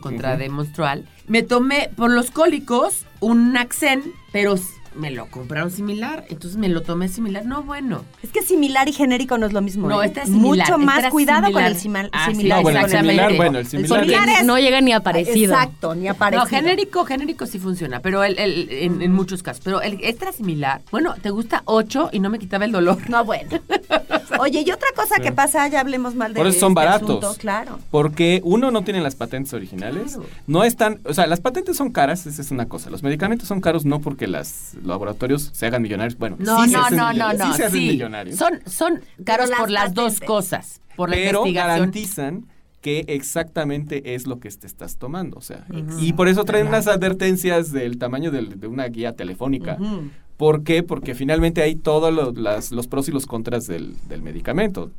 contra 0.00 0.30
Ujú. 0.30 0.38
de 0.38 0.48
menstrual, 0.48 1.08
me 1.26 1.42
tomé 1.42 1.90
por 1.96 2.10
los 2.10 2.30
cólicos 2.30 3.04
un 3.20 3.52
Naxen, 3.52 4.02
pero 4.32 4.56
me 4.98 5.10
lo 5.10 5.26
compraron 5.26 5.70
similar, 5.70 6.24
entonces 6.28 6.58
me 6.58 6.68
lo 6.68 6.82
tomé 6.82 7.08
similar. 7.08 7.44
No, 7.46 7.62
bueno. 7.62 8.04
Es 8.22 8.30
que 8.30 8.42
similar 8.42 8.88
y 8.88 8.92
genérico 8.92 9.38
no 9.38 9.46
es 9.46 9.52
lo 9.52 9.62
mismo. 9.62 9.88
No, 9.88 10.02
¿eh? 10.02 10.06
este 10.06 10.20
es 10.22 10.26
similar, 10.26 10.68
Mucho 10.68 10.80
este 10.80 10.84
más 10.84 11.10
cuidado 11.10 11.42
con 11.42 11.48
similar. 11.52 11.70
el 11.70 11.76
sima- 11.78 12.08
Ah, 12.12 12.26
sí, 12.26 12.32
similar. 12.34 12.58
No, 12.58 12.62
bueno, 12.64 12.78
el 12.80 12.84
Exactamente. 12.84 13.22
similar, 13.22 13.36
bueno, 13.36 13.58
el 13.58 13.66
similar. 13.66 14.00
similar 14.00 14.28
es- 14.28 14.44
No 14.44 14.58
llega 14.58 14.80
ni 14.80 14.92
a 14.92 15.00
parecido. 15.00 15.52
Exacto, 15.54 15.94
ni 15.94 16.08
aparecido. 16.08 16.42
No, 16.44 16.48
genérico, 16.50 17.04
genérico 17.04 17.46
sí 17.46 17.58
funciona, 17.58 18.00
pero 18.00 18.24
el, 18.24 18.38
el- 18.38 18.68
en, 18.70 19.00
en 19.02 19.12
muchos 19.12 19.42
casos. 19.42 19.62
Pero 19.64 19.80
el 19.82 19.94
extra 20.02 20.32
similar, 20.32 20.82
bueno, 20.90 21.14
te 21.22 21.30
gusta 21.30 21.62
8 21.66 22.10
y 22.12 22.20
no 22.20 22.28
me 22.30 22.38
quitaba 22.38 22.64
el 22.64 22.72
dolor. 22.72 22.98
No, 23.08 23.24
bueno. 23.24 23.48
Oye, 24.40 24.62
y 24.66 24.70
otra 24.70 24.88
cosa 24.94 25.20
que 25.20 25.32
pasa, 25.32 25.66
ya 25.68 25.80
hablemos 25.80 26.14
mal 26.14 26.34
de 26.34 26.38
Por 26.38 26.46
eso 26.46 26.60
son 26.60 26.72
este 26.72 26.74
baratos. 26.84 27.08
asunto, 27.24 27.34
claro. 27.40 27.78
Porque 27.90 28.40
uno 28.44 28.70
no 28.70 28.82
tiene 28.82 29.00
las 29.00 29.14
patentes 29.14 29.52
originales, 29.54 30.14
Claro. 30.14 30.28
no 30.46 30.64
están, 30.64 31.00
o 31.04 31.14
sea, 31.14 31.26
las 31.26 31.40
patentes 31.40 31.76
son 31.76 31.90
caras, 31.90 32.26
esa 32.26 32.42
es 32.42 32.50
una 32.50 32.66
cosa. 32.68 32.90
Los 32.90 33.02
medicamentos 33.02 33.48
son 33.48 33.60
caros 33.60 33.84
no 33.84 34.00
porque 34.00 34.26
los 34.26 34.74
laboratorios 34.88 35.50
se 35.52 35.66
hagan 35.66 35.82
millonarios, 35.82 36.18
bueno, 36.18 36.36
No, 36.38 36.64
sí 36.64 36.70
se 36.70 36.76
no, 36.76 36.84
hacen 36.84 36.96
no, 36.98 37.04
no, 37.04 37.10
millonarios, 37.12 37.38
no. 37.46 37.52
sí 37.52 37.56
se 37.56 37.64
hacen 37.66 37.80
sí. 37.80 37.86
millonarios. 37.88 38.36
Son, 38.36 38.60
son 38.66 39.00
caros 39.24 39.50
las 39.50 39.60
por 39.60 39.70
las 39.70 39.94
dos 39.94 40.20
cosas. 40.20 40.80
Por 40.96 41.10
la 41.10 41.16
pero 41.16 41.40
investigación. 41.46 41.78
garantizan 41.78 42.46
que 42.80 43.04
exactamente 43.08 44.14
es 44.14 44.26
lo 44.26 44.38
que 44.40 44.48
te 44.50 44.66
estás 44.66 44.96
tomando, 44.98 45.36
o 45.36 45.40
sea, 45.40 45.66
y 46.00 46.12
por 46.12 46.28
eso 46.28 46.44
traen 46.44 46.68
unas 46.68 46.86
advertencias 46.86 47.72
del 47.72 47.98
tamaño 47.98 48.30
de 48.30 48.66
una 48.66 48.86
guía 48.86 49.12
telefónica. 49.14 49.76
Ujú. 49.80 50.10
¿Por 50.36 50.62
qué? 50.62 50.84
Porque 50.84 51.16
finalmente 51.16 51.60
hay 51.62 51.74
todos 51.74 52.14
los, 52.14 52.70
los 52.70 52.86
pros 52.86 53.08
y 53.08 53.12
los 53.12 53.26
contras 53.26 53.66
del, 53.66 53.96
del 54.08 54.22
medicamento. 54.22 54.92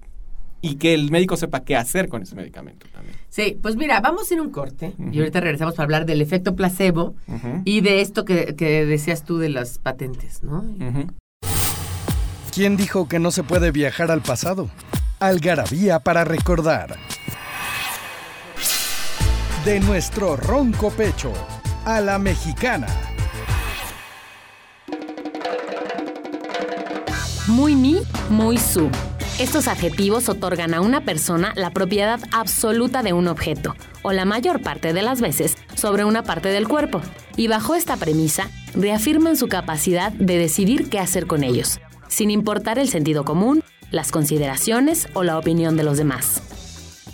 Y 0.62 0.76
que 0.76 0.94
el 0.94 1.10
médico 1.10 1.38
sepa 1.38 1.62
qué 1.62 1.76
hacer 1.78 2.10
con 2.10 2.22
ese 2.22 2.36
medicamento 2.36 2.86
también. 2.92 3.16
Sí, 3.30 3.58
pues 3.62 3.76
mira, 3.78 4.02
vamos 4.02 4.30
a 4.30 4.34
ir 4.34 4.40
a 4.40 4.44
un 4.44 4.50
corte 4.50 4.94
y 5.12 5.20
ahorita 5.20 5.40
regresamos 5.40 5.76
para 5.76 5.86
hablar 5.86 6.06
del 6.06 6.22
efecto 6.22 6.56
placebo 6.56 7.16
y 7.64 7.82
de 7.82 8.02
esto 8.02 8.26
que, 8.26 8.56
que 8.56 8.86
decías 8.86 9.24
tú 9.24 9.38
de 9.38 9.50
las 9.50 9.78
patentes, 9.78 10.44
¿no? 10.44 10.66
¿Quién 12.54 12.76
dijo 12.76 13.08
que 13.08 13.20
no 13.20 13.32
se 13.32 13.44
puede 13.44 13.72
viajar 13.72 14.12
al 14.12 14.22
pasado? 14.22 14.70
Algarabía 15.20 16.00
para 16.00 16.26
recordar. 16.26 16.98
De 19.64 19.80
nuestro 19.80 20.36
ronco 20.36 20.90
pecho 20.90 21.32
a 21.86 22.02
la 22.02 22.18
mexicana. 22.20 22.88
Muy 27.48 27.76
mi, 27.76 27.98
muy 28.30 28.58
su. 28.58 28.90
Estos 29.40 29.70
adjetivos 29.70 30.28
otorgan 30.28 30.74
a 30.74 30.82
una 30.82 31.06
persona 31.06 31.54
la 31.56 31.70
propiedad 31.70 32.20
absoluta 32.34 33.04
de 33.04 33.14
un 33.14 33.30
objeto, 33.30 33.74
o 34.02 34.12
la 34.12 34.26
mayor 34.26 34.62
parte 34.62 34.92
de 34.92 35.02
las 35.02 35.22
veces 35.22 35.56
sobre 35.76 36.04
una 36.04 36.24
parte 36.24 36.50
del 36.50 36.68
cuerpo, 36.68 37.00
y 37.38 37.48
bajo 37.48 37.74
esta 37.74 37.96
premisa 37.96 38.50
reafirman 38.74 39.38
su 39.38 39.48
capacidad 39.48 40.12
de 40.12 40.38
decidir 40.38 40.90
qué 40.90 41.00
hacer 41.00 41.26
con 41.26 41.46
ellos. 41.46 41.80
sin 42.10 42.32
importar 42.32 42.80
el 42.80 42.90
sentido 42.90 43.24
común, 43.24 43.64
las 43.92 44.12
consideraciones 44.12 45.08
o 45.14 45.24
la 45.24 45.38
opinión 45.38 45.78
de 45.78 45.84
los 45.84 45.98
demás. 45.98 46.42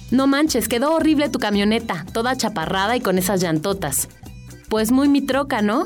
No 0.10 0.26
manches, 0.26 0.70
quedó 0.70 0.94
horrible 0.94 1.28
tu 1.28 1.38
camioneta, 1.38 2.06
toda 2.14 2.38
chaparrada 2.38 2.96
y 2.96 3.02
con 3.02 3.18
esas 3.18 3.42
llantotas. 3.42 4.08
Pues 4.70 4.92
muy 4.94 5.10
mi 5.10 5.22
troca, 5.22 5.62
¿no? 5.62 5.86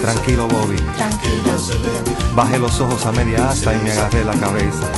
tranquilo, 0.00 0.48
Bobby. 0.48 0.76
Bajé 2.34 2.58
los 2.58 2.80
ojos 2.80 3.04
a 3.06 3.12
media 3.12 3.50
asta 3.50 3.74
y 3.74 3.78
me 3.78 3.92
agarré 3.92 4.24
la 4.24 4.34
cabeza. 4.34 4.90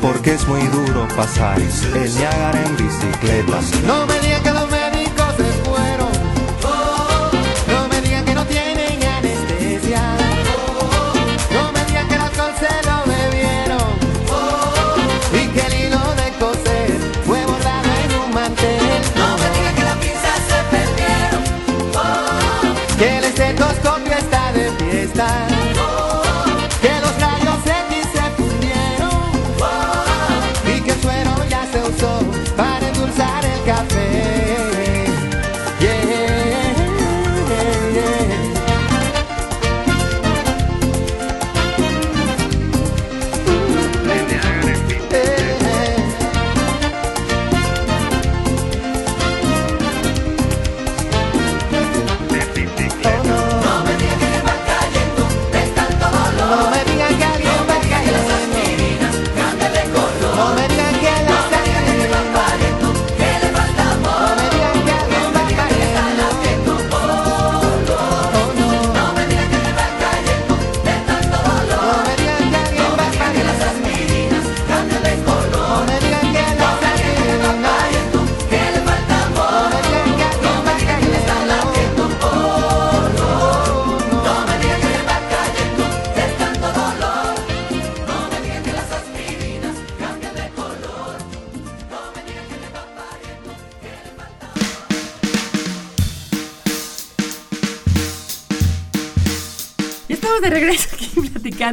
Porque 0.00 0.34
es 0.34 0.46
muy 0.46 0.62
duro 0.68 1.06
pasar 1.16 1.58
el 1.60 2.14
Niágara 2.14 2.64
en 2.64 2.76
bicicleta. 2.76 3.60
No 3.86 4.06
me 4.06 4.18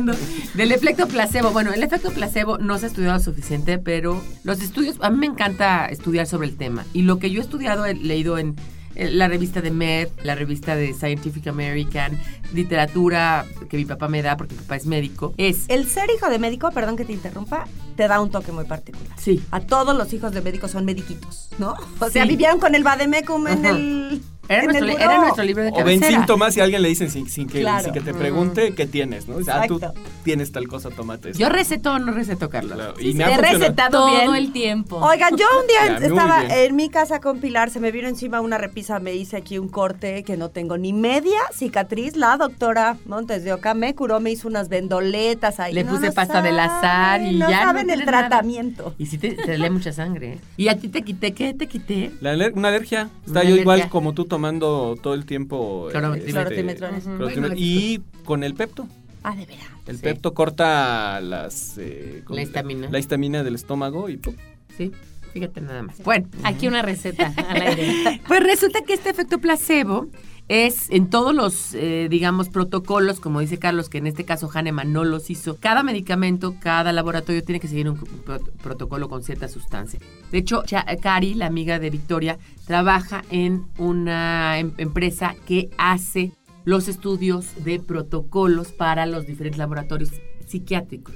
platicando 0.04 0.14
del 0.54 0.72
efecto 0.72 1.08
placebo. 1.08 1.52
Bueno, 1.52 1.74
el 1.74 1.84
efecto 1.84 2.12
placebo 2.12 2.58
no 2.58 2.78
se 2.78 2.86
ha 2.86 2.90
estudiado 2.90 3.20
suficiente, 3.20 3.78
pero 3.78 4.22
los 4.44 4.62
estudios, 4.62 4.98
a 5.02 5.10
mí 5.10 5.18
me 5.18 5.26
encanta 5.28 5.86
estudiar 5.88 6.28
sobre 6.28 6.48
el 6.48 6.58
tema. 6.58 6.86
Y 6.94 7.04
lo 7.04 7.20
que 7.20 7.32
yo 7.32 7.40
he 7.40 7.44
estudiado, 7.44 7.86
he 7.86 7.94
leído 7.94 8.38
en 8.38 8.56
la 8.96 9.28
revista 9.28 9.62
de 9.62 9.72
Med, 9.72 10.08
la 10.24 10.36
revista 10.36 10.76
de 10.76 10.94
Scientific 10.94 11.48
American, 11.48 12.18
literatura 12.54 13.46
que 13.70 13.76
mi 13.78 13.86
papá 13.86 14.08
me 14.08 14.22
da 14.22 14.38
porque 14.38 14.56
mi 14.56 14.62
papá 14.62 14.78
es 14.78 14.86
médico, 14.86 15.34
es... 15.38 15.66
El 15.68 15.88
ser 15.88 16.10
hijo 16.16 16.30
de 16.30 16.40
médico, 16.40 16.72
perdón 16.72 16.96
que 16.96 17.04
te 17.04 17.12
interrumpa, 17.12 17.68
te 17.98 18.08
da 18.08 18.22
un 18.22 18.32
toque 18.32 18.54
muy 18.54 18.64
particular. 18.64 19.18
Sí. 19.18 19.44
A 19.52 19.60
todos 19.60 19.98
los 19.98 20.14
hijos 20.14 20.32
de 20.32 20.42
médicos 20.42 20.72
son 20.72 20.86
mediquitos, 20.86 21.50
¿no? 21.58 21.76
O 22.00 22.10
sea, 22.10 22.26
vivieron 22.26 22.60
con 22.60 22.74
el 22.74 22.84
vademecum 22.84 23.48
en 23.48 23.66
Ajá. 23.66 23.76
el 23.76 24.22
Era, 24.48 24.60
en 24.62 24.66
nuestro, 24.66 24.86
el 24.88 24.92
li- 24.96 25.02
era 25.04 25.18
nuestro 25.20 25.44
libro 25.44 25.64
de 25.64 25.70
O 25.70 25.74
ven 25.76 26.00
cabecera. 26.00 26.10
síntomas 26.20 26.58
y 26.58 26.62
alguien 26.62 26.82
le 26.82 26.90
dicen 26.90 27.10
sin, 27.10 27.30
sin 27.30 27.48
que, 27.48 27.62
Claro. 27.62 27.84
sin 27.84 27.94
que 27.94 28.02
te 28.02 28.14
pregunte 28.14 28.74
qué 28.76 28.86
tienes, 28.86 29.28
¿no? 29.28 29.38
O 29.38 29.44
sea, 29.44 29.62
ah, 29.64 29.68
tú 29.68 29.80
tienes 30.24 30.52
tal 30.52 30.68
cosa, 30.68 30.90
tómate 30.90 31.30
esto. 31.32 31.40
Yo 31.42 31.50
receto 31.50 31.94
o 31.94 32.00
no 32.00 32.12
receto, 32.12 32.50
Carlos. 32.50 32.74
Claro, 32.76 32.94
y 33.00 33.14
me 33.14 33.24
ha 33.24 33.34
He 33.36 33.38
recetado 33.38 34.06
Todo 34.06 34.12
bien. 34.32 34.36
el 34.36 34.52
tiempo. 34.54 34.98
Oigan, 34.98 35.36
yo 35.36 35.46
un 35.62 35.66
Ya, 35.76 35.98
día 36.00 36.08
estaba 36.08 36.44
en 36.46 36.76
mi 36.76 36.90
casa 36.90 37.20
con 37.20 37.40
Pilar, 37.40 37.70
se 37.70 37.80
me 37.80 37.92
vino 37.92 38.08
encima 38.08 38.40
una 38.42 38.58
repisa, 38.58 39.00
me 39.00 39.14
hice 39.16 39.38
aquí 39.38 39.58
un 39.58 39.68
corte 39.68 40.24
que 40.24 40.38
no 40.38 40.50
tengo 40.50 40.78
ni 40.78 40.94
media 40.94 41.40
cicatriz. 41.54 42.16
La 42.16 42.38
doctora 42.38 42.98
Montes 43.06 43.44
de 43.44 43.54
Oca 43.54 43.74
me 43.74 43.94
curó, 43.96 44.20
me 44.20 44.32
hizo 44.32 44.48
unas 44.48 44.70
vendoletas 44.70 45.60
ahí. 45.60 45.74
Le 45.74 45.84
No, 45.84 45.92
puse 45.92 46.08
no 46.08 46.14
pasta 46.14 46.42
del 46.42 46.60
azar 46.60 47.22
y 47.22 47.26
saben, 47.26 47.40
no 47.40 47.50
ya 47.50 47.60
no 47.62 47.66
saben 47.68 47.90
el 47.90 48.00
nada. 48.06 48.12
tratamiento. 48.30 48.94
Y 48.98 49.06
sí 49.08 49.18
te, 49.18 49.32
te 49.34 49.58
lee 49.58 49.70
mucha 49.70 49.92
sangre. 49.92 50.34
¿eh? 50.34 50.40
¿Y 50.58 50.68
a 50.70 50.78
ti 50.78 50.88
te 50.88 51.02
quité? 51.02 51.34
¿Qué 51.34 51.54
te 51.54 51.68
quité? 51.68 52.12
La 52.22 52.36
una 52.54 52.68
alergia. 52.70 53.10
Está 53.26 53.42
Una 53.42 53.50
yo 53.50 53.56
igual 53.56 53.90
como 53.90 54.14
tú 54.14 54.26
tomando 54.36 54.98
todo 55.02 55.14
el 55.14 55.26
tiempo. 55.26 55.88
Clorotimetrones. 55.92 57.06
clorotimet- 57.08 57.18
Bueno, 57.40 57.48
y 57.56 58.02
con 58.26 58.44
el 58.44 58.54
Pepto. 58.54 58.88
Ah, 59.24 59.36
de 59.36 59.46
veras. 59.46 59.66
El 59.88 59.96
Sí. 59.98 60.04
Pepto 60.04 60.34
corta 60.34 61.20
las... 61.22 61.78
eh, 61.78 62.22
¿cómo 62.26 62.36
La 62.36 62.42
se- 62.44 62.48
histamina. 62.48 62.90
La 62.92 63.00
histamina 63.00 63.44
del 63.44 63.56
estómago 63.56 64.10
y... 64.10 64.18
¡pum! 64.18 64.36
Sí, 64.78 64.92
fíjate 65.34 65.62
nada 65.62 65.82
más. 65.84 65.98
Bueno, 66.04 66.28
Aquí 66.44 66.68
una 66.68 66.82
receta 66.82 67.34
al 67.50 67.62
aire. 67.62 68.22
Pues 68.28 68.44
resulta 68.44 68.82
que 68.82 68.94
este 68.94 69.10
efecto 69.10 69.40
placebo 69.40 70.08
es 70.48 70.90
en 70.92 71.10
todos 71.10 71.34
los, 71.34 71.74
eh, 71.74 72.08
digamos, 72.10 72.50
protocolos, 72.50 73.20
como 73.20 73.40
dice 73.40 73.58
Carlos, 73.58 73.90
que 73.90 73.98
en 73.98 74.06
este 74.08 74.26
caso 74.26 74.50
Hahnemann 74.54 74.94
no 74.94 75.04
los 75.04 75.30
hizo. 75.32 75.58
Cada 75.58 75.82
medicamento, 75.82 76.56
cada 76.60 76.94
laboratorio 76.94 77.44
tiene 77.44 77.60
que 77.60 77.68
seguir 77.68 77.90
un 77.90 77.98
pro- 77.98 78.40
protocolo 78.62 79.10
con 79.10 79.24
cierta 79.24 79.48
sustancia. 79.48 80.00
De 80.32 80.38
hecho, 80.38 80.64
Cari, 81.02 81.34
la 81.34 81.48
amiga 81.48 81.80
de 81.80 81.90
Victoria, 81.90 82.38
trabaja 82.66 83.24
en 83.32 83.66
una 83.80 84.60
em- 84.60 84.74
empresa 84.78 85.36
que 85.48 85.70
hace 85.78 86.32
los 86.64 86.88
estudios 86.88 87.48
de 87.64 87.80
protocolos 87.80 88.72
para 88.72 89.06
los 89.06 89.26
diferentes 89.28 89.58
laboratorios 89.58 90.12
psiquiátricos. 90.48 91.16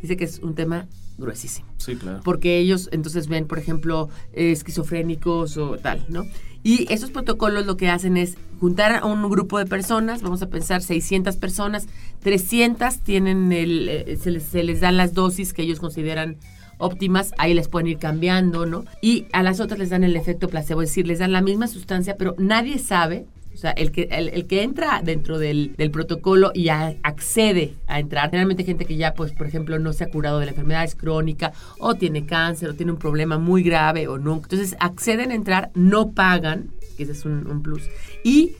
Dice 0.00 0.16
que 0.16 0.24
es 0.24 0.38
un 0.40 0.54
tema 0.54 0.86
gruesísimo 1.16 1.68
Sí, 1.78 1.94
claro. 1.96 2.20
porque 2.24 2.58
ellos 2.58 2.88
entonces 2.92 3.28
ven, 3.28 3.46
por 3.46 3.58
ejemplo, 3.58 4.08
eh, 4.32 4.50
esquizofrénicos 4.52 5.56
o 5.56 5.76
tal, 5.78 6.04
¿no? 6.08 6.26
Y 6.64 6.90
esos 6.92 7.10
protocolos 7.10 7.66
lo 7.66 7.76
que 7.76 7.90
hacen 7.90 8.16
es 8.16 8.36
juntar 8.58 8.92
a 8.92 9.04
un 9.04 9.28
grupo 9.28 9.58
de 9.58 9.66
personas, 9.66 10.22
vamos 10.22 10.42
a 10.42 10.48
pensar 10.48 10.82
600 10.82 11.36
personas, 11.36 11.86
300 12.22 13.00
tienen 13.00 13.52
el, 13.52 13.88
eh, 13.88 14.16
se, 14.20 14.30
les, 14.30 14.44
se 14.44 14.64
les 14.64 14.80
dan 14.80 14.96
las 14.96 15.12
dosis 15.12 15.52
que 15.52 15.62
ellos 15.62 15.78
consideran 15.78 16.38
óptimas, 16.78 17.32
ahí 17.36 17.52
les 17.52 17.68
pueden 17.68 17.88
ir 17.88 17.98
cambiando, 17.98 18.64
¿no? 18.64 18.86
Y 19.02 19.26
a 19.32 19.42
las 19.42 19.60
otras 19.60 19.78
les 19.78 19.90
dan 19.90 20.04
el 20.04 20.16
efecto 20.16 20.48
placebo, 20.48 20.80
es 20.80 20.88
decir, 20.88 21.06
les 21.06 21.18
dan 21.18 21.32
la 21.32 21.42
misma 21.42 21.68
sustancia, 21.68 22.16
pero 22.16 22.34
nadie 22.38 22.78
sabe, 22.78 23.26
o 23.54 23.56
sea, 23.56 23.70
el 23.70 23.92
que, 23.92 24.08
el, 24.10 24.28
el 24.30 24.46
que 24.46 24.62
entra 24.62 25.00
dentro 25.02 25.38
del, 25.38 25.74
del 25.76 25.90
protocolo 25.90 26.50
y 26.54 26.68
a- 26.68 26.96
accede 27.02 27.74
a 27.86 28.00
entrar, 28.00 28.30
generalmente 28.30 28.64
gente 28.64 28.84
que 28.84 28.96
ya, 28.96 29.14
pues, 29.14 29.32
por 29.32 29.46
ejemplo, 29.46 29.78
no 29.78 29.92
se 29.92 30.04
ha 30.04 30.10
curado 30.10 30.40
de 30.40 30.46
la 30.46 30.50
enfermedad, 30.50 30.84
es 30.84 30.94
crónica, 30.94 31.52
o 31.78 31.94
tiene 31.94 32.26
cáncer, 32.26 32.68
o 32.70 32.74
tiene 32.74 32.92
un 32.92 32.98
problema 32.98 33.38
muy 33.38 33.62
grave, 33.62 34.08
o 34.08 34.18
no. 34.18 34.34
Entonces, 34.34 34.76
acceden 34.80 35.30
a 35.30 35.34
entrar, 35.34 35.70
no 35.74 36.10
pagan, 36.10 36.70
que 36.96 37.04
ese 37.04 37.12
es 37.12 37.24
un, 37.24 37.46
un 37.46 37.62
plus, 37.62 37.82
y 38.24 38.52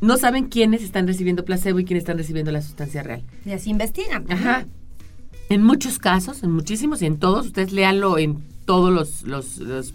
no 0.00 0.16
saben 0.16 0.46
quiénes 0.46 0.82
están 0.82 1.06
recibiendo 1.06 1.44
placebo 1.44 1.78
y 1.78 1.84
quiénes 1.84 2.02
están 2.02 2.16
recibiendo 2.16 2.50
la 2.50 2.62
sustancia 2.62 3.02
real. 3.02 3.22
Y 3.44 3.52
así 3.52 3.68
investigan. 3.70 4.24
Ajá. 4.30 4.66
En 5.50 5.62
muchos 5.62 5.98
casos, 5.98 6.42
en 6.42 6.52
muchísimos 6.52 7.02
y 7.02 7.06
en 7.06 7.18
todos, 7.18 7.46
ustedes 7.46 7.72
léanlo 7.72 8.16
en 8.18 8.42
todos 8.70 8.92
los, 8.92 9.22
los, 9.22 9.58
los 9.58 9.92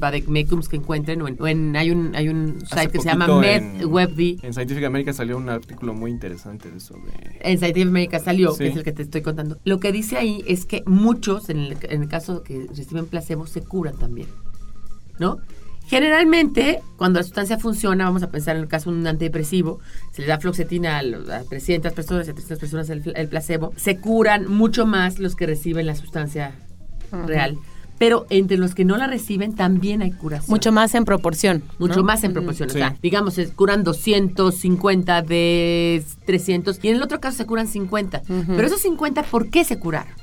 que 0.68 0.76
encuentren 0.76 1.22
o 1.22 1.28
en, 1.30 1.38
o 1.40 1.48
en- 1.48 1.76
hay 1.78 1.92
un 1.92 2.14
hay 2.14 2.28
un 2.28 2.60
site 2.68 2.90
que 2.90 3.00
se 3.00 3.06
llama 3.08 3.26
MedWebD. 3.26 4.44
En 4.44 4.54
Scientific 4.54 4.84
America 4.84 5.14
salió 5.14 5.38
un 5.38 5.48
artículo 5.48 5.94
muy 5.94 6.12
interesante 6.12 6.70
de 6.70 6.82
sobre... 6.82 7.12
En 7.40 7.58
Scientific 7.58 7.88
America 7.88 8.20
salió, 8.20 8.52
Sí. 8.52 8.58
que 8.60 8.68
es 8.68 8.76
el 8.76 8.84
que 8.84 8.92
te 8.92 9.04
estoy 9.04 9.22
contando. 9.22 9.58
Lo 9.64 9.80
que 9.80 9.94
dice 9.94 10.18
ahí 10.18 10.44
es 10.46 10.66
que 10.66 10.84
muchos, 10.86 11.50
en 11.50 11.60
el, 11.60 11.78
en 11.84 12.02
el 12.02 12.10
caso 12.10 12.44
que 12.44 12.68
reciben 12.76 13.06
placebo, 13.06 13.48
se 13.48 13.62
curan 13.62 13.98
también. 13.98 14.28
¿No? 15.20 15.38
Generalmente, 15.88 16.82
cuando 16.98 17.20
la 17.20 17.24
sustancia 17.24 17.58
funciona, 17.58 18.04
vamos 18.06 18.24
a 18.24 18.30
pensar 18.32 18.56
en 18.58 18.64
el 18.64 18.68
caso 18.68 18.92
de 18.92 18.98
un 18.98 19.08
antidepresivo, 19.08 19.80
se 20.12 20.22
le 20.24 20.28
da 20.28 20.40
fluoxetina 20.40 20.98
a, 20.98 21.38
a 21.38 21.44
300 21.44 21.94
personas 21.94 22.28
y 22.28 22.32
a 22.32 22.34
300 22.34 22.60
personas 22.60 22.90
el, 22.90 23.04
el 23.16 23.28
placebo, 23.30 23.72
se 23.78 24.00
curan 24.02 24.52
mucho 24.52 24.86
más 24.86 25.20
los 25.20 25.36
que 25.36 25.46
reciben 25.46 25.86
la 25.86 25.96
sustancia 25.96 26.56
real. 27.26 27.58
Pero 27.98 28.26
entre 28.30 28.58
los 28.58 28.76
que 28.76 28.84
no 28.86 28.98
la 28.98 29.08
reciben 29.08 29.56
también 29.56 30.02
hay 30.02 30.12
curación. 30.12 30.50
Mucho 30.50 30.72
más 30.72 30.94
en 30.96 31.06
proporción. 31.06 31.64
Mucho 31.80 31.98
¿no? 31.98 32.04
más 32.04 32.24
en 32.24 32.34
proporción. 32.34 32.70
Sí. 32.70 32.76
O 32.78 32.80
sea, 32.80 32.96
digamos, 33.02 33.36
se 33.36 33.50
curan 33.54 33.84
250 33.84 35.22
de 35.22 36.04
300 36.26 36.80
y 36.84 36.90
en 36.90 36.96
el 36.96 37.02
otro 37.04 37.20
caso 37.20 37.38
se 37.38 37.46
curan 37.46 37.68
50. 37.68 38.22
Pero 38.48 38.68
esos 38.68 38.82
50, 38.82 39.24
¿por 39.24 39.50
qué 39.50 39.64
se 39.64 39.80
curaron? 39.80 40.14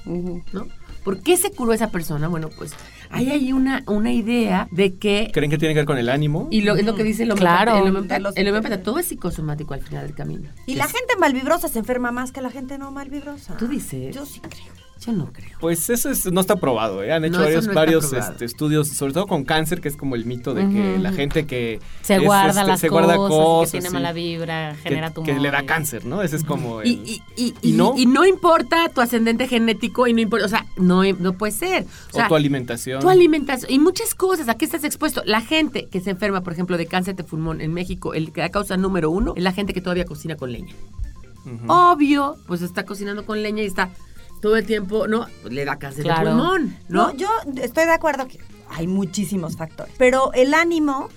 ¿No? 0.52 0.66
¿Por 1.04 1.20
qué 1.20 1.36
se 1.36 1.50
curó 1.50 1.72
esa 1.72 1.90
persona? 1.90 2.28
Bueno, 2.28 2.48
pues 2.56 2.72
hay 3.10 3.30
ahí 3.30 3.52
una, 3.52 3.82
una 3.88 4.12
idea 4.12 4.68
de 4.70 4.94
que... 4.94 5.30
¿Creen 5.32 5.50
que 5.50 5.58
tiene 5.58 5.74
que 5.74 5.80
ver 5.80 5.86
con 5.86 5.98
el 5.98 6.08
ánimo? 6.08 6.46
Y 6.52 6.60
lo, 6.60 6.76
es 6.76 6.86
lo 6.86 6.94
que 6.94 7.02
dice 7.02 7.24
el 7.24 7.34
Claro. 7.34 7.76
El 7.78 7.82
De 7.84 7.90
homeópata, 7.90 8.18
los- 8.20 8.36
el 8.36 8.48
homeópata, 8.48 8.82
todo 8.84 9.00
es 9.00 9.06
psicosomático 9.06 9.74
al 9.74 9.82
final 9.82 10.06
del 10.06 10.14
camino. 10.14 10.48
Y 10.66 10.76
la 10.76 10.84
Es- 10.84 10.92
gente 10.92 11.14
malvibrosa 11.18 11.66
se 11.68 11.80
enferma 11.80 12.12
más 12.12 12.30
que 12.30 12.40
la 12.40 12.50
gente 12.50 12.78
no 12.78 12.92
malvibrosa. 12.92 13.56
¿Tú 13.56 13.66
dices? 13.66 14.14
Yo 14.14 14.24
sí 14.26 14.38
creo. 14.40 14.81
Yo 15.04 15.12
no 15.12 15.32
creo. 15.32 15.58
Pues 15.60 15.90
eso 15.90 16.10
es- 16.10 16.30
no 16.30 16.40
está 16.40 16.56
probado, 16.56 17.02
¿eh? 17.02 17.12
Han 17.12 17.24
hecho 17.24 17.38
No, 17.40 17.72
varios, 17.74 18.12
no 18.12 18.18
este, 18.18 18.44
estudios, 18.44 18.88
sobre 18.88 19.12
todo 19.12 19.26
con 19.26 19.44
cáncer, 19.44 19.80
que 19.80 19.88
es 19.88 19.96
como 19.96 20.14
el 20.14 20.24
mito 20.24 20.54
de 20.54 20.68
que 20.68 20.98
la 20.98 21.12
gente 21.12 21.44
que 21.46 21.80
Se 22.02 22.14
es, 22.16 22.22
guarda 22.22 22.60
este, 22.60 22.66
las 22.70 22.80
se 22.80 22.88
cosas, 22.88 23.06
guarda 23.06 23.16
cosas, 23.16 23.72
que 23.72 23.78
tiene 23.78 23.88
sí, 23.88 23.92
mala 23.94 24.12
vibra, 24.12 24.72
que- 24.76 24.88
genera 24.88 25.08
que, 25.08 25.14
tumores. 25.14 25.40
le 25.42 25.50
da 25.50 25.66
cáncer, 25.66 26.04
¿no? 26.06 26.22
Ese 26.22 26.36
es 26.36 26.44
como 26.44 26.80
el- 26.82 26.88
Y, 26.88 26.92
y, 27.04 27.22
y, 27.36 27.54
¿Y 27.62 27.70
y- 27.70 27.72
no? 27.72 27.94
y 27.96 28.06
no 28.06 28.24
importa 28.24 28.88
tu 28.94 29.00
ascendente 29.00 29.48
genético 29.48 30.06
y 30.06 30.12
no 30.12 30.20
importa, 30.20 30.46
o 30.46 30.48
sea, 30.48 30.66
no, 30.76 31.02
no 31.04 31.32
puede 31.32 31.52
ser. 31.52 31.84
O, 32.10 32.14
sea, 32.14 32.26
o 32.26 32.28
tu 32.28 32.34
alimentación. 32.36 33.00
Tu 33.00 33.08
alimentación 33.08 33.70
y 33.72 33.78
muchas 33.78 34.14
cosas. 34.14 34.48
¿A 34.48 34.54
qué 34.54 34.64
estás 34.64 34.84
expuesto? 34.84 35.22
La 35.24 35.40
gente 35.40 35.88
que 35.90 36.00
se 36.00 36.10
enferma, 36.10 36.42
por 36.42 36.52
ejemplo, 36.52 36.76
de 36.78 36.86
cáncer 36.86 37.16
de 37.16 37.24
pulmón 37.24 37.60
en 37.60 37.72
México, 37.74 38.14
el, 38.14 38.32
la 38.36 38.50
causa 38.50 38.76
número 38.76 39.10
uno 39.10 39.32
es 39.36 39.42
la 39.42 39.52
gente 39.52 39.72
que 39.72 39.80
todavía 39.80 40.04
cocina 40.04 40.36
con 40.36 40.52
leña. 40.52 40.74
Obvio, 41.66 42.36
pues 42.46 42.62
está 42.62 42.84
cocinando 42.84 43.24
con 43.26 43.42
leña 43.42 43.62
y 43.62 43.66
está 43.66 43.90
todo 44.42 44.56
el 44.56 44.66
tiempo, 44.66 45.08
¿no? 45.08 45.26
Pues 45.40 45.54
le 45.54 45.64
da 45.64 45.78
cáncer 45.78 46.02
Claro. 46.04 46.28
de 46.30 46.36
pulmón, 46.36 46.76
¿no? 46.88 47.06
No, 47.12 47.16
yo 47.16 47.28
estoy 47.62 47.86
de 47.86 47.92
acuerdo 47.92 48.28
que 48.28 48.38
hay 48.68 48.86
muchísimos 48.86 49.56
factores. 49.56 49.94
Pero 49.96 50.32
el 50.34 50.52
ánimo 50.52 51.08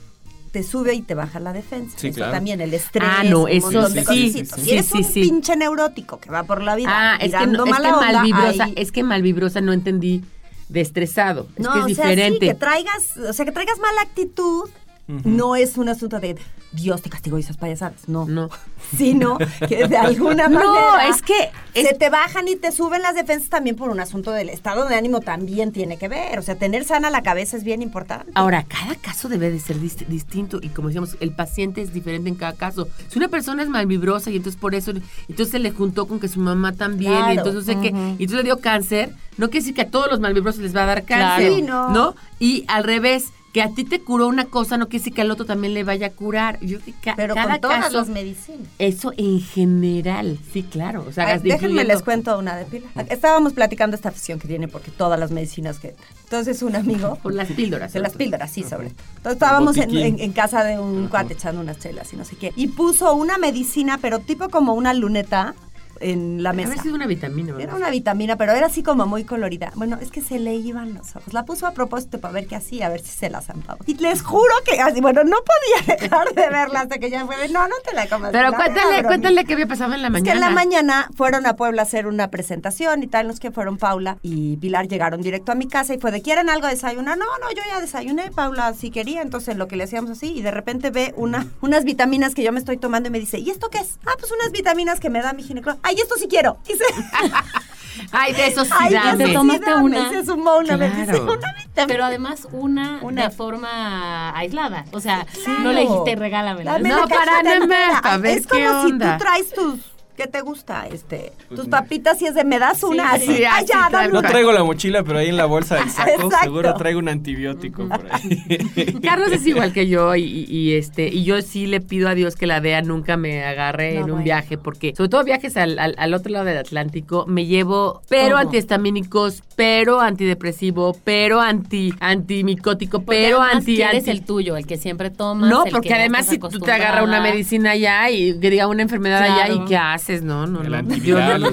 te 0.51 0.63
sube 0.63 0.93
y 0.93 1.01
te 1.01 1.15
baja 1.15 1.41
la 1.41 1.51
defensa. 1.51 1.97
Sí, 1.99 2.07
Eso 2.07 2.15
claro. 2.17 2.31
también, 2.31 2.61
el 2.61 2.73
estrés. 2.73 3.09
Ah, 3.11 3.23
no, 3.25 3.41
un 3.43 3.49
eso 3.49 3.69
sí, 3.89 4.03
cositas. 4.05 4.05
sí, 4.15 4.31
Si 4.31 4.61
sí, 4.61 4.71
eres 4.71 4.85
sí, 4.85 4.97
un 4.99 5.03
sí. 5.03 5.21
pinche 5.21 5.57
neurótico 5.57 6.17
que 6.19 6.29
va 6.29 6.43
por 6.43 6.61
la 6.61 6.75
vida 6.77 6.87
Ah, 6.89 7.15
es 7.15 7.23
que, 7.23 7.25
tirando 7.27 7.57
no- 7.57 7.65
es 7.65 7.77
que 7.77 7.83
mala 7.83 7.97
onda, 7.97 8.11
malvibrosa, 8.13 8.63
ahí- 8.63 8.73
es 8.77 8.91
que 8.93 9.03
malvibrosa 9.03 9.59
no 9.59 9.73
entendí 9.73 10.23
de 10.69 10.79
estresado. 10.81 11.47
Es 11.57 11.65
no, 11.65 11.73
que 11.73 11.79
es 11.79 11.85
o 11.85 11.87
sea, 11.87 12.05
diferente. 12.07 12.45
sí, 12.45 12.51
que 12.53 12.55
traigas, 12.55 13.17
o 13.17 13.33
sea, 13.33 13.43
que 13.45 13.51
traigas 13.51 13.79
mala 13.79 14.01
actitud. 14.01 14.69
No 15.07 15.55
es 15.55 15.77
un 15.77 15.87
asunto 15.89 16.19
de 16.19 16.35
Dios 16.71 17.01
te 17.01 17.09
castigó 17.09 17.37
y 17.37 17.41
esas 17.41 17.57
payasadas, 17.57 18.09
no. 18.09 18.25
No. 18.25 18.49
Sino 18.97 19.37
que 19.69 19.87
de 19.87 19.97
alguna 19.97 20.47
No, 20.49 20.59
manera. 20.73 21.07
es 21.09 21.21
que 21.21 21.51
es- 21.73 21.87
se 21.87 21.93
te 21.93 22.09
bajan 22.09 22.47
y 22.47 22.55
te 22.55 22.71
suben 22.71 23.01
las 23.01 23.15
defensas 23.15 23.49
también 23.49 23.75
por 23.75 23.89
un 23.89 23.99
asunto 23.99 24.31
del 24.31 24.49
estado 24.49 24.87
de 24.87 24.95
ánimo 24.95 25.21
también 25.21 25.71
tiene 25.71 25.97
que 25.97 26.07
ver. 26.07 26.37
O 26.39 26.41
sea, 26.41 26.55
tener 26.55 26.83
sana 26.83 27.09
la 27.11 27.21
cabeza 27.21 27.55
es 27.55 27.63
bien 27.63 27.81
importante. 27.81 28.31
Ahora, 28.35 28.63
cada 28.67 28.95
caso 28.95 29.29
debe 29.29 29.51
de 29.51 29.59
ser 29.59 29.77
dist- 29.79 30.05
distinto 30.07 30.59
y 30.61 30.69
como 30.69 30.89
decíamos, 30.89 31.15
el 31.19 31.31
paciente 31.31 31.81
es 31.81 31.93
diferente 31.93 32.27
en 32.29 32.35
cada 32.35 32.53
caso. 32.53 32.87
Si 33.07 33.17
una 33.19 33.27
persona 33.29 33.63
es 33.63 33.69
malvibrosa 33.69 34.31
y 34.31 34.37
entonces 34.37 34.59
por 34.59 34.75
eso, 34.75 34.91
entonces 35.29 35.49
se 35.51 35.59
le 35.59 35.71
juntó 35.71 36.07
con 36.07 36.19
que 36.19 36.27
su 36.27 36.39
mamá 36.39 36.73
también 36.73 37.13
Claro. 37.13 37.33
y 37.33 37.37
entonces 37.37 37.65
no 37.67 37.73
sé 37.73 37.79
qué, 37.79 37.89
y 37.89 37.91
entonces 38.23 38.35
le 38.37 38.43
dio 38.43 38.59
cáncer, 38.59 39.13
no 39.37 39.47
quiere 39.49 39.59
decir 39.61 39.75
que 39.75 39.81
a 39.83 39.89
todos 39.89 40.09
los 40.09 40.19
malvibrosos 40.19 40.61
les 40.61 40.75
va 40.75 40.83
a 40.83 40.87
dar 40.87 41.03
cáncer, 41.05 41.47
Claro. 41.51 41.55
Sí, 41.55 41.61
no. 41.61 42.15
Y 42.39 42.65
al 42.67 42.83
revés, 42.83 43.27
que 43.55 43.61
a 43.61 43.69
ti 43.69 43.85
te 43.85 44.01
curó 44.01 44.27
una 44.27 44.43
cosa 44.43 44.75
no 44.75 44.89
quiere 44.89 44.99
decir 44.99 45.13
que 45.13 45.21
al 45.21 45.31
otro 45.31 45.45
también 45.45 45.73
le 45.73 45.85
vaya 45.85 46.07
a 46.07 46.09
curar. 46.09 46.59
Yo 46.59 46.77
que 46.81 46.91
ca- 46.91 47.13
Pero 47.15 47.35
cada 47.35 47.51
con 47.53 47.61
todas 47.61 47.85
caso, 47.85 47.97
las 47.99 48.09
medicinas. 48.09 48.67
eso 48.79 49.13
en 49.15 49.39
general, 49.39 50.37
sí, 50.51 50.61
claro. 50.63 51.05
O 51.07 51.13
sea, 51.13 51.25
Ay, 51.27 51.39
déjenme 51.39 51.67
incluyendo- 51.81 51.93
les 51.93 52.01
cuento 52.03 52.37
una 52.37 52.57
de 52.57 52.65
pila. 52.65 52.87
Estábamos 53.09 53.53
platicando 53.53 53.95
esta 53.95 54.09
afición 54.09 54.39
que 54.39 54.49
tiene 54.49 54.67
porque 54.67 54.91
todas 54.91 55.17
las 55.17 55.31
medicinas 55.31 55.79
que 55.79 55.95
Entonces 56.25 56.61
un 56.63 56.75
amigo 56.75 57.17
Por 57.23 57.33
las 57.33 57.47
píldoras. 57.47 57.93
sobre 57.93 58.03
las 58.03 58.13
píldoras, 58.17 58.51
sí, 58.51 58.63
sobre 58.63 58.89
todo. 58.89 59.05
Entonces 59.15 59.33
estábamos 59.33 59.77
en, 59.77 59.95
en- 59.95 60.19
en 60.19 60.33
casa 60.33 60.65
de 60.65 60.77
un 60.77 61.07
cuate 61.07 61.35
echando 61.35 61.61
unas 61.61 61.79
chelas 61.79 62.11
y 62.11 62.17
no 62.17 62.25
sé 62.25 62.35
qué. 62.35 62.51
Y 62.57 62.67
puso 62.67 63.13
una 63.15 63.37
medicina, 63.37 63.99
pero 64.01 64.19
tipo 64.19 64.49
como 64.49 64.73
una 64.73 64.93
luneta, 64.93 65.55
en 65.99 66.43
la 66.43 66.53
mesa. 66.53 66.81
sido 66.81 66.95
una 66.95 67.07
vitamina. 67.07 67.53
¿verdad? 67.53 67.69
Era 67.69 67.75
una 67.75 67.89
vitamina, 67.89 68.35
pero 68.35 68.51
era 68.53 68.67
así 68.67 68.83
como 68.83 69.05
muy 69.05 69.23
colorida. 69.23 69.71
Bueno, 69.75 69.97
es 70.01 70.11
que 70.11 70.21
se 70.21 70.39
le 70.39 70.55
iban 70.55 70.93
los 70.93 71.15
ojos. 71.15 71.33
La 71.33 71.45
puso 71.45 71.67
a 71.67 71.71
propósito 71.71 72.19
para 72.19 72.33
ver 72.33 72.47
qué 72.47 72.55
hacía, 72.55 72.87
a 72.87 72.89
ver 72.89 73.01
si 73.01 73.11
se 73.11 73.29
la 73.29 73.41
zampaba. 73.41 73.79
Y 73.85 73.95
les 73.95 74.21
juro 74.21 74.53
que 74.65 74.79
así, 74.81 75.01
bueno, 75.01 75.23
no 75.23 75.37
podía 75.37 75.95
dejar 75.99 76.33
de 76.33 76.49
verla 76.49 76.81
hasta 76.81 76.97
que 76.97 77.09
ya 77.09 77.25
fue 77.25 77.37
de, 77.37 77.49
no, 77.49 77.67
no 77.67 77.75
te 77.87 77.93
la 77.95 78.07
comas. 78.07 78.31
Pero 78.31 78.53
cuéntale, 78.53 79.03
cuéntale 79.03 79.45
qué 79.45 79.53
había 79.53 79.67
pasado 79.67 79.93
en 79.93 80.01
la 80.01 80.07
Es 80.07 80.11
mañana. 80.13 80.31
que 80.31 80.35
en 80.35 80.41
la 80.41 80.49
mañana 80.49 81.09
fueron 81.15 81.45
a 81.45 81.55
Puebla 81.55 81.81
a 81.81 81.85
hacer 81.85 82.07
una 82.07 82.29
presentación 82.29 83.03
y 83.03 83.07
tal, 83.07 83.27
los 83.27 83.39
que 83.39 83.51
fueron 83.51 83.77
Paula 83.77 84.17
y 84.21 84.57
Pilar 84.57 84.87
llegaron 84.87 85.21
directo 85.21 85.51
a 85.51 85.55
mi 85.55 85.67
casa 85.67 85.93
y 85.93 85.97
fue 85.99 86.11
de, 86.11 86.21
¿quieren 86.21 86.49
algo 86.49 86.67
de 86.67 86.73
desayunar? 86.73 87.17
No, 87.17 87.25
no, 87.41 87.51
yo 87.51 87.61
ya 87.71 87.79
desayuné, 87.81 88.31
Paula 88.31 88.73
sí 88.73 88.91
quería, 88.91 89.21
entonces 89.21 89.57
lo 89.57 89.67
que 89.67 89.75
le 89.75 89.83
hacíamos 89.85 90.11
así 90.11 90.33
y 90.33 90.41
de 90.41 90.51
repente 90.51 90.89
ve 90.89 91.13
una, 91.17 91.47
unas 91.61 91.83
vitaminas 91.83 92.33
que 92.35 92.43
yo 92.43 92.51
me 92.51 92.59
estoy 92.59 92.77
tomando 92.77 93.09
y 93.09 93.11
me 93.11 93.19
dice, 93.19 93.39
¿y 93.39 93.49
esto 93.49 93.69
qué 93.69 93.79
es? 93.79 93.97
Ah, 94.05 94.13
pues 94.19 94.31
unas 94.31 94.51
vitaminas 94.51 94.99
que 94.99 95.09
me 95.09 95.21
da 95.21 95.33
mi 95.33 95.43
ginecólogo. 95.43 95.79
Ay, 95.87 95.95
esto 95.99 96.15
sí 96.17 96.27
quiero. 96.27 96.57
Y 96.67 96.73
se, 96.73 96.83
Ay, 98.11 98.33
de 98.33 98.47
eso 98.47 98.65
sí 98.65 98.71
Ay, 98.77 98.93
dame. 98.93 99.27
sí 99.27 99.33
tomaste 99.33 99.69
dame. 99.69 99.83
una. 99.83 100.09
Se 100.09 100.25
sumó 100.25 100.57
una 100.57 100.77
Claro. 100.77 101.23
una. 101.23 101.85
Pero 101.87 102.05
además 102.05 102.47
una, 102.51 102.99
Una. 103.01 103.23
de 103.23 103.29
forma 103.29 104.37
aislada. 104.37 104.85
O 104.91 104.99
sea, 104.99 105.25
Claro. 105.43 105.59
no 105.61 105.71
le 105.71 105.81
dijiste 105.81 106.15
regálamela. 106.15 106.73
Dame 106.73 106.89
No, 106.89 107.07
para 107.07 108.17
ver 108.17 108.37
Es 108.37 108.47
como 108.47 108.83
si 108.85 108.91
tú 108.93 108.97
traes 109.17 109.53
tus... 109.53 109.79
¿Qué 110.17 110.27
te 110.27 110.41
gusta? 110.41 110.87
Este, 110.87 111.33
Pues 111.49 111.59
tus 111.59 111.69
papitas 111.69 112.21
y 112.21 112.25
es 112.27 112.35
de 112.35 112.43
me 112.45 112.57
das 112.57 112.83
una 112.83 113.11
así. 113.11 113.25
sí, 113.25 113.43
Ay, 113.43 113.63
así, 113.63 113.67
ya, 113.67 113.89
dame 113.91 114.07
No 114.13 114.19
una. 114.19 114.29
traigo 114.29 114.51
la 114.53 114.63
mochila, 114.63 115.03
pero 115.03 115.19
ahí 115.19 115.27
en 115.29 115.37
la 115.37 115.45
bolsa 115.45 115.75
del 115.75 115.89
saco 115.89 116.09
Exacto. 116.15 116.37
seguro 116.43 116.73
traigo 116.75 116.99
un 116.99 117.09
antibiótico 117.09 117.87
por 117.89 118.07
ahí. 118.11 118.99
Carlos 119.03 119.31
es 119.31 119.45
igual 119.45 119.73
que 119.73 119.87
yo 119.87 120.15
y, 120.15 120.73
este 120.73 121.07
y 121.09 121.23
yo 121.25 121.41
sí 121.41 121.67
le 121.67 121.81
pido 121.81 122.07
a 122.07 122.15
Dios 122.15 122.35
que 122.35 122.47
la 122.47 122.61
DEA 122.61 122.81
nunca 122.81 123.17
me 123.17 123.43
agarre 123.43 123.93
No, 123.93 123.97
en 123.97 124.03
un 124.05 124.09
bueno. 124.11 124.23
viaje 124.23 124.57
porque 124.57 124.93
sobre 124.95 125.09
todo 125.09 125.23
viajes 125.23 125.57
al, 125.57 125.77
al- 125.79 125.95
al 125.97 126.13
otro 126.13 126.31
lado 126.31 126.45
del 126.45 126.57
Atlántico 126.57 127.25
me 127.27 127.45
llevo 127.45 128.01
pero 128.07 128.29
Todo. 128.29 128.37
antihistamínicos 128.37 129.43
pero 129.57 129.99
antidepresivo 130.01 130.95
pero 131.03 131.41
anti 131.41 131.93
antimicótico 131.99 132.99
Porque 133.01 133.21
pero 133.21 133.41
anti 133.41 133.81
anti 133.81 134.09
el 134.09 134.23
tuyo, 134.23 134.55
el 134.57 134.65
que 134.65 134.77
siempre 134.77 135.09
tomas. 135.09 135.49
no 135.49 135.63
porque 135.71 135.93
además 135.93 136.25
si 136.27 136.37
tú 136.37 136.59
te 136.59 136.71
agarras 136.71 137.03
una 137.03 137.19
medicina 137.21 137.71
allá 137.71 138.09
y 138.09 138.39
que 138.39 138.49
diga 138.49 138.67
una 138.67 138.81
enfermedad 138.83 139.21
allá 139.21 139.45
Claro. 139.47 139.63
y 139.63 139.65
qué 139.65 139.75
haces 139.77 140.04
no 140.23 140.47
no 140.47 140.61
El 140.61 140.71
no 140.71 140.77
antiviral. 140.77 141.43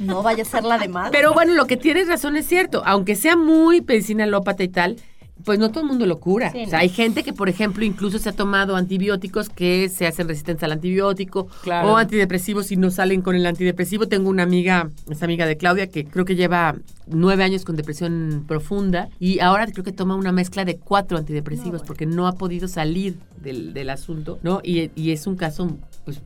No 0.00 0.22
vaya 0.22 0.42
a 0.42 0.46
ser 0.46 0.64
la 0.64 0.78
de 0.78 0.88
más. 0.88 1.10
pero 1.10 1.32
bueno, 1.34 1.54
lo 1.54 1.66
que 1.66 1.76
tienes 1.76 2.08
razón 2.08 2.36
es 2.36 2.46
cierto. 2.46 2.82
Aunque 2.86 3.16
sea 3.16 3.36
muy 3.36 3.80
medicina 3.80 4.24
alópata 4.24 4.62
y 4.62 4.68
tal, 4.68 4.96
pues 5.44 5.58
no 5.58 5.70
todo 5.70 5.80
el 5.82 5.86
mundo 5.88 6.04
lo 6.04 6.20
cura. 6.20 6.50
Sí, 6.52 6.64
o 6.64 6.68
sea, 6.68 6.78
no. 6.78 6.82
hay 6.82 6.90
gente 6.90 7.22
que, 7.22 7.32
por 7.32 7.48
ejemplo, 7.48 7.82
incluso 7.84 8.18
se 8.18 8.28
ha 8.28 8.32
tomado 8.32 8.76
antibióticos 8.76 9.48
que 9.48 9.88
se 9.88 10.06
hacen 10.06 10.28
resistentes 10.28 10.62
al 10.64 10.72
antibiótico 10.72 11.46
Claro. 11.62 11.92
o 11.92 11.96
antidepresivos 11.96 12.70
y 12.72 12.76
no 12.76 12.90
salen 12.90 13.22
con 13.22 13.34
el 13.34 13.46
antidepresivo. 13.46 14.06
Tengo 14.06 14.28
una 14.28 14.42
amiga, 14.42 14.90
es 15.08 15.22
amiga 15.22 15.46
de 15.46 15.56
Claudia, 15.56 15.86
que 15.88 16.04
creo 16.04 16.26
que 16.26 16.36
lleva 16.36 16.76
nueve 17.06 17.42
años 17.42 17.64
con 17.64 17.74
depresión 17.76 18.44
profunda 18.46 19.08
y 19.18 19.40
ahora 19.40 19.66
creo 19.66 19.82
que 19.82 19.92
toma 19.92 20.14
una 20.14 20.30
mezcla 20.32 20.66
de 20.66 20.76
cuatro 20.76 21.16
antidepresivos 21.16 21.82
porque 21.82 22.04
no 22.04 22.26
ha 22.26 22.32
podido 22.32 22.68
salir 22.68 23.16
del, 23.40 23.72
del 23.72 23.88
asunto, 23.88 24.38
¿no? 24.42 24.60
Y, 24.62 24.90
y 24.94 25.12
es 25.12 25.26
un 25.26 25.36
caso, 25.36 25.74
pues, 26.04 26.20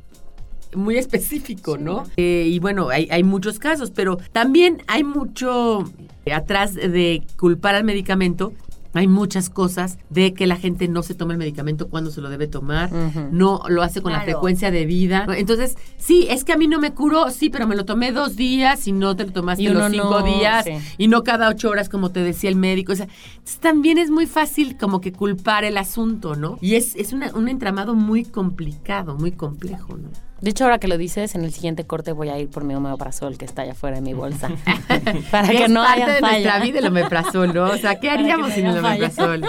muy 0.76 0.96
específico, 0.98 1.76
¿no? 1.78 2.04
Eh, 2.16 2.46
y 2.48 2.58
bueno, 2.58 2.88
hay, 2.90 3.08
hay 3.10 3.22
muchos 3.22 3.58
casos, 3.58 3.90
pero 3.90 4.18
también 4.32 4.82
hay 4.86 5.04
mucho 5.04 5.84
eh, 6.26 6.32
atrás 6.32 6.74
de 6.74 7.22
culpar 7.38 7.74
al 7.74 7.84
medicamento. 7.84 8.52
Hay 8.96 9.08
muchas 9.08 9.50
cosas 9.50 9.98
de 10.08 10.34
que 10.34 10.46
la 10.46 10.54
gente 10.54 10.86
no 10.86 11.02
se 11.02 11.14
toma 11.16 11.32
el 11.32 11.38
medicamento 11.40 11.88
cuando 11.88 12.12
se 12.12 12.20
lo 12.20 12.30
debe 12.30 12.46
tomar, 12.46 12.92
no 13.32 13.62
lo 13.68 13.82
hace 13.82 14.00
con 14.00 14.12
la 14.12 14.20
frecuencia 14.20 14.70
debida. 14.70 15.26
Entonces, 15.36 15.74
sí, 15.96 16.28
es 16.30 16.44
que 16.44 16.52
a 16.52 16.56
mí 16.56 16.68
no 16.68 16.78
me 16.78 16.92
curó, 16.92 17.28
sí, 17.32 17.50
pero 17.50 17.66
me 17.66 17.74
lo 17.74 17.84
tomé 17.84 18.12
dos 18.12 18.36
días 18.36 18.86
y 18.86 18.92
no 18.92 19.16
te 19.16 19.24
lo 19.26 19.32
tomaste 19.32 19.64
los 19.68 19.90
cinco 19.90 20.20
no, 20.20 20.22
días 20.22 20.64
sí. 20.64 20.70
y 20.96 21.08
no 21.08 21.24
cada 21.24 21.48
ocho 21.48 21.70
horas 21.70 21.88
como 21.88 22.12
te 22.12 22.20
decía 22.20 22.48
el 22.50 22.54
médico. 22.54 22.92
O 22.92 22.94
sea, 22.94 23.08
también 23.58 23.98
es 23.98 24.12
muy 24.12 24.26
fácil 24.26 24.76
como 24.78 25.00
que 25.00 25.10
culpar 25.10 25.64
el 25.64 25.76
asunto, 25.76 26.36
¿no? 26.36 26.56
Y 26.60 26.76
es, 26.76 26.94
es 26.94 27.12
una- 27.12 27.32
un 27.34 27.48
entramado 27.48 27.96
muy 27.96 28.22
complicado, 28.24 29.16
muy 29.16 29.32
complejo, 29.32 29.96
¿no? 29.96 30.10
De 30.44 30.50
hecho, 30.50 30.64
ahora 30.64 30.78
que 30.78 30.88
lo 30.88 30.98
dices, 30.98 31.34
en 31.34 31.42
el 31.42 31.54
siguiente 31.54 31.84
corte 31.86 32.12
voy 32.12 32.28
a 32.28 32.38
ir 32.38 32.50
por 32.50 32.64
mi 32.64 32.74
omeprazol 32.74 33.38
que 33.38 33.46
está 33.46 33.62
allá 33.62 33.72
afuera 33.72 33.96
de 33.96 34.02
mi 34.02 34.12
bolsa. 34.12 34.50
Para 35.30 35.48
Que 35.48 35.64
es 35.64 35.70
no 35.70 35.82
parte 35.82 36.02
haya 36.02 36.12
de 36.12 36.20
falla. 36.20 36.32
nuestra 36.32 36.60
vida 36.60 36.78
el 36.80 36.86
omeprazol, 36.86 37.54
¿no? 37.54 37.64
O 37.70 37.76
sea, 37.78 37.98
¿qué 37.98 38.10
haríamos 38.10 38.52
sin 38.52 38.66
el 38.66 38.76
omeprazol? 38.76 39.40
¿no? 39.40 39.48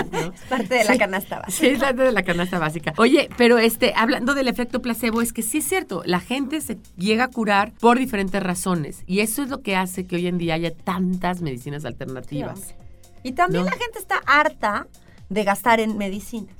parte 0.49 0.73
de 0.75 0.83
la 0.85 0.97
canasta 0.97 1.39
básica. 1.39 1.57
Sí, 1.57 1.67
es 1.67 1.79
parte 1.79 2.01
de 2.01 2.11
la 2.13 2.23
canasta 2.23 2.59
básica. 2.59 2.93
Oye, 2.95 3.27
pero 3.35 3.57
este, 3.57 3.91
hablando 3.93 4.33
del 4.35 4.47
efecto 4.47 4.81
placebo, 4.81 5.21
es 5.21 5.33
que 5.33 5.41
sí 5.41 5.57
es 5.57 5.65
cierto, 5.67 6.01
la 6.05 6.21
gente 6.21 6.61
se 6.61 6.77
llega 6.97 7.25
a 7.25 7.27
curar 7.27 7.73
por 7.81 7.99
diferentes 7.99 8.41
razones. 8.41 9.03
Y 9.05 9.19
eso 9.19 9.43
es 9.43 9.49
lo 9.49 9.61
que 9.61 9.75
hace 9.75 10.07
que 10.07 10.15
hoy 10.15 10.27
en 10.27 10.37
día 10.37 10.53
haya 10.53 10.71
tantas 10.73 11.41
medicinas 11.41 11.83
alternativas. 11.83 12.73
Y 13.21 13.33
también 13.33 13.65
No. 13.65 13.69
la 13.69 13.75
gente 13.75 13.99
está 13.99 14.21
harta 14.25 14.87
de 15.27 15.43
gastar 15.43 15.81
en 15.81 15.97
medicinas. 15.97 16.55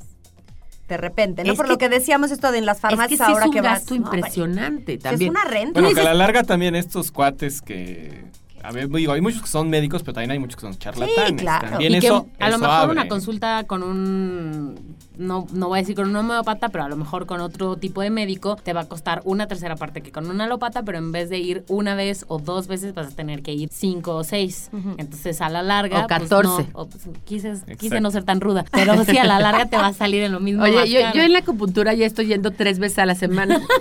De 0.88 0.98
repente, 0.98 1.44
¿no? 1.44 1.52
Es 1.52 1.58
Por 1.58 1.66
que- 1.66 1.72
lo 1.72 1.78
que 1.80 1.90
decíamos 1.90 2.30
esto 2.32 2.52
de 2.52 2.60
en 2.60 2.66
las 2.68 2.78
Es 2.78 2.82
que 2.82 2.88
farmacias 2.90 3.18
sí 3.18 3.24
ahora 3.26 3.40
es 3.40 3.46
un 3.48 3.54
que 3.54 3.62
vas. 3.62 3.80
gasto 3.80 3.96
no, 3.96 4.02
impresionante 4.06 4.94
Es 4.94 5.00
también. 5.00 5.32
una 5.32 5.44
renta. 5.46 5.80
Bueno, 5.82 5.96
que 5.96 6.02
a 6.02 6.04
la 6.04 6.14
larga 6.14 6.44
también 6.44 6.76
estos 6.76 7.12
cuates 7.12 7.62
que... 7.62 8.26
A 8.66 8.72
ver, 8.72 8.90
digo, 8.90 9.14
hay 9.14 9.22
muchos 9.22 9.42
que 9.42 9.48
son 9.48 9.70
médicos, 9.70 10.02
pero 10.02 10.14
también 10.14 10.32
hay 10.32 10.40
muchos 10.40 10.56
que 10.56 10.62
son 10.62 10.78
charlatanes. 10.78 11.42
claro. 11.42 11.70
También 11.70 11.96
y 11.96 12.00
que 12.00 12.08
eso, 12.08 12.28
a 12.40 12.50
lo 12.50 12.56
eso 12.56 12.60
mejor 12.60 12.76
abre. 12.76 12.92
una 12.94 13.08
consulta 13.08 13.64
con 13.66 13.84
un 13.84 14.96
no, 15.18 15.48
no 15.54 15.70
voy 15.70 15.80
a 15.80 15.82
decir 15.82 15.96
con 15.96 16.10
un 16.10 16.16
homeopata, 16.16 16.70
pero 16.70 16.84
a 16.84 16.90
lo 16.90 16.96
mejor 16.96 17.26
con 17.26 17.42
otro 17.42 17.78
tipo 17.78 18.02
de 18.02 18.10
médico 18.10 18.56
te 18.56 18.74
va 18.74 18.82
a 18.82 18.86
costar 18.86 19.22
una 19.26 19.48
tercera 19.48 19.76
parte 19.76 20.02
que 20.02 20.12
con 20.12 20.30
un 20.30 20.42
alópata, 20.42 20.84
pero 20.84 20.98
en 20.98 21.12
vez 21.12 21.30
de 21.30 21.38
ir 21.40 21.64
una 21.68 21.96
vez 21.96 22.26
o 22.28 22.40
dos 22.40 22.68
veces 22.68 22.94
vas 22.94 23.08
a 23.08 23.16
tener 23.16 23.42
que 23.42 23.54
ir 23.54 23.70
cinco 23.72 24.16
o 24.16 24.24
seis. 24.24 24.70
Entonces 24.98 25.42
a 25.42 25.50
la 25.50 25.64
larga... 25.64 26.06
O 26.06 26.08
pues, 26.08 26.22
14. 26.22 26.48
no, 26.48 26.70
o, 26.74 26.88
pues, 26.88 27.08
quise, 27.24 27.54
quise 27.78 28.02
no 28.02 28.12
ser 28.12 28.24
tan 28.24 28.42
ruda, 28.42 28.66
pero 28.72 29.04
sí 29.06 29.18
a 29.18 29.26
la 29.26 29.40
larga 29.40 29.66
te 29.68 29.78
va 29.78 29.88
a 29.88 29.94
salir 29.94 30.24
en 30.24 30.32
lo 30.32 30.40
mismo. 30.40 30.64
Oye, 30.64 30.90
yo, 30.90 31.00
yo 31.14 31.22
en 31.22 31.34
la 31.34 31.40
acupuntura 31.40 31.94
ya 31.94 32.06
estoy 32.06 32.28
yendo 32.28 32.52
tres 32.52 32.80
veces 32.80 33.00
a 33.00 33.06
la 33.06 33.16
semana. 33.16 33.62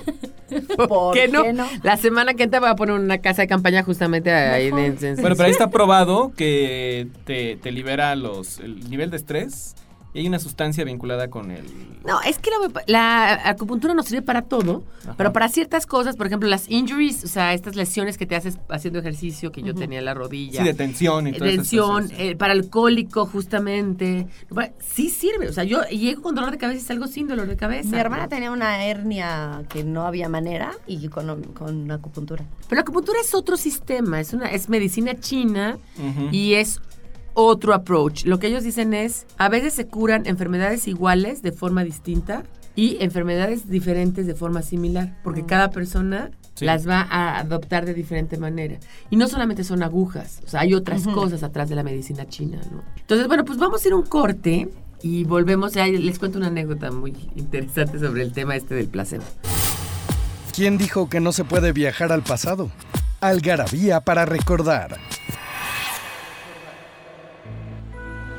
¿Por 0.88 1.14
qué 1.14 1.28
no? 1.28 1.42
qué 1.42 1.52
no? 1.52 1.66
La 1.82 1.96
semana 1.96 2.34
que 2.34 2.44
entra 2.44 2.60
voy 2.60 2.68
a 2.68 2.76
poner 2.76 2.94
una 2.94 3.18
casa 3.18 3.42
de 3.42 3.48
campaña 3.48 3.82
justamente 3.82 4.32
ahí 4.32 4.70
Bueno, 4.74 5.36
pero 5.36 5.44
ahí 5.44 5.50
está 5.52 5.70
probado 5.70 6.32
que 6.36 7.08
te, 7.24 7.56
te 7.56 7.72
libera 7.72 8.14
los, 8.16 8.58
el 8.60 8.88
nivel 8.90 9.10
de 9.10 9.16
estrés 9.16 9.74
y 10.14 10.20
hay 10.20 10.28
una 10.28 10.38
sustancia 10.38 10.84
vinculada 10.84 11.28
con 11.28 11.50
el... 11.50 11.64
No, 12.06 12.20
es 12.22 12.38
que 12.38 12.48
la, 12.50 12.82
la 12.86 13.48
acupuntura 13.48 13.94
nos 13.94 14.06
sirve 14.06 14.22
para 14.22 14.42
todo, 14.42 14.84
Ajá. 15.02 15.14
pero 15.16 15.32
para 15.32 15.48
ciertas 15.48 15.86
cosas, 15.86 16.16
por 16.16 16.28
ejemplo, 16.28 16.48
las 16.48 16.70
injuries, 16.70 17.24
o 17.24 17.26
sea, 17.26 17.52
estas 17.52 17.74
lesiones 17.74 18.16
que 18.16 18.24
te 18.24 18.36
haces 18.36 18.58
haciendo 18.68 19.00
ejercicio, 19.00 19.50
que 19.50 19.62
yo 19.62 19.74
tenía 19.74 19.98
en 19.98 20.04
la 20.04 20.14
rodilla. 20.14 20.60
Sí, 20.60 20.64
de 20.64 20.74
tensión 20.74 21.26
y 21.26 21.32
todo 21.32 21.46
eso. 21.46 21.56
tensión, 21.56 22.10
eh, 22.16 22.36
para 22.36 22.52
el 22.52 22.70
cólico, 22.70 23.26
justamente. 23.26 24.28
Sí 24.78 25.10
sirve. 25.10 25.48
O 25.48 25.52
sea, 25.52 25.64
yo 25.64 25.82
llego 25.88 26.22
con 26.22 26.36
dolor 26.36 26.52
de 26.52 26.58
cabeza 26.58 26.80
y 26.80 26.84
salgo 26.84 27.08
sin 27.08 27.26
dolor 27.26 27.48
de 27.48 27.56
cabeza. 27.56 27.88
Mi 27.88 27.98
hermana 27.98 28.24
¿no? 28.24 28.28
tenía 28.28 28.52
una 28.52 28.84
hernia 28.84 29.64
que 29.68 29.82
no 29.82 30.06
había 30.06 30.28
manera 30.28 30.72
y 30.86 31.08
con, 31.08 31.42
con 31.54 31.90
acupuntura. 31.90 32.44
Pero 32.68 32.76
la 32.76 32.82
acupuntura 32.82 33.18
es 33.20 33.34
otro 33.34 33.56
sistema, 33.56 34.20
es 34.20 34.32
una 34.32 34.46
es 34.46 34.68
medicina 34.68 35.18
china 35.18 35.76
y 36.30 36.54
es 36.54 36.80
otro 37.34 37.74
approach. 37.74 38.24
Lo 38.24 38.38
que 38.38 38.46
ellos 38.46 38.64
dicen 38.64 38.94
es, 38.94 39.26
a 39.36 39.48
veces 39.48 39.74
se 39.74 39.86
curan 39.86 40.26
enfermedades 40.26 40.88
iguales 40.88 41.42
de 41.42 41.52
forma 41.52 41.84
distinta 41.84 42.44
y 42.76 42.96
enfermedades 43.00 43.68
diferentes 43.68 44.26
de 44.26 44.34
forma 44.34 44.62
similar, 44.62 45.16
porque 45.22 45.44
cada 45.44 45.70
persona 45.70 46.30
Sí. 46.54 46.64
las 46.64 46.88
va 46.88 47.00
a 47.10 47.38
adoptar 47.40 47.84
de 47.84 47.94
diferente 47.94 48.36
manera. 48.38 48.78
Y 49.10 49.16
no 49.16 49.26
solamente 49.26 49.64
son 49.64 49.82
agujas, 49.82 50.40
o 50.46 50.48
sea, 50.48 50.60
hay 50.60 50.72
otras 50.74 51.04
cosas 51.08 51.42
atrás 51.42 51.68
de 51.68 51.74
la 51.74 51.82
medicina 51.82 52.28
china, 52.28 52.60
¿no? 52.70 52.82
Entonces, 52.96 53.26
bueno, 53.26 53.44
pues 53.44 53.58
vamos 53.58 53.84
a 53.84 53.88
ir 53.88 53.92
a 53.92 53.96
un 53.96 54.04
corte 54.06 54.68
y 55.02 55.24
volvemos, 55.24 55.72
ya 55.72 55.84
les 55.88 56.18
cuento 56.20 56.38
una 56.38 56.46
anécdota 56.46 56.92
muy 56.92 57.12
interesante 57.34 57.98
sobre 57.98 58.22
el 58.22 58.32
tema 58.32 58.54
este 58.54 58.76
del 58.76 58.86
placebo. 58.86 59.24
¿Quién 60.54 60.78
dijo 60.78 61.08
que 61.08 61.18
no 61.18 61.32
se 61.32 61.42
puede 61.44 61.72
viajar 61.72 62.12
al 62.12 62.22
pasado? 62.22 62.70
Algarabía 63.20 64.00
para 64.02 64.24
recordar. 64.24 64.98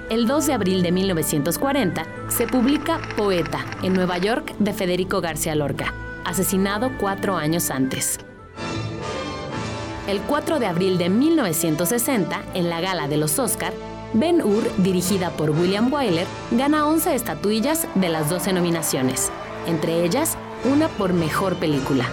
El 0.08 0.28
2 0.28 0.46
de 0.46 0.54
abril 0.54 0.84
de 0.84 0.92
1940 0.92 2.06
se 2.28 2.46
publica 2.46 3.02
Poeta 3.18 3.66
en 3.82 3.94
Nueva 3.94 4.20
York 4.20 4.54
de 4.60 4.72
Federico 4.72 5.20
García 5.20 5.56
Lorca, 5.56 5.96
asesinado 6.24 6.92
cuatro 7.00 7.36
años 7.36 7.72
antes. 7.72 8.20
El 10.08 10.20
4 10.22 10.60
de 10.60 10.68
abril 10.68 11.00
de 11.00 11.10
1960, 11.10 12.40
en 12.54 12.70
la 12.70 12.82
gala 12.82 13.08
de 13.08 13.18
los 13.18 13.40
Oscar, 13.40 13.74
Ben 14.14 14.44
Hur, 14.44 14.70
dirigida 14.78 15.32
por 15.32 15.50
William 15.50 15.92
Wyler, 15.92 16.28
gana 16.52 16.86
11 16.86 17.16
estatuillas 17.16 17.88
de 17.96 18.10
las 18.10 18.30
12 18.30 18.54
nominaciones, 18.54 19.32
entre 19.66 20.04
ellas 20.04 20.38
una 20.66 20.88
por 20.88 21.14
mejor 21.14 21.56
película. 21.56 22.06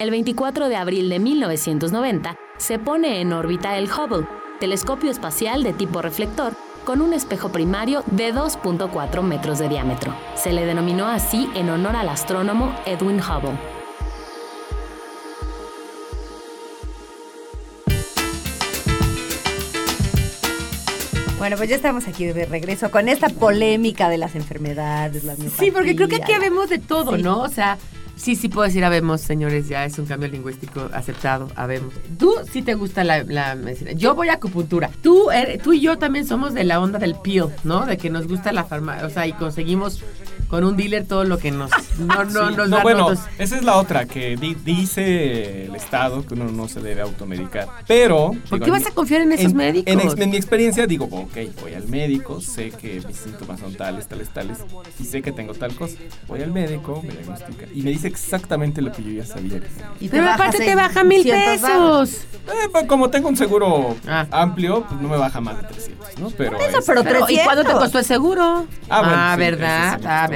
El 0.00 0.10
24 0.10 0.68
de 0.68 0.74
abril 0.74 1.08
de 1.08 1.20
1990 1.20 2.36
se 2.58 2.78
pone 2.78 3.20
en 3.20 3.32
órbita 3.32 3.76
el 3.78 3.90
Hubble, 3.90 4.26
telescopio 4.60 5.10
espacial 5.10 5.62
de 5.62 5.72
tipo 5.72 6.02
reflector, 6.02 6.54
con 6.84 7.00
un 7.00 7.12
espejo 7.14 7.48
primario 7.50 8.02
de 8.06 8.32
2.4 8.34 9.22
metros 9.22 9.58
de 9.58 9.68
diámetro. 9.68 10.14
Se 10.34 10.52
le 10.52 10.66
denominó 10.66 11.06
así 11.06 11.48
en 11.54 11.70
honor 11.70 11.96
al 11.96 12.08
astrónomo 12.10 12.74
Edwin 12.84 13.20
Hubble. 13.20 13.58
Bueno, 21.38 21.56
pues 21.58 21.68
ya 21.68 21.76
estamos 21.76 22.06
aquí 22.08 22.24
de 22.24 22.46
regreso 22.46 22.90
con 22.90 23.08
esta 23.08 23.28
polémica 23.28 24.08
de 24.08 24.16
las 24.16 24.34
enfermedades, 24.34 25.24
las 25.24 25.36
Sí, 25.58 25.70
porque 25.70 25.94
creo 25.94 26.08
que 26.08 26.16
aquí 26.16 26.32
habemos 26.32 26.70
de 26.70 26.78
todo, 26.78 27.16
Sí. 27.16 27.22
¿no? 27.22 27.40
O 27.40 27.48
sea, 27.48 27.76
sí, 28.16 28.36
sí 28.36 28.48
puedo 28.48 28.66
decir 28.66 28.84
habemos, 28.84 29.20
señores, 29.20 29.68
ya 29.68 29.84
es 29.84 29.98
un 29.98 30.06
cambio 30.06 30.28
lingüístico 30.28 30.88
aceptado, 30.92 31.48
habemos. 31.56 31.94
Tú 32.18 32.34
sí 32.50 32.62
te 32.62 32.74
gusta 32.74 33.04
la, 33.04 33.24
medicina. 33.54 33.92
Yo 33.92 34.14
voy 34.14 34.28
a 34.28 34.34
acupuntura. 34.34 34.90
Tú, 35.02 35.30
eres- 35.30 35.62
tú 35.62 35.72
y 35.72 35.80
yo 35.80 35.98
también 35.98 36.26
somos 36.26 36.54
de 36.54 36.64
la 36.64 36.80
onda 36.80 36.98
del 36.98 37.14
peel, 37.16 37.46
¿no? 37.64 37.86
De 37.86 37.96
que 37.96 38.10
nos 38.10 38.26
gusta 38.26 38.52
la 38.52 38.64
farmacia, 38.64 39.06
o 39.06 39.10
sea, 39.10 39.26
y 39.26 39.32
conseguimos 39.32 40.02
con 40.54 40.62
un 40.64 40.76
dealer 40.76 41.04
todo 41.04 41.24
lo 41.24 41.36
que 41.38 41.50
nos... 41.50 41.68
No, 41.98 42.24
no, 42.24 42.48
Sí, 42.50 42.56
nos 42.56 42.68
no, 42.68 42.76
da 42.76 42.82
bueno, 42.84 42.98
nosotros. 43.10 43.24
esa 43.38 43.56
es 43.56 43.64
la 43.64 43.76
otra, 43.76 44.04
que 44.06 44.36
di- 44.36 44.54
dice 44.64 45.66
el 45.66 45.74
Estado 45.74 46.24
que 46.24 46.34
uno 46.34 46.44
no 46.44 46.68
se 46.68 46.80
debe 46.80 47.00
automedicar. 47.02 47.66
Pero... 47.88 48.32
¿Por 48.48 48.58
digo, 48.60 48.64
qué 48.66 48.70
vas 48.70 48.86
a 48.86 48.90
confiar 48.92 49.22
en 49.22 49.32
esos 49.32 49.50
en- 49.50 49.56
médicos? 49.56 49.92
En, 49.92 50.00
ex- 50.00 50.16
en 50.20 50.30
mi 50.30 50.36
experiencia 50.36 50.86
digo, 50.86 51.06
ok, 51.10 51.36
voy 51.60 51.74
al 51.74 51.88
médico, 51.88 52.40
sé 52.40 52.70
que 52.70 53.02
mis 53.06 53.16
síntomas 53.16 53.58
son 53.58 53.74
tales, 53.74 54.06
tales, 54.06 54.28
tales, 54.28 54.58
y 55.00 55.04
sé 55.04 55.22
que 55.22 55.32
tengo 55.32 55.54
tal 55.54 55.74
cosa. 55.74 55.96
Voy 56.28 56.40
al 56.42 56.52
médico, 56.52 57.02
me 57.02 57.12
diagnostica, 57.12 57.66
y 57.74 57.82
me 57.82 57.90
dice 57.90 58.06
exactamente 58.08 58.80
lo 58.80 58.92
que 58.92 59.02
yo 59.02 59.10
ya 59.10 59.26
sabía. 59.26 59.54
que 59.60 59.66
tenía. 59.66 59.90
Y 60.00 60.08
te 60.08 60.16
Pero 60.18 60.30
aparte 60.30 60.58
te 60.58 60.74
baja 60.76 61.02
mil 61.02 61.24
200 61.24 61.60
varos. 61.62 62.08
pesos. 62.10 62.26
Eh, 62.46 62.68
pues, 62.70 62.84
como 62.86 63.10
tengo 63.10 63.28
un 63.28 63.36
seguro 63.36 63.96
Ah. 64.06 64.26
amplio, 64.30 64.84
pues 64.88 65.00
no 65.00 65.08
me 65.08 65.16
baja 65.16 65.40
más 65.40 65.56
de 65.62 65.68
300, 65.68 66.18
¿no? 66.20 66.30
Pero... 66.30 66.58
Eso, 66.60 66.78
es- 66.78 66.84
pero 66.86 67.02
Pero, 67.02 67.20
¿Y 67.20 67.34
300. 67.38 67.44
cuánto 67.44 67.64
te 67.64 67.72
costó 67.72 67.98
el 67.98 68.04
seguro? 68.04 68.66
Ah, 68.90 69.00
bueno, 69.00 69.34
sí, 69.34 69.50
¿verdad? 69.50 70.00
ah, 70.04 70.26
costó 70.28 70.30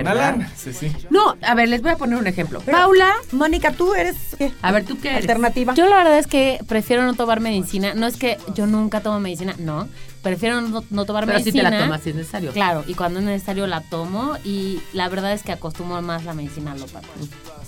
Sí, 0.57 0.73
sí. 0.73 0.93
No, 1.11 1.37
a 1.43 1.55
ver, 1.55 1.69
les 1.69 1.83
voy 1.83 1.93
a 1.93 1.97
poner 1.97 2.19
un 2.19 2.27
ejemplo. 2.27 2.61
Pero- 2.65 2.79
Paula, 2.79 3.13
Mónica, 3.33 3.73
tú 3.73 3.95
eres 3.95 4.17
¿qué? 4.37 4.53
a 4.63 4.73
ver, 4.73 4.85
¿tú 4.85 4.99
qué 5.01 5.09
eres? 5.11 5.23
alternativa. 5.23 5.75
Yo 5.75 5.87
la 5.87 5.97
verdad 5.97 6.19
es 6.19 6.27
que 6.27 6.61
prefiero 6.67 7.05
no 7.05 7.15
tomar 7.15 7.41
medicina. 7.41 7.95
No 7.95 8.07
es 8.07 8.17
que 8.17 8.39
yo 8.55 8.67
nunca 8.67 9.01
tomo 9.01 9.21
medicina, 9.21 9.55
no. 9.59 9.89
Prefiero 10.29 10.61
no, 10.61 10.85
no 10.91 11.05
tomar 11.05 11.27
Pero 11.27 11.39
si 11.39 11.45
te 11.47 11.51
medicina. 11.53 11.71
la 11.71 11.85
tomas 11.85 12.03
si 12.03 12.11
es 12.11 12.17
necesario. 12.17 12.53
Claro, 12.53 12.85
y 12.87 12.95
cuando 12.95 13.19
es 13.21 13.25
necesario 13.27 13.67
la 13.67 13.81
tomo 13.83 14.37
y 14.45 14.81
la 14.93 15.09
verdad 15.09 15.33
es 15.33 15.43
que 15.43 15.53
acostumbro 15.53 16.01
más 16.03 16.25
la 16.25 16.35
medicina 16.35 16.73
alópata. 16.73 17.07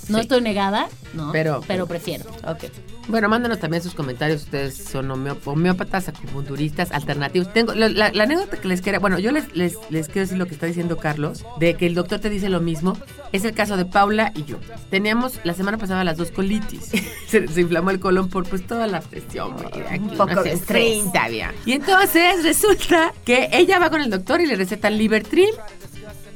No 0.08 0.18
Sí. 0.18 0.22
estoy 0.22 0.40
negada, 0.40 0.88
no, 1.14 1.30
Pero- 1.32 1.62
pero, 1.68 1.86
prefiero. 1.86 2.24
Ok. 2.46 2.64
Bueno, 3.08 3.28
mándanos 3.28 3.58
también 3.58 3.82
sus 3.82 3.94
comentarios. 3.94 4.42
Ustedes 4.44 4.76
son 4.76 5.10
homeópatas, 5.10 6.08
acupunturistas, 6.08 6.90
alternativos. 6.92 7.52
Tengo 7.52 7.74
la, 7.74 7.88
la- 7.88 8.10
la 8.12 8.22
anécdota 8.24 8.56
que 8.56 8.68
les 8.68 8.80
quiero. 8.82 9.00
Bueno, 9.00 9.18
yo 9.18 9.32
les, 9.32 9.54
les, 9.54 9.74
les 9.90 10.06
quiero 10.06 10.20
decir 10.22 10.38
lo 10.38 10.46
que 10.46 10.54
está 10.54 10.66
diciendo 10.66 10.96
Carlos, 10.96 11.44
de 11.58 11.74
que 11.74 11.86
el 11.86 11.94
doctor 11.94 12.20
te 12.20 12.30
dice 12.30 12.48
lo 12.48 12.60
mismo. 12.60 12.96
Es 13.32 13.44
el 13.44 13.52
caso 13.52 13.76
de 13.76 13.84
Paula 13.84 14.32
y 14.34 14.44
yo. 14.44 14.58
Teníamos 14.90 15.34
la 15.44 15.54
semana 15.54 15.78
pasada 15.78 16.02
las 16.04 16.16
dos 16.16 16.30
colitis. 16.30 16.90
se, 17.28 17.46
se 17.48 17.60
inflamó 17.60 17.90
el 17.90 18.00
colon 18.00 18.28
por 18.28 18.48
pues 18.48 18.66
toda 18.66 18.86
la 18.86 19.00
presión. 19.00 19.54
aquí, 19.64 19.98
Un 19.98 20.16
poco 20.16 20.42
de 20.42 20.50
sé, 20.50 20.52
estrés. 20.52 20.66
30 21.02 21.24
había. 21.24 21.54
Y 21.66 21.72
entonces 21.72 22.44
resulta 22.50 23.14
que 23.24 23.48
ella 23.52 23.78
va 23.78 23.90
con 23.90 24.00
el 24.00 24.10
doctor 24.10 24.40
y 24.40 24.46
le 24.46 24.56
recetan 24.56 24.98
Libertrim 24.98 25.50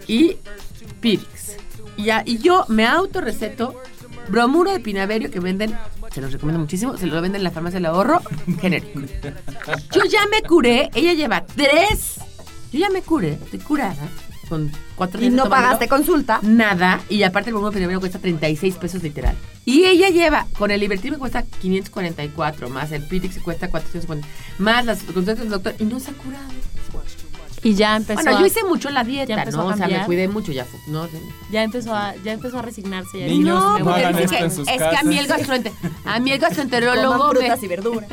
y 0.07 0.37
Pirix. 1.01 1.57
Y, 1.97 2.05
ya- 2.05 2.23
y 2.25 2.39
yo 2.39 2.65
me 2.69 2.87
autorreceto 2.87 3.75
bromuro 4.29 4.73
de 4.73 4.79
pinaverio 4.79 5.29
que 5.31 5.41
venden, 5.41 5.77
se 6.13 6.21
los 6.21 6.33
recomiendo 6.33 6.61
muchísimo, 6.61 6.97
se 6.97 7.07
lo 7.07 7.21
venden 7.21 7.41
en 7.41 7.45
la 7.45 7.51
farmacia 7.51 7.79
del 7.79 7.87
ahorro, 7.87 8.23
genérico. 8.61 9.01
Yo 9.93 10.05
ya 10.05 10.27
me 10.31 10.41
curé, 10.43 10.89
ella 10.95 11.15
lleva 11.15 11.45
tres, 11.45 12.15
yo 12.73 12.79
ya 12.79 12.91
me 12.91 13.03
curé, 13.03 13.33
estoy 13.33 13.59
curada, 13.59 14.09
con 14.45 14.71
cuatro 14.95 15.23
Y 15.23 15.31
no 15.31 15.49
pagaste 15.49 15.89
consulta. 15.89 16.41
Nada, 16.43 17.01
y 17.09 17.23
aparte 17.23 17.51
el 17.51 17.57
de 17.57 17.71
pinaverio 17.71 18.01
cuesta 18.01 18.19
36 18.19 18.77
pesos 18.77 19.03
literal. 19.03 19.37
Y 19.65 19.85
ella 19.85 20.09
lleva, 20.11 20.47
con 20.59 20.71
el 20.71 20.81
Liberty 20.81 21.11
me 21.11 21.19
cuesta 21.19 21.43
544, 21.43 22.69
más 22.69 22.93
el 22.93 23.03
Pirix 23.07 23.39
cuesta 23.39 23.71
450, 23.71 24.27
más 24.59 24.85
las 24.85 25.03
consultas 25.03 25.39
del 25.39 25.49
doctor, 25.49 25.75
y 25.79 25.85
no 25.85 26.01
se 26.01 26.11
ha 26.11 26.15
curado. 26.15 26.45
Y 27.65 27.75
ya 27.75 27.97
empezó 27.97 28.21
Bueno, 28.23 28.37
a, 28.37 28.41
yo 28.41 28.47
hice 28.47 28.63
mucho 28.65 28.91
la 28.91 29.03
ya 29.03 29.09
dieta, 29.09 29.33
empezó 29.41 29.57
¿no? 29.57 29.71
a 29.71 29.75
O 29.75 29.77
sea, 29.77 29.89
me 29.89 30.05
cuidé 30.05 30.29
mucho 30.29 30.53
ya. 30.53 30.65
fu- 30.67 30.79
No, 30.87 31.09
ya 31.51 31.63
empezó 31.65 31.95
a 31.95 32.15
ya 32.23 32.33
empezó 32.33 32.59
a 32.59 32.63
resignarse. 32.63 33.19
Ya 33.21 33.27
Niños, 33.27 33.59
no, 33.59 33.79
no 33.79 33.85
porque 33.87 34.01
hagan 34.05 34.13
dice 34.13 34.25
esto 34.25 34.37
que 34.37 34.45
en 34.45 34.51
sus 34.51 34.69
es 34.69 34.77
que 34.77 34.97
a 34.97 35.03
mí 35.03 35.19
el 35.19 35.27
casas. 35.27 35.39
gastroenter 35.39 35.73
a 36.05 36.21
mí 36.21 36.31
el 36.33 36.39
gastroenterólogo 36.39 37.33
me, 37.33 37.41
frutas 37.41 37.63
y 37.63 37.67
verduras. 37.69 38.09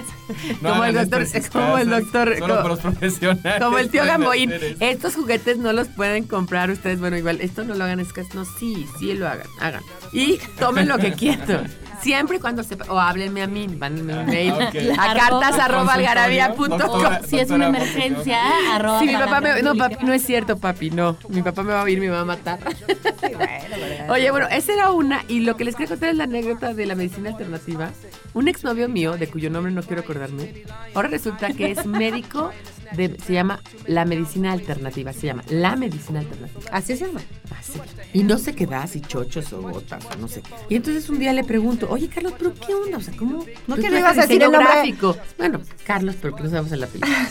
No 0.62 0.70
como 0.70 0.86
el 0.86 0.96
doctor, 0.96 1.22
en 1.22 1.28
sus 1.44 1.50
como 1.52 1.78
el 1.78 1.90
casas, 1.90 2.04
doctor, 2.04 2.34
Solo 2.40 2.48
como- 2.48 2.62
por 2.62 2.72
los 2.72 2.80
profesionales. 2.80 3.62
como 3.64 3.78
el 3.78 3.90
tío 3.90 4.06
Gamboín, 4.06 4.54
estos 4.80 5.16
juguetes 5.16 5.58
no 5.58 5.74
los 5.74 5.90
pueden 5.90 6.24
comprar 6.24 6.70
ustedes, 6.72 7.00
bueno, 7.02 7.18
igual, 7.18 7.42
esto 7.42 7.64
no 7.66 7.74
lo 7.76 7.84
hagan, 7.84 8.00
es 8.00 8.14
que 8.14 8.24
no, 8.34 8.46
sí, 8.46 8.88
sí 9.00 9.14
lo 9.16 9.28
hagan, 9.28 9.48
hagan. 9.60 9.84
Y 10.14 10.40
tomen 10.60 10.88
lo 10.88 10.98
que 10.98 11.12
quieran. 11.12 11.70
Siempre 12.02 12.38
y 12.38 12.40
cuando 12.40 12.64
sepan, 12.64 12.90
o 12.90 13.00
háblenme 13.00 13.42
a 13.44 13.48
mí, 13.48 13.68
mándenme 13.68 14.18
un 14.20 14.26
mail 14.26 14.54
Ah, 14.60 14.70
ok. 14.70 15.00
a 15.00 15.14
cartas 15.14 15.60
arroba 15.60 15.94
algarabía.com. 15.94 16.70
Doctora, 16.78 17.22
Si 17.28 17.38
es 17.40 17.50
una 17.52 17.68
emergencia, 17.68 18.40
arroba 18.74 19.00
Sí, 19.00 19.08
mi 19.08 19.14
papá 19.14 19.42
me, 19.42 19.62
no, 19.62 19.76
papi, 19.76 19.98
no 20.06 20.14
es 20.14 20.24
cierto, 20.26 20.58
papi, 20.58 20.90
no. 20.92 21.18
Mi 21.30 21.42
papá 21.42 21.64
me 21.64 21.74
va 21.74 21.82
a 21.82 21.84
oír, 21.84 22.00
me 22.00 22.10
va 22.10 22.22
a 22.22 22.26
matar. 22.26 22.60
Oye, 24.10 24.32
bueno, 24.32 24.48
esa 24.52 24.74
era 24.74 24.92
una. 24.92 25.24
Y 25.28 25.42
lo 25.42 25.56
que 25.56 25.64
les 25.66 25.76
quiero 25.76 25.90
contar 25.92 26.10
es 26.10 26.16
la 26.16 26.24
anécdota 26.26 26.74
de 26.74 26.86
la 26.86 26.96
medicina 26.96 27.30
alternativa. 27.30 27.92
Un 28.34 28.48
exnovio 28.48 28.88
mío, 28.90 29.18
de 29.18 29.28
cuyo 29.28 29.50
nombre 29.50 29.72
no 29.72 29.84
quiero 29.84 30.02
acordarme, 30.02 30.64
ahora 30.94 31.08
resulta 31.10 31.52
que 31.54 31.72
es 31.72 31.86
médico 31.86 32.52
de. 32.94 33.18
Se 33.26 33.34
llama 33.34 33.62
la 33.86 34.06
medicina 34.06 34.52
alternativa. 34.52 35.14
Se 35.14 35.28
llama 35.28 35.44
la 35.50 35.76
medicina 35.76 36.20
alternativa. 36.20 36.62
Así 36.72 36.96
se 36.98 37.06
llama. 37.08 37.22
Así. 37.60 37.80
Y 38.14 38.24
no 38.24 38.38
sé 38.38 38.56
qué 38.56 38.66
da, 38.66 38.88
si 38.88 39.02
chochos 39.02 39.52
o 39.54 39.62
gotas 39.62 40.04
o 40.06 40.16
no 40.18 40.28
sé. 40.28 40.42
Y 40.70 40.76
entonces 40.76 41.10
un 41.10 41.20
día 41.20 41.34
le 41.34 41.44
pregunto, 41.44 41.88
oye 41.92 42.08
Carlos, 42.08 42.34
¿pero 42.38 42.54
qué 42.54 42.74
onda? 42.74 42.98
O 42.98 43.02
sea, 43.02 43.14
¿cómo? 43.16 43.46
¿No 43.68 43.76
que 43.76 43.88
ibas 43.88 44.18
a 44.18 44.22
decir 44.22 44.42
el 44.44 44.52
nombre? 44.52 44.64
gráfico? 44.72 45.18
Bueno, 45.38 45.62
Carlos, 45.86 46.16
pero 46.22 46.36
que 46.36 46.44
no 46.44 46.50
sabemos 46.50 46.72
en 46.72 46.80
la 46.82 46.88
película. 46.88 47.30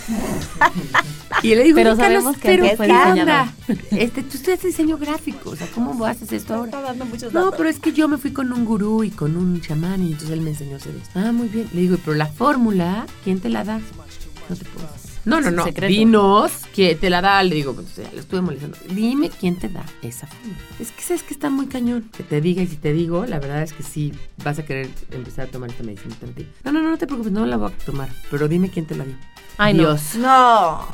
y 1.43 1.55
le 1.55 1.63
digo, 1.65 1.77
Pero 1.77 1.93
"Oye, 1.93 2.01
Carlos, 2.01 2.23
sabemos 2.25 2.37
que 2.41 2.49
pero 2.49 2.65
fue 2.77 2.87
¿qué 2.87 2.93
diseñador". 2.93 3.21
onda? 3.21 3.53
Este, 3.91 4.23
tú 4.23 4.37
estudias 4.37 4.63
diseño 4.63 4.99
gráfico, 4.99 5.51
o 5.51 5.57
sea, 5.57 5.67
¿cómo 5.75 6.05
haces 6.05 6.33
esto 6.33 6.55
ahora? 6.55 6.67
Está 6.67 6.81
dando 6.83 7.05
muchos 7.07 7.33
No, 7.33 7.41
datos. 7.45 7.55
pero 7.57 7.69
es 7.69 7.79
que 7.81 7.93
yo 7.93 8.09
me 8.09 8.19
fui 8.19 8.33
con 8.33 8.53
un 8.53 8.65
gurú 8.65 9.05
y 9.05 9.11
con 9.11 9.37
un 9.37 9.61
chamán 9.61 10.03
y 10.03 10.07
entonces 10.13 10.31
él 10.31 10.41
me 10.43 10.51
enseñó 10.51 10.75
a 10.75 10.77
hacer 10.77 10.95
esto. 10.97 11.11
Ah, 11.19 11.33
muy 11.33 11.49
bien. 11.49 11.69
Le 11.73 11.81
digo, 11.83 11.97
pero 12.05 12.17
la 12.17 12.27
fórmula, 12.27 13.07
¿quién 13.25 13.41
te 13.41 13.49
la 13.49 13.65
da? 13.65 13.79
No 13.79 14.57
te 14.57 14.65
puedo 14.65 14.87
decir. 14.93 15.00
No, 15.25 15.41
no, 15.41 15.51
no. 15.51 15.65
secreto. 15.65 15.93
Dinos 15.93 16.53
que 16.75 16.95
te 16.95 17.11
la 17.11 17.21
da. 17.21 17.43
Le 17.43 17.55
digo, 17.55 17.75
pues, 17.75 17.97
ya, 17.97 18.11
lo 18.13 18.21
estuve 18.21 18.41
molestando. 18.41 18.77
Dime 18.91 19.31
quién 19.31 19.57
te 19.57 19.69
da 19.69 19.85
esa 20.03 20.27
fórmula. 20.27 20.59
Es 20.79 20.91
que 20.93 21.03
sabes 21.03 21.23
que 21.23 21.35
está 21.35 21.51
muy 21.51 21.67
cañón. 21.67 22.11
Que 22.17 22.23
te 22.23 22.41
diga 22.41 22.63
y 22.63 22.67
si 22.67 22.77
te 22.77 22.93
digo, 22.93 23.27
la 23.27 23.39
verdad 23.39 23.63
es 23.63 23.73
que 23.73 23.83
sí 23.83 24.13
vas 24.45 24.59
a 24.59 24.65
querer 24.65 24.89
empezar 25.11 25.49
a 25.49 25.51
tomar 25.51 25.71
esta 25.71 25.83
medicina 25.83 26.15
alternativa. 26.15 26.49
No, 26.65 26.73
no, 26.73 26.83
no, 26.83 26.91
no 26.91 26.99
te 26.99 27.07
preocupes, 27.07 27.33
no 27.33 27.47
la 27.47 27.57
voy 27.57 27.71
a 27.71 27.85
tomar. 27.85 28.09
Pero 28.31 28.49
dime 28.49 28.71
quién 28.71 28.87
te 28.87 28.95
la 28.97 29.05
dio. 29.05 29.17
Ay, 29.59 29.75
no. 29.75 29.83
Dios. 29.83 30.15
No. 30.17 30.87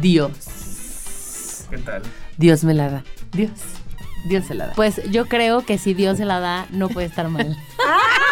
Dios. 0.00 1.66
¿Qué 1.70 1.78
tal? 1.78 2.02
Dios 2.36 2.64
me 2.64 2.74
la 2.74 2.90
da. 2.90 3.04
Dios. 3.32 3.50
Dios 4.28 4.46
se 4.46 4.54
la 4.54 4.68
da. 4.68 4.72
Pues 4.74 5.00
yo 5.10 5.26
creo 5.26 5.64
que 5.64 5.78
si 5.78 5.94
Dios 5.94 6.18
se 6.18 6.24
la 6.24 6.40
da, 6.40 6.66
no 6.70 6.88
puede 6.88 7.06
estar 7.06 7.28
mal. 7.28 7.56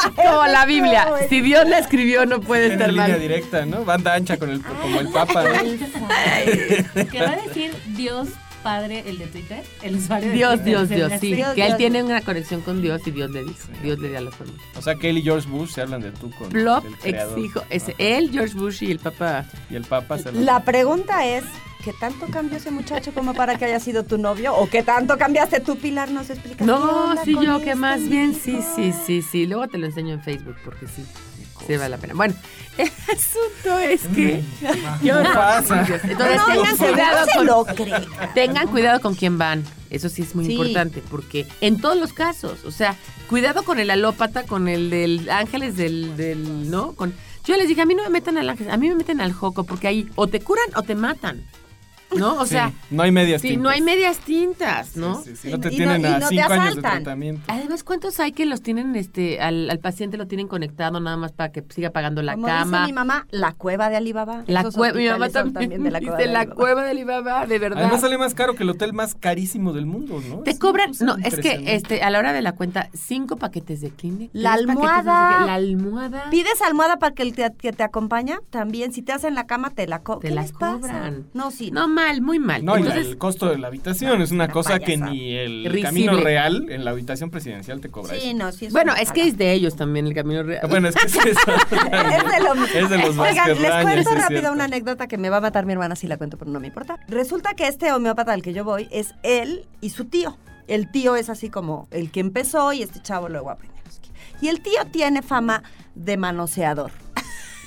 Como 0.16 0.46
la 0.46 0.66
Biblia. 0.66 1.08
Si 1.28 1.40
Dios 1.40 1.68
la 1.68 1.78
escribió, 1.78 2.26
no 2.26 2.40
puede 2.40 2.66
En 2.66 2.72
estar 2.72 2.88
línea 2.88 3.08
mal. 3.08 3.20
directa, 3.20 3.66
¿no? 3.66 3.84
Banda 3.84 4.14
ancha 4.14 4.36
con 4.38 4.50
el, 4.50 4.62
como 4.62 5.00
el 5.00 5.08
Papa. 5.08 5.42
¿no? 5.44 5.50
¿Qué 7.10 7.20
va 7.22 7.30
a 7.30 7.36
decir 7.46 7.74
Dios 7.88 8.28
Padre, 8.62 9.02
el 9.06 9.18
de 9.18 9.26
Twitter? 9.26 9.62
El 9.82 9.96
usuario 9.96 10.28
de 10.28 10.34
Dios, 10.34 10.50
Twitter, 10.62 10.64
Dios, 10.74 10.88
Dios, 10.88 11.12
sí. 11.20 11.34
Dios, 11.34 11.54
que 11.54 11.62
él 11.62 11.66
Dios. 11.68 11.78
tiene 11.78 12.02
una 12.02 12.20
conexión 12.20 12.60
con 12.60 12.80
Dios 12.82 13.00
y 13.06 13.10
Dios 13.10 13.30
le 13.30 13.42
dijo. 13.44 13.68
Dios 13.82 13.98
le 13.98 14.10
da 14.10 14.20
la 14.20 14.30
forma. 14.30 14.52
O 14.76 14.82
sea, 14.82 14.94
que 14.94 15.10
él 15.10 15.18
y 15.18 15.22
George 15.22 15.48
Bush 15.48 15.70
se 15.70 15.80
hablan 15.82 16.00
de 16.02 16.12
tú 16.12 16.30
con 16.30 16.48
Plop, 16.50 16.84
el 16.84 16.92
ex 16.94 17.00
creador. 17.02 17.38
hijo. 17.38 17.62
Es 17.70 17.84
Ajá. 17.84 17.92
él, 17.98 18.30
George 18.32 18.54
Bush 18.54 18.82
y 18.82 18.90
el 18.90 18.98
Papa. 18.98 19.44
Y 19.70 19.76
el 19.76 19.84
Papa 19.84 20.18
se 20.18 20.28
hablan. 20.28 20.44
La 20.44 20.62
pregunta 20.64 21.26
es, 21.26 21.44
¿qué 21.84 21.92
tanto 21.98 22.26
cambió 22.26 22.58
ese 22.58 22.70
muchacho 22.70 23.12
como 23.14 23.34
para 23.34 23.56
que 23.56 23.64
haya 23.64 23.80
sido 23.80 24.04
tu 24.04 24.18
novio? 24.18 24.54
¿O 24.54 24.68
qué 24.68 24.82
tanto 24.82 25.16
cambiaste 25.18 25.60
tú, 25.60 25.76
Pilar? 25.76 26.10
¿Nos 26.10 26.30
explicas? 26.30 26.66
No, 26.66 27.14
sí, 27.24 27.32
yo 27.42 27.58
que 27.58 27.70
este 27.70 27.74
más 27.76 28.08
bien, 28.08 28.34
sí, 28.34 28.58
sí, 28.76 28.92
sí, 29.06 29.22
sí. 29.22 29.46
Luego 29.46 29.68
te 29.68 29.78
lo 29.78 29.86
enseño 29.86 30.14
en 30.14 30.22
Facebook 30.22 30.56
porque 30.64 30.86
sí. 30.86 31.04
Sí 31.66 31.76
vale 31.76 31.90
la 31.90 31.98
pena. 31.98 32.14
Bueno, 32.14 32.34
el 32.78 32.88
asunto 32.88 33.78
es 33.78 34.02
que. 34.14 34.42
yo 35.02 35.18
¿Qué 35.22 35.28
pasa? 35.34 35.86
Entonces 36.04 36.36
No, 36.36 36.46
tengan 36.46 36.76
cuidado 36.76 37.26
no 37.26 37.32
con. 37.34 37.46
lo 37.46 37.64
cree. 37.66 38.08
Tengan 38.34 38.68
cuidado 38.68 39.00
con 39.00 39.14
quién 39.14 39.38
van. 39.38 39.64
Eso 39.90 40.08
sí 40.08 40.22
es 40.22 40.34
muy 40.34 40.46
Sí. 40.46 40.52
importante, 40.52 41.02
porque 41.10 41.46
en 41.60 41.80
todos 41.80 41.96
los 41.96 42.12
casos, 42.12 42.64
o 42.64 42.70
sea, 42.70 42.96
cuidado 43.28 43.64
con 43.64 43.80
el 43.80 43.90
alópata, 43.90 44.44
con 44.44 44.68
el 44.68 44.88
del 44.90 45.28
ángeles 45.30 45.76
del, 45.76 46.16
del 46.16 46.70
¿no? 46.70 46.92
Con, 46.92 47.12
yo 47.44 47.56
les 47.56 47.66
dije, 47.68 47.80
a 47.80 47.86
mí 47.86 47.94
no 47.94 48.02
me 48.04 48.08
metan 48.10 48.38
al 48.38 48.48
ángel, 48.48 48.70
a 48.70 48.76
mí 48.76 48.88
me 48.88 48.94
meten 48.94 49.20
al 49.20 49.32
joco, 49.32 49.64
porque 49.64 49.88
ahí 49.88 50.08
o 50.14 50.28
te 50.28 50.40
curan 50.40 50.66
o 50.76 50.82
te 50.82 50.94
matan. 50.94 51.44
¿No? 52.16 52.34
O 52.40 52.44
Sí, 52.46 52.50
sea, 52.52 52.72
no 52.90 53.02
hay 53.02 53.12
medias 53.12 53.40
sí, 53.42 53.48
tintas. 53.48 53.62
no 53.62 53.68
hay 53.70 53.80
medias 53.80 54.18
tintas, 54.18 54.96
¿no? 54.96 55.22
Sí, 55.22 55.30
sí, 55.30 55.36
sí, 55.36 55.50
No 55.50 55.60
te 55.60 55.68
Y 55.72 55.76
tienen 55.76 56.02
y 56.02 56.04
a 56.06 56.18
no 56.18 56.28
te 56.28 56.34
cinco 56.36 56.52
años 56.52 56.76
de 56.76 56.82
tratamiento. 56.82 57.42
Además, 57.48 57.84
¿cuántos 57.84 58.18
hay 58.20 58.32
que 58.32 58.46
los 58.46 58.62
tienen, 58.62 58.94
este, 58.96 59.40
al, 59.40 59.70
al 59.70 59.78
paciente 59.78 60.16
lo 60.16 60.26
tienen 60.26 60.48
conectado 60.48 60.98
nada 61.00 61.16
más 61.16 61.32
para 61.32 61.52
que 61.52 61.64
siga 61.70 61.90
pagando 61.90 62.22
la 62.22 62.34
Como 62.34 62.46
cama? 62.46 62.78
dice 62.80 62.86
mi 62.88 62.92
mamá, 62.94 63.26
la 63.30 63.52
cueva 63.52 63.88
de 63.90 63.96
Alibaba. 63.96 64.42
La 64.46 64.64
cueva, 64.64 64.98
mi 64.98 65.08
mamá 65.08 65.28
también, 65.30 65.82
de 65.82 65.90
la 65.90 66.00
cueva 66.00 66.16
dice 66.16 66.28
de 66.28 66.32
la 66.32 66.40
Alibaba. 66.40 66.56
cueva 66.56 66.82
de 66.84 66.90
Alibaba, 66.90 67.46
de 67.46 67.58
verdad. 67.58 67.78
Además 67.82 68.00
sale 68.00 68.18
más 68.18 68.34
caro 68.34 68.54
que 68.54 68.62
el 68.64 68.70
hotel 68.70 68.92
más 68.92 69.14
carísimo 69.14 69.72
del 69.72 69.86
mundo, 69.86 70.20
¿no? 70.28 70.38
Te 70.40 70.50
Es 70.50 70.58
cobran, 70.58 70.92
no, 71.00 71.16
es 71.22 71.36
que 71.38 71.74
este, 71.74 72.02
a 72.02 72.10
la 72.10 72.18
hora 72.18 72.32
de 72.32 72.42
la 72.42 72.52
cuenta, 72.52 72.88
cinco 72.92 73.36
paquetes 73.36 73.80
de 73.80 73.90
Kleenex. 73.90 74.30
La 74.34 74.54
almohada. 74.54 75.46
La 75.46 75.54
almohada. 75.54 76.30
¿Pides 76.30 76.60
almohada 76.62 76.98
para 76.98 77.14
que 77.14 77.22
el 77.22 77.34
te, 77.34 77.50
que 77.58 77.72
te 77.72 77.82
acompaña? 77.82 78.40
También, 78.50 78.92
si 78.92 79.02
te 79.02 79.12
hacen 79.12 79.34
la 79.34 79.46
cama, 79.46 79.70
te 79.70 79.86
la, 79.86 80.00
co 80.02 80.18
Te 80.18 80.28
¿qué 80.28 80.34
la 80.34 80.42
les 80.42 80.52
pasa? 80.52 80.72
cobran. 80.80 81.26
No, 81.34 81.50
sí. 81.50 81.70
No, 81.70 81.88
mal, 82.04 82.20
muy 82.22 82.38
mal. 82.38 82.64
No, 82.64 82.76
y 82.76 82.80
Entonces, 82.80 83.06
el 83.06 83.18
costo 83.18 83.46
de 83.50 83.58
la 83.58 83.68
habitación 83.68 84.22
es 84.22 84.30
una 84.30 84.40
una 84.44 84.52
cosa 84.52 84.78
que 84.78 84.96
ni 84.96 85.34
el 85.36 85.64
Risible. 85.64 85.82
camino 85.82 86.16
real 86.16 86.66
en 86.70 86.84
la 86.84 86.92
habitación 86.92 87.30
presidencial 87.30 87.80
te 87.80 87.90
cobra 87.90 88.14
Sí, 88.14 88.28
eso. 88.30 88.38
no, 88.38 88.52
sí. 88.52 88.66
Es 88.66 88.72
bueno, 88.72 88.94
es 88.94 89.12
que 89.12 89.24
es 89.26 89.36
de 89.36 89.52
ellos 89.52 89.76
también 89.76 90.06
el 90.06 90.14
camino 90.14 90.42
real. 90.42 90.66
Bueno, 90.68 90.88
es 90.88 90.94
que 90.96 91.06
es 91.06 91.14
eso. 91.26 91.52
es 91.52 91.70
de 91.70 92.44
lo 92.44 92.54
mismo. 92.54 92.66
Es 92.78 92.88
de 92.90 92.98
los 92.98 93.18
Oigan, 93.18 93.48
les 93.60 93.70
cuento 93.82 94.10
rápido 94.12 94.28
cierto. 94.28 94.52
una 94.52 94.64
anécdota 94.64 95.06
que 95.08 95.18
me 95.18 95.28
va 95.28 95.36
a 95.36 95.40
matar 95.42 95.66
mi 95.66 95.72
hermana 95.74 95.94
si 95.94 96.06
la 96.06 96.16
cuento, 96.16 96.38
pero 96.38 96.50
no 96.50 96.58
me 96.58 96.68
importa. 96.68 96.98
Resulta 97.08 97.52
que 97.54 97.66
este 97.68 97.92
homeópata 97.92 98.32
al 98.32 98.40
que 98.42 98.54
yo 98.54 98.64
voy 98.64 98.88
es 98.90 99.14
él 99.22 99.66
y 99.82 99.90
su 99.90 100.06
tío. 100.06 100.38
El 100.66 100.90
tío 100.90 101.16
es 101.16 101.28
así 101.28 101.50
como 101.50 101.86
el 101.90 102.10
que 102.10 102.20
empezó 102.20 102.72
y 102.72 102.82
este 102.82 103.00
chavo 103.02 103.28
luego 103.28 103.50
aprendió. 103.50 103.78
Y 104.40 104.48
el 104.48 104.62
tío 104.62 104.86
tiene 104.90 105.20
fama 105.20 105.62
de 105.94 106.16
manoseador. 106.16 106.92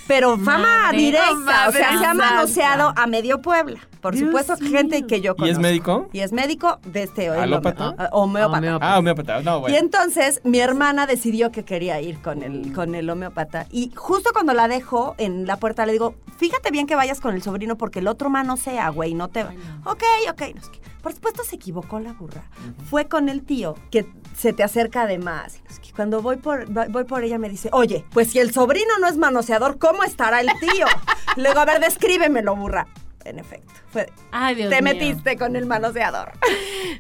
Pero 0.08 0.38
fama 0.38 0.86
Madre, 0.86 0.98
directa, 0.98 1.36
no 1.36 1.70
o 1.70 1.72
sea, 1.72 2.00
se 2.00 2.06
ha 2.06 2.14
manoseado 2.14 2.94
a 2.96 3.06
medio 3.08 3.42
Puebla. 3.42 3.80
Por 4.04 4.14
Dios 4.14 4.28
supuesto, 4.28 4.56
mío. 4.60 4.70
gente 4.78 5.08
que 5.08 5.22
yo 5.22 5.32
¿Y 5.32 5.36
conozco. 5.36 5.52
es 5.54 5.60
médico? 5.60 6.10
Y 6.14 6.20
es 6.20 6.32
médico 6.32 6.80
de 6.86 7.04
este 7.04 7.30
¿Alópata? 7.30 7.96
homeo- 7.96 8.10
homeópata. 8.12 8.58
Homeópata. 8.60 8.94
Ah, 8.94 9.00
homeópata. 9.00 9.42
No, 9.42 9.58
Y 9.58 9.62
bueno. 9.62 9.78
entonces 9.78 10.42
mi 10.44 10.60
hermana 10.60 11.08
decidió 11.08 11.52
que 11.52 11.64
quería 11.66 12.00
ir 12.02 12.22
con 12.22 12.44
el, 12.44 12.72
con 12.74 12.94
el 12.94 13.10
homeópata. 13.10 13.66
Y 13.72 13.92
justo 13.96 14.30
cuando 14.34 14.54
la 14.54 14.68
dejo 14.68 15.16
en 15.18 15.48
la 15.48 15.58
puerta 15.58 15.86
le 15.88 15.94
digo, 15.94 16.14
fíjate 16.38 16.70
bien 16.70 16.86
que 16.86 16.96
vayas 16.96 17.20
con 17.20 17.34
el 17.34 17.42
sobrino 17.42 17.78
porque 17.78 18.00
el 18.00 18.08
otro 18.08 18.30
mano 18.30 18.58
sea, 18.58 18.90
güey, 18.90 19.14
no 19.16 19.30
te 19.30 19.44
va. 19.44 19.52
Ok, 19.86 20.04
ok. 20.30 20.42
no 20.54 20.62
sé 20.62 20.70
qué. 20.72 20.80
Por 21.02 21.12
supuesto 21.14 21.44
se 21.44 21.56
equivocó 21.58 22.00
la 22.00 22.14
burra. 22.14 22.44
Fue 22.90 23.08
con 23.08 23.28
el 23.30 23.44
tío 23.44 23.76
que 23.92 24.06
se 24.38 24.54
te 24.54 24.64
acerca 24.64 25.06
de 25.06 25.18
más. 25.18 25.56
y 25.58 25.60
no 25.64 25.70
sé 25.70 25.82
qué. 25.82 25.92
Cuando 25.94 26.22
voy 26.22 26.38
por, 26.38 26.66
voy 26.92 27.04
por 27.06 27.24
ella 27.24 27.38
me 27.38 27.50
dice, 27.50 27.70
oye, 27.74 28.06
pues 28.12 28.32
si 28.32 28.40
el 28.40 28.52
sobrino 28.54 28.98
no 29.02 29.08
es 29.08 29.18
manoseador, 29.18 29.78
¿cómo 29.80 30.04
estará 30.04 30.40
el 30.42 30.48
tío? 30.60 30.86
Luego, 31.38 31.60
a 31.60 31.66
ver, 31.66 31.80
descríbemelo, 31.82 32.56
burra. 32.56 32.88
En 33.26 33.40
efecto, 33.40 33.72
fue, 33.90 34.10
Ay, 34.32 34.56
Dios 34.56 34.70
te 34.70 34.82
mío. 34.82 34.94
metiste 34.94 35.38
con 35.38 35.56
el 35.56 35.66
manoseador. 35.66 36.32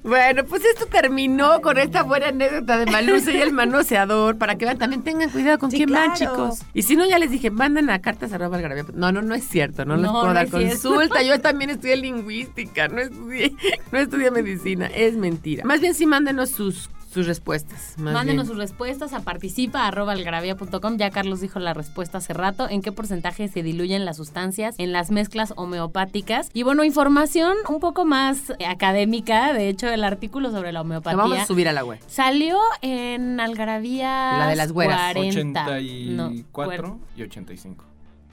Bueno, 0.01 0.43
pues 0.45 0.63
esto 0.65 0.85
terminó 0.87 1.61
con 1.61 1.77
esta 1.77 2.03
buena 2.03 2.29
anécdota 2.29 2.77
de 2.77 2.85
Malusa 2.87 3.31
y 3.31 3.37
el 3.41 3.53
manoseador. 3.53 4.37
Para 4.37 4.57
que 4.57 4.65
vean, 4.65 4.77
también 4.77 5.01
tengan 5.03 5.29
cuidado 5.29 5.59
con 5.59 5.71
Sí, 5.71 5.77
quién 5.77 5.91
van, 5.91 6.11
claro. 6.13 6.33
chicos. 6.33 6.61
Y 6.73 6.81
si 6.83 6.95
no, 6.95 7.05
ya 7.05 7.19
les 7.19 7.29
dije, 7.31 7.51
manden 7.51 7.89
a 7.89 8.01
cartas 8.01 8.33
arroba 8.33 8.57
algarabía. 8.57 8.85
No, 8.93 9.11
no, 9.11 9.21
no 9.21 9.35
es 9.35 9.47
cierto. 9.47 9.85
No, 9.85 9.95
les 9.95 10.05
No, 10.05 10.11
puedo 10.13 10.27
no 10.27 10.33
dar 10.33 10.49
consulta. 10.49 11.21
Yo 11.21 11.39
también 11.41 11.69
estudié 11.69 11.95
lingüística. 11.97 12.87
No 12.87 13.01
estudié, 13.01 13.53
no 13.91 13.99
estudié 13.99 14.31
medicina. 14.31 14.87
Es 14.87 15.15
mentira. 15.15 15.63
Más 15.63 15.79
bien 15.79 15.93
sí, 15.93 16.05
mándenos 16.05 16.49
sus, 16.49 16.89
sus 17.13 17.27
respuestas. 17.27 17.93
más 17.97 18.13
Mándenos 18.13 18.45
bien. 18.45 18.47
sus 18.47 18.57
respuestas 18.57 19.13
a 19.13 19.19
participa 19.21 19.87
arroba 19.87 20.13
algarabía.com. 20.13 20.97
Ya 20.97 21.09
Carlos 21.11 21.41
dijo 21.41 21.59
la 21.59 21.73
respuesta 21.73 22.17
hace 22.17 22.33
rato. 22.33 22.67
¿En 22.69 22.81
qué 22.81 22.91
porcentaje 22.91 23.47
se 23.47 23.61
diluyen 23.63 24.05
las 24.05 24.17
sustancias 24.17 24.75
en 24.77 24.91
las 24.91 25.11
mezclas 25.11 25.53
homeopáticas? 25.55 26.49
Y 26.53 26.63
bueno, 26.63 26.83
información 26.83 27.55
un 27.69 27.79
poco 27.79 28.05
más 28.05 28.53
académica. 28.67 29.53
De 29.53 29.69
hecho, 29.69 29.87
el 29.89 30.03
artículo 30.03 30.51
sobre 30.51 30.71
la 30.71 30.79
Lo 30.79 30.81
homeopatía 30.81 31.17
vamos 31.17 31.37
a 31.39 31.45
subir 31.45 31.67
a 31.67 31.73
la 31.73 31.85
web. 31.85 31.99
salió 32.07 32.57
en 32.81 33.39
Algarabía. 33.39 34.37
La 34.39 34.47
de 34.47 34.55
las 34.55 34.71
güeras. 34.71 35.13
40. 35.13 35.63
No, 35.63 36.25
84 36.27 36.99
y 37.15 37.21
85. 37.23 37.85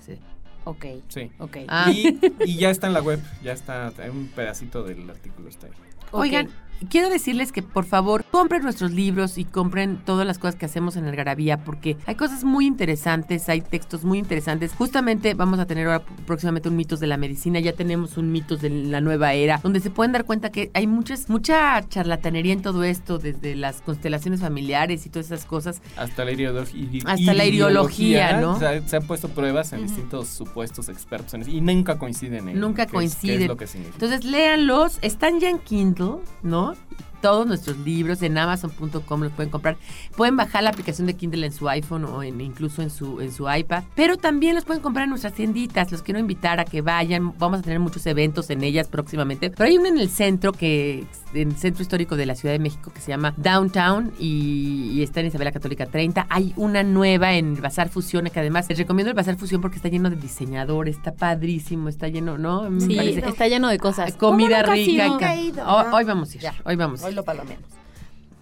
Sí. 0.05 0.18
Ok. 0.64 0.87
Sí. 1.09 1.31
Ok. 1.39 1.57
Ah. 1.68 1.91
Y, 1.91 2.18
y 2.45 2.57
ya 2.57 2.70
está 2.70 2.87
en 2.87 2.93
la 2.95 3.01
web, 3.03 3.20
ya 3.43 3.53
está, 3.53 3.93
un 4.11 4.28
pedacito 4.35 4.83
del 4.83 5.09
artículo 5.09 5.49
está 5.49 5.66
ahí. 5.66 5.72
Ok. 6.12 6.20
Oigan, 6.20 6.49
quiero 6.89 7.11
decirles 7.11 7.53
que 7.53 7.62
por 7.62 7.85
favor 7.85 8.24
compren 8.31 8.62
nuestros 8.62 8.91
libros 8.93 9.39
y 9.39 9.45
compren 9.45 9.99
todas 10.05 10.26
las 10.26 10.39
cosas 10.39 10.57
que 10.57 10.66
hacemos 10.66 10.97
en 10.97 11.05
Algarabía 11.07 11.59
porque 11.64 11.97
hay 12.07 12.14
cosas 12.14 12.45
muy 12.45 12.66
interesantes, 12.66 13.49
hay 13.49 13.61
textos 13.61 14.05
muy 14.05 14.18
interesantes. 14.18 14.72
Justamente 14.72 15.35
vamos 15.35 15.59
a 15.59 15.66
tener 15.66 15.87
ahora 15.87 16.05
próximamente 16.26 16.68
un 16.68 16.76
mitos 16.76 17.01
de 17.01 17.07
la 17.07 17.16
medicina, 17.16 17.61
ya 17.61 17.72
tenemos 17.72 18.16
un 18.16 18.33
mitos 18.33 18.61
de 18.61 18.70
la 18.70 19.01
nueva 19.01 19.33
era, 19.35 19.59
donde 19.62 19.81
se 19.81 19.91
pueden 19.91 20.12
dar 20.12 20.24
cuenta 20.24 20.51
que 20.51 20.70
hay 20.74 20.87
muchas, 20.87 21.28
mucha 21.28 21.87
charlatanería 21.89 22.53
en 22.53 22.62
todo 22.62 22.83
esto, 22.85 23.18
desde 23.18 23.55
las 23.57 23.81
constelaciones 23.83 24.41
familiares 24.41 25.05
y 25.07 25.11
todas 25.11 25.26
esas 25.26 25.45
cosas. 25.45 25.83
Hasta 25.97 26.24
la 26.24 26.33
ideología. 26.33 27.03
Hasta 27.07 27.35
la 27.35 27.45
ideología, 27.45 28.41
¿no? 28.41 28.53
O 28.53 28.59
sea, 28.59 28.87
se 28.87 28.97
han 28.97 29.07
puesto 29.07 29.28
pruebas 29.28 29.72
en 29.72 29.83
distintos 29.83 30.28
supuestos 30.28 30.89
expertos 30.89 31.35
en 31.35 31.43
eso, 31.43 31.51
y 31.51 31.61
nunca 31.61 31.99
coinciden 31.99 32.49
en 32.49 32.61
Nunca 32.61 32.76
qué 32.76 32.83
es- 32.83 32.87
qué 32.87 32.93
coinciden. 32.95 33.43
es 33.43 33.49
lo 33.49 33.57
que 33.57 33.66
significa. 33.66 33.95
Entonces 33.97 34.24
léanlos, 34.24 34.99
están 35.03 35.41
ya 35.41 35.49
en 35.51 35.59
Kindle, 35.59 36.16
¿no? 36.43 36.70
not 36.71 37.10
Todos 37.21 37.47
nuestros 37.47 37.77
libros 37.79 38.23
en 38.23 38.37
amazon.com 38.39 39.23
los 39.23 39.33
pueden 39.33 39.51
comprar. 39.51 39.77
Pueden 40.16 40.37
bajar 40.37 40.62
la 40.62 40.71
aplicación 40.71 41.07
de 41.07 41.14
Kindle 41.14 41.47
en 41.47 41.53
su 41.53 41.68
iPhone 41.68 42.05
o 42.05 42.23
en, 42.23 42.41
incluso 42.41 42.83
en 42.83 42.91
su, 42.91 43.21
en 43.21 43.33
su 43.33 43.51
iPad. 43.51 43.85
Pero 43.95 44.16
también 44.16 44.55
los 44.55 44.64
pueden 44.64 44.83
comprar 44.83 45.05
en 45.05 45.11
nuestras 45.11 45.33
tienditas. 45.35 45.91
Los 45.93 46.03
quiero 46.03 46.18
invitar 46.21 46.61
a 46.61 46.64
que 46.64 46.81
vayan. 46.83 47.35
Vamos 47.39 47.61
a 47.61 47.62
tener 47.62 47.79
muchos 47.81 48.07
eventos 48.07 48.49
en 48.51 48.62
ellas 48.64 48.89
próximamente. 48.89 49.51
Pero 49.51 49.68
hay 49.68 49.79
una 49.79 49.89
en 49.89 49.99
el 49.99 50.09
centro 50.09 50.53
que 50.53 51.05
en 51.35 51.51
el 51.51 51.57
centro 51.57 51.83
histórico 51.83 52.16
de 52.16 52.27
la 52.27 52.35
Ciudad 52.35 52.53
de 52.55 52.59
México 52.59 52.91
que 52.93 53.01
se 53.01 53.09
llama 53.09 53.35
Downtown 53.37 54.12
y, 54.18 54.91
y 54.95 55.03
está 55.03 55.21
en 55.21 55.27
Isabela 55.27 55.53
Católica 55.53 55.87
30. 55.87 56.27
Hay 56.31 56.53
una 56.57 56.83
nueva 56.83 57.35
en 57.35 57.55
el 57.57 57.61
Bazar 57.61 57.89
Fusión 57.89 58.29
que 58.33 58.41
además 58.41 58.68
les 58.68 58.79
recomiendo 58.79 59.11
el 59.11 59.16
Bazar 59.16 59.37
Fusión 59.37 59.61
porque 59.61 59.77
está 59.77 59.89
lleno 59.89 60.11
de 60.11 60.16
diseñadores, 60.16 60.97
está 60.97 61.12
padrísimo, 61.12 61.89
está 61.89 62.09
lleno, 62.09 62.39
¿no? 62.39 62.68
Sí, 62.81 62.97
parece- 62.97 63.29
está 63.29 63.49
lleno 63.49 63.68
de 63.68 63.79
cosas. 63.79 64.14
comida 64.14 64.62
¿Cómo 64.64 64.77
nunca 65.12 65.31
has 65.33 65.39
rica. 65.39 65.95
Hoy, 65.95 66.05
vamos 66.05 66.31
a 66.33 66.35
ir, 66.37 66.41
Ya. 66.41 66.55
hoy 66.64 66.77
vamos. 66.77 67.03
a 67.05 67.10
Hoy 67.11 67.17
lo 67.17 67.25
palomemos. 67.25 67.65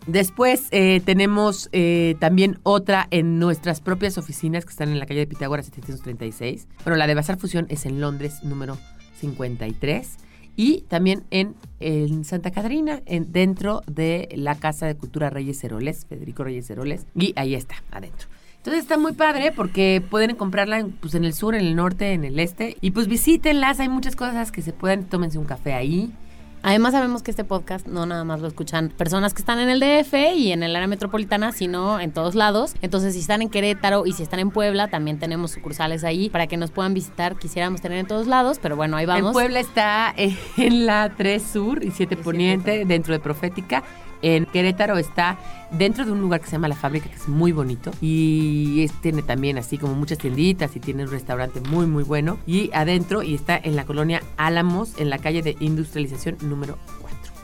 Después 0.07 0.69
eh, 0.73 1.01
tenemos 1.05 1.71
eh, 1.73 2.17
también 2.19 2.59
otra 2.65 3.09
en 3.11 3.39
nuestras 3.39 3.81
propias 3.81 4.19
oficinas 4.19 4.67
que 4.67 4.71
están 4.71 4.91
en 4.91 4.99
la 4.99 5.07
calle 5.07 5.21
de 5.21 5.27
Pitágoras 5.27 5.65
736. 5.67 6.69
Bueno, 6.85 6.99
la 6.99 7.07
de 7.07 7.15
Bazar 7.15 7.39
Fusión 7.39 7.67
es 7.71 7.87
en 7.87 7.99
Londres, 8.01 8.43
número 8.43 8.77
53. 9.21 10.17
Y 10.55 10.83
también 10.83 11.25
en, 11.31 11.55
Santa 12.25 12.51
Catarina, 12.51 13.01
en, 13.07 13.33
dentro 13.33 13.83
de 13.87 14.29
la 14.35 14.55
Casa 14.55 14.87
de 14.87 14.97
Cultura 14.97 15.31
Reyes 15.31 15.65
Heroles, 15.65 16.05
Federico 16.07 16.45
Reyes 16.45 16.69
Heroles. 16.69 17.07
Y 17.15 17.33
ahí 17.37 17.55
está, 17.55 17.77
adentro. 17.91 18.29
Entonces 18.59 18.83
está 18.83 18.99
muy 18.99 19.13
padre 19.13 19.51
porque 19.53 20.03
pueden 20.11 20.37
comprarla 20.37 20.87
pues, 21.01 21.15
en 21.15 21.25
el 21.25 21.33
sur, 21.33 21.55
en 21.55 21.65
el 21.65 21.75
norte, 21.75 22.13
en 22.13 22.25
el 22.25 22.39
este. 22.39 22.77
Y 22.83 22.91
pues 22.91 23.09
visítenlas, 23.09 23.81
hay 23.81 23.89
muchas 23.89 24.15
cosas 24.15 24.53
que 24.53 24.61
se 24.61 24.75
pueden, 24.75 25.05
tómense 25.05 25.39
un 25.39 25.47
café 25.47 25.73
ahí. 25.73 26.13
Además 26.63 26.93
sabemos 26.93 27.23
que 27.23 27.31
este 27.31 27.45
podcast 27.45 27.87
no 27.87 28.07
nada 28.07 28.25
más 28.25 28.41
lo 28.41 28.49
escuchan 28.49 28.91
personas 28.91 29.35
que 29.35 29.43
están 29.43 29.59
en 29.61 29.69
el 29.69 29.81
DF 29.81 30.15
y 30.37 30.53
en 30.53 30.63
el 30.63 30.75
área 30.75 30.89
metropolitana, 30.89 31.53
sino 31.53 32.01
en 32.01 32.13
todos 32.13 32.35
lados. 32.35 32.75
Entonces, 32.83 33.15
si 33.15 33.21
están 33.21 33.43
en 33.43 33.49
Querétaro 33.49 34.07
y 34.07 34.13
si 34.13 34.23
están 34.23 34.41
en 34.41 34.51
Puebla, 34.51 34.89
también 34.89 35.19
tenemos 35.19 35.53
sucursales 35.53 36.05
ahí 36.05 36.29
para 36.31 36.47
que 36.47 36.57
nos 36.57 36.71
puedan 36.71 36.95
visitar. 36.95 37.37
Quisiéramos 37.37 37.81
tener 37.81 37.99
en 37.99 38.07
todos 38.07 38.27
lados, 38.27 38.59
pero 38.61 38.77
bueno, 38.77 38.97
ahí 38.97 39.07
vamos. 39.07 39.29
En 39.29 39.33
Puebla 39.33 39.61
está 39.61 40.15
en 40.17 40.87
la 40.87 41.13
3 41.17 41.43
Sur 41.43 41.85
y 41.85 41.91
7 41.91 42.17
Poniente, 42.17 42.85
dentro 42.85 43.13
de 43.13 43.21
Profética. 43.21 43.85
En 44.23 44.47
Querétaro 44.47 44.99
está 44.99 45.39
dentro 45.71 46.05
de 46.05 46.13
un 46.13 46.21
lugar 46.21 46.41
que 46.41 46.47
se 46.47 46.53
llama 46.53 46.69
La 46.69 46.75
Fábrica, 46.77 47.09
que 47.09 47.15
es 47.17 47.29
muy 47.29 47.53
bonito. 47.53 47.91
Y 48.01 48.83
es- 48.83 48.93
tiene 49.01 49.23
también 49.23 49.59
así 49.59 49.79
como 49.79 49.95
muchas 49.95 50.19
tienditas 50.19 50.75
y 50.77 50.81
tiene 50.81 51.05
un 51.05 51.11
restaurante 51.11 51.61
muy, 51.61 51.87
muy 51.87 52.03
bueno. 52.05 52.39
Y 52.47 52.71
adentro, 52.75 53.23
y 53.23 53.35
está 53.35 53.57
en 53.63 53.77
la 53.77 53.85
colonia 53.85 54.23
Álamos, 54.37 54.99
en 54.99 55.11
la 55.11 55.19
calle 55.19 55.43
de 55.43 55.57
Industrialización 55.61 56.37
número 56.43 56.79
4. 56.87 56.98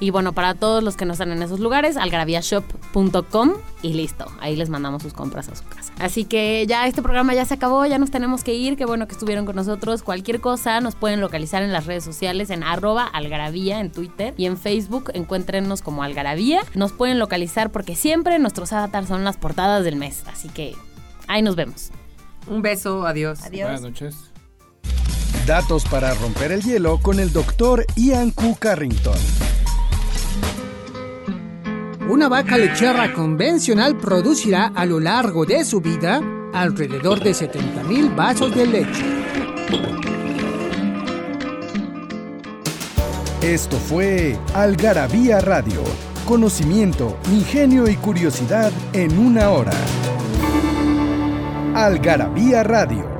Y 0.05 0.11
bueno, 0.11 0.34
para 0.34 0.52
todos 0.52 0.84
los 0.84 0.98
que 0.98 1.07
no 1.07 1.14
están 1.14 1.32
en 1.32 1.42
esos 1.42 1.61
lugares, 1.61 1.96
algarabíashop.com 1.96 3.52
y 3.80 3.94
listo. 3.94 4.26
Ahí 4.38 4.55
les 4.55 4.68
mandamos 4.68 5.02
sus 5.02 5.14
compras 5.14 5.48
a 5.48 5.57
su 5.57 5.64
casa. 5.64 5.94
Así 5.98 6.26
que 6.26 6.66
ya 6.68 6.86
este 6.86 7.00
programa 7.00 7.32
ya 7.32 7.46
se 7.46 7.55
acabó, 7.55 7.86
ya 7.86 7.96
nos 7.96 8.11
tenemos 8.11 8.44
que 8.44 8.52
ir. 8.52 8.76
Qué 8.76 8.84
bueno 8.84 9.07
que 9.07 9.14
estuvieron 9.14 9.46
con 9.46 9.57
nosotros. 9.57 10.02
Cualquier 10.02 10.42
cosa 10.42 10.82
nos 10.82 10.94
pueden 10.94 11.22
localizar 11.22 11.62
en 11.62 11.72
las 11.72 11.86
redes 11.86 12.05
sociales 12.05 12.50
en 12.50 12.62
arroba 12.62 13.07
algarabía 13.07 13.80
en 13.80 13.90
Twitter 13.90 14.34
y 14.36 14.44
en 14.44 14.59
Facebook 14.59 15.11
encuéntrenos 15.14 15.80
como 15.80 16.02
algarabía. 16.02 16.61
Nos 16.74 16.92
pueden 16.92 17.18
localizar 17.18 17.72
porque 17.72 17.96
siempre 17.96 18.38
nuestros 18.38 18.74
avatars 18.74 19.09
son 19.09 19.24
las 19.24 19.38
portadas 19.38 19.84
del 19.84 19.96
mes. 19.96 20.22
Así 20.30 20.50
que 20.50 20.76
ahí 21.28 21.40
nos 21.40 21.57
vemos. 21.57 21.92
Un 22.46 22.61
beso, 22.61 23.07
adiós. 23.07 23.40
Adiós. 23.42 23.70
Buenas 23.70 23.80
noches. 23.80 24.16
Datos 25.46 25.86
para 25.86 26.12
romper 26.12 26.52
el 26.52 26.61
hielo 26.61 26.98
con 26.98 27.20
el 27.20 27.32
doctor 27.32 27.86
Ian 27.96 28.32
Q. 28.32 28.59
Carrington. 28.61 29.53
Una 32.09 32.28
vaca 32.28 32.59
lechera 32.59 33.12
convencional 33.14 33.96
producirá 33.96 34.72
a 34.74 34.84
lo 34.84 35.00
largo 35.00 35.46
de 35.46 35.64
su 35.64 35.80
vida 35.80 36.20
alrededor 36.52 37.22
de 37.22 37.30
70.000 37.30 38.14
vasos 38.14 38.55
de 38.55 38.66
leche. 38.66 39.05
Esto 43.40 43.78
fue 43.78 44.38
Algarabía 44.52 45.40
Radio. 45.40 45.82
Conocimiento, 46.26 47.18
ingenio 47.32 47.88
y 47.88 47.96
curiosidad 47.96 48.70
en 48.92 49.18
una 49.18 49.50
hora. 49.50 49.72
Algarabía 51.74 52.62
Radio 52.62 53.14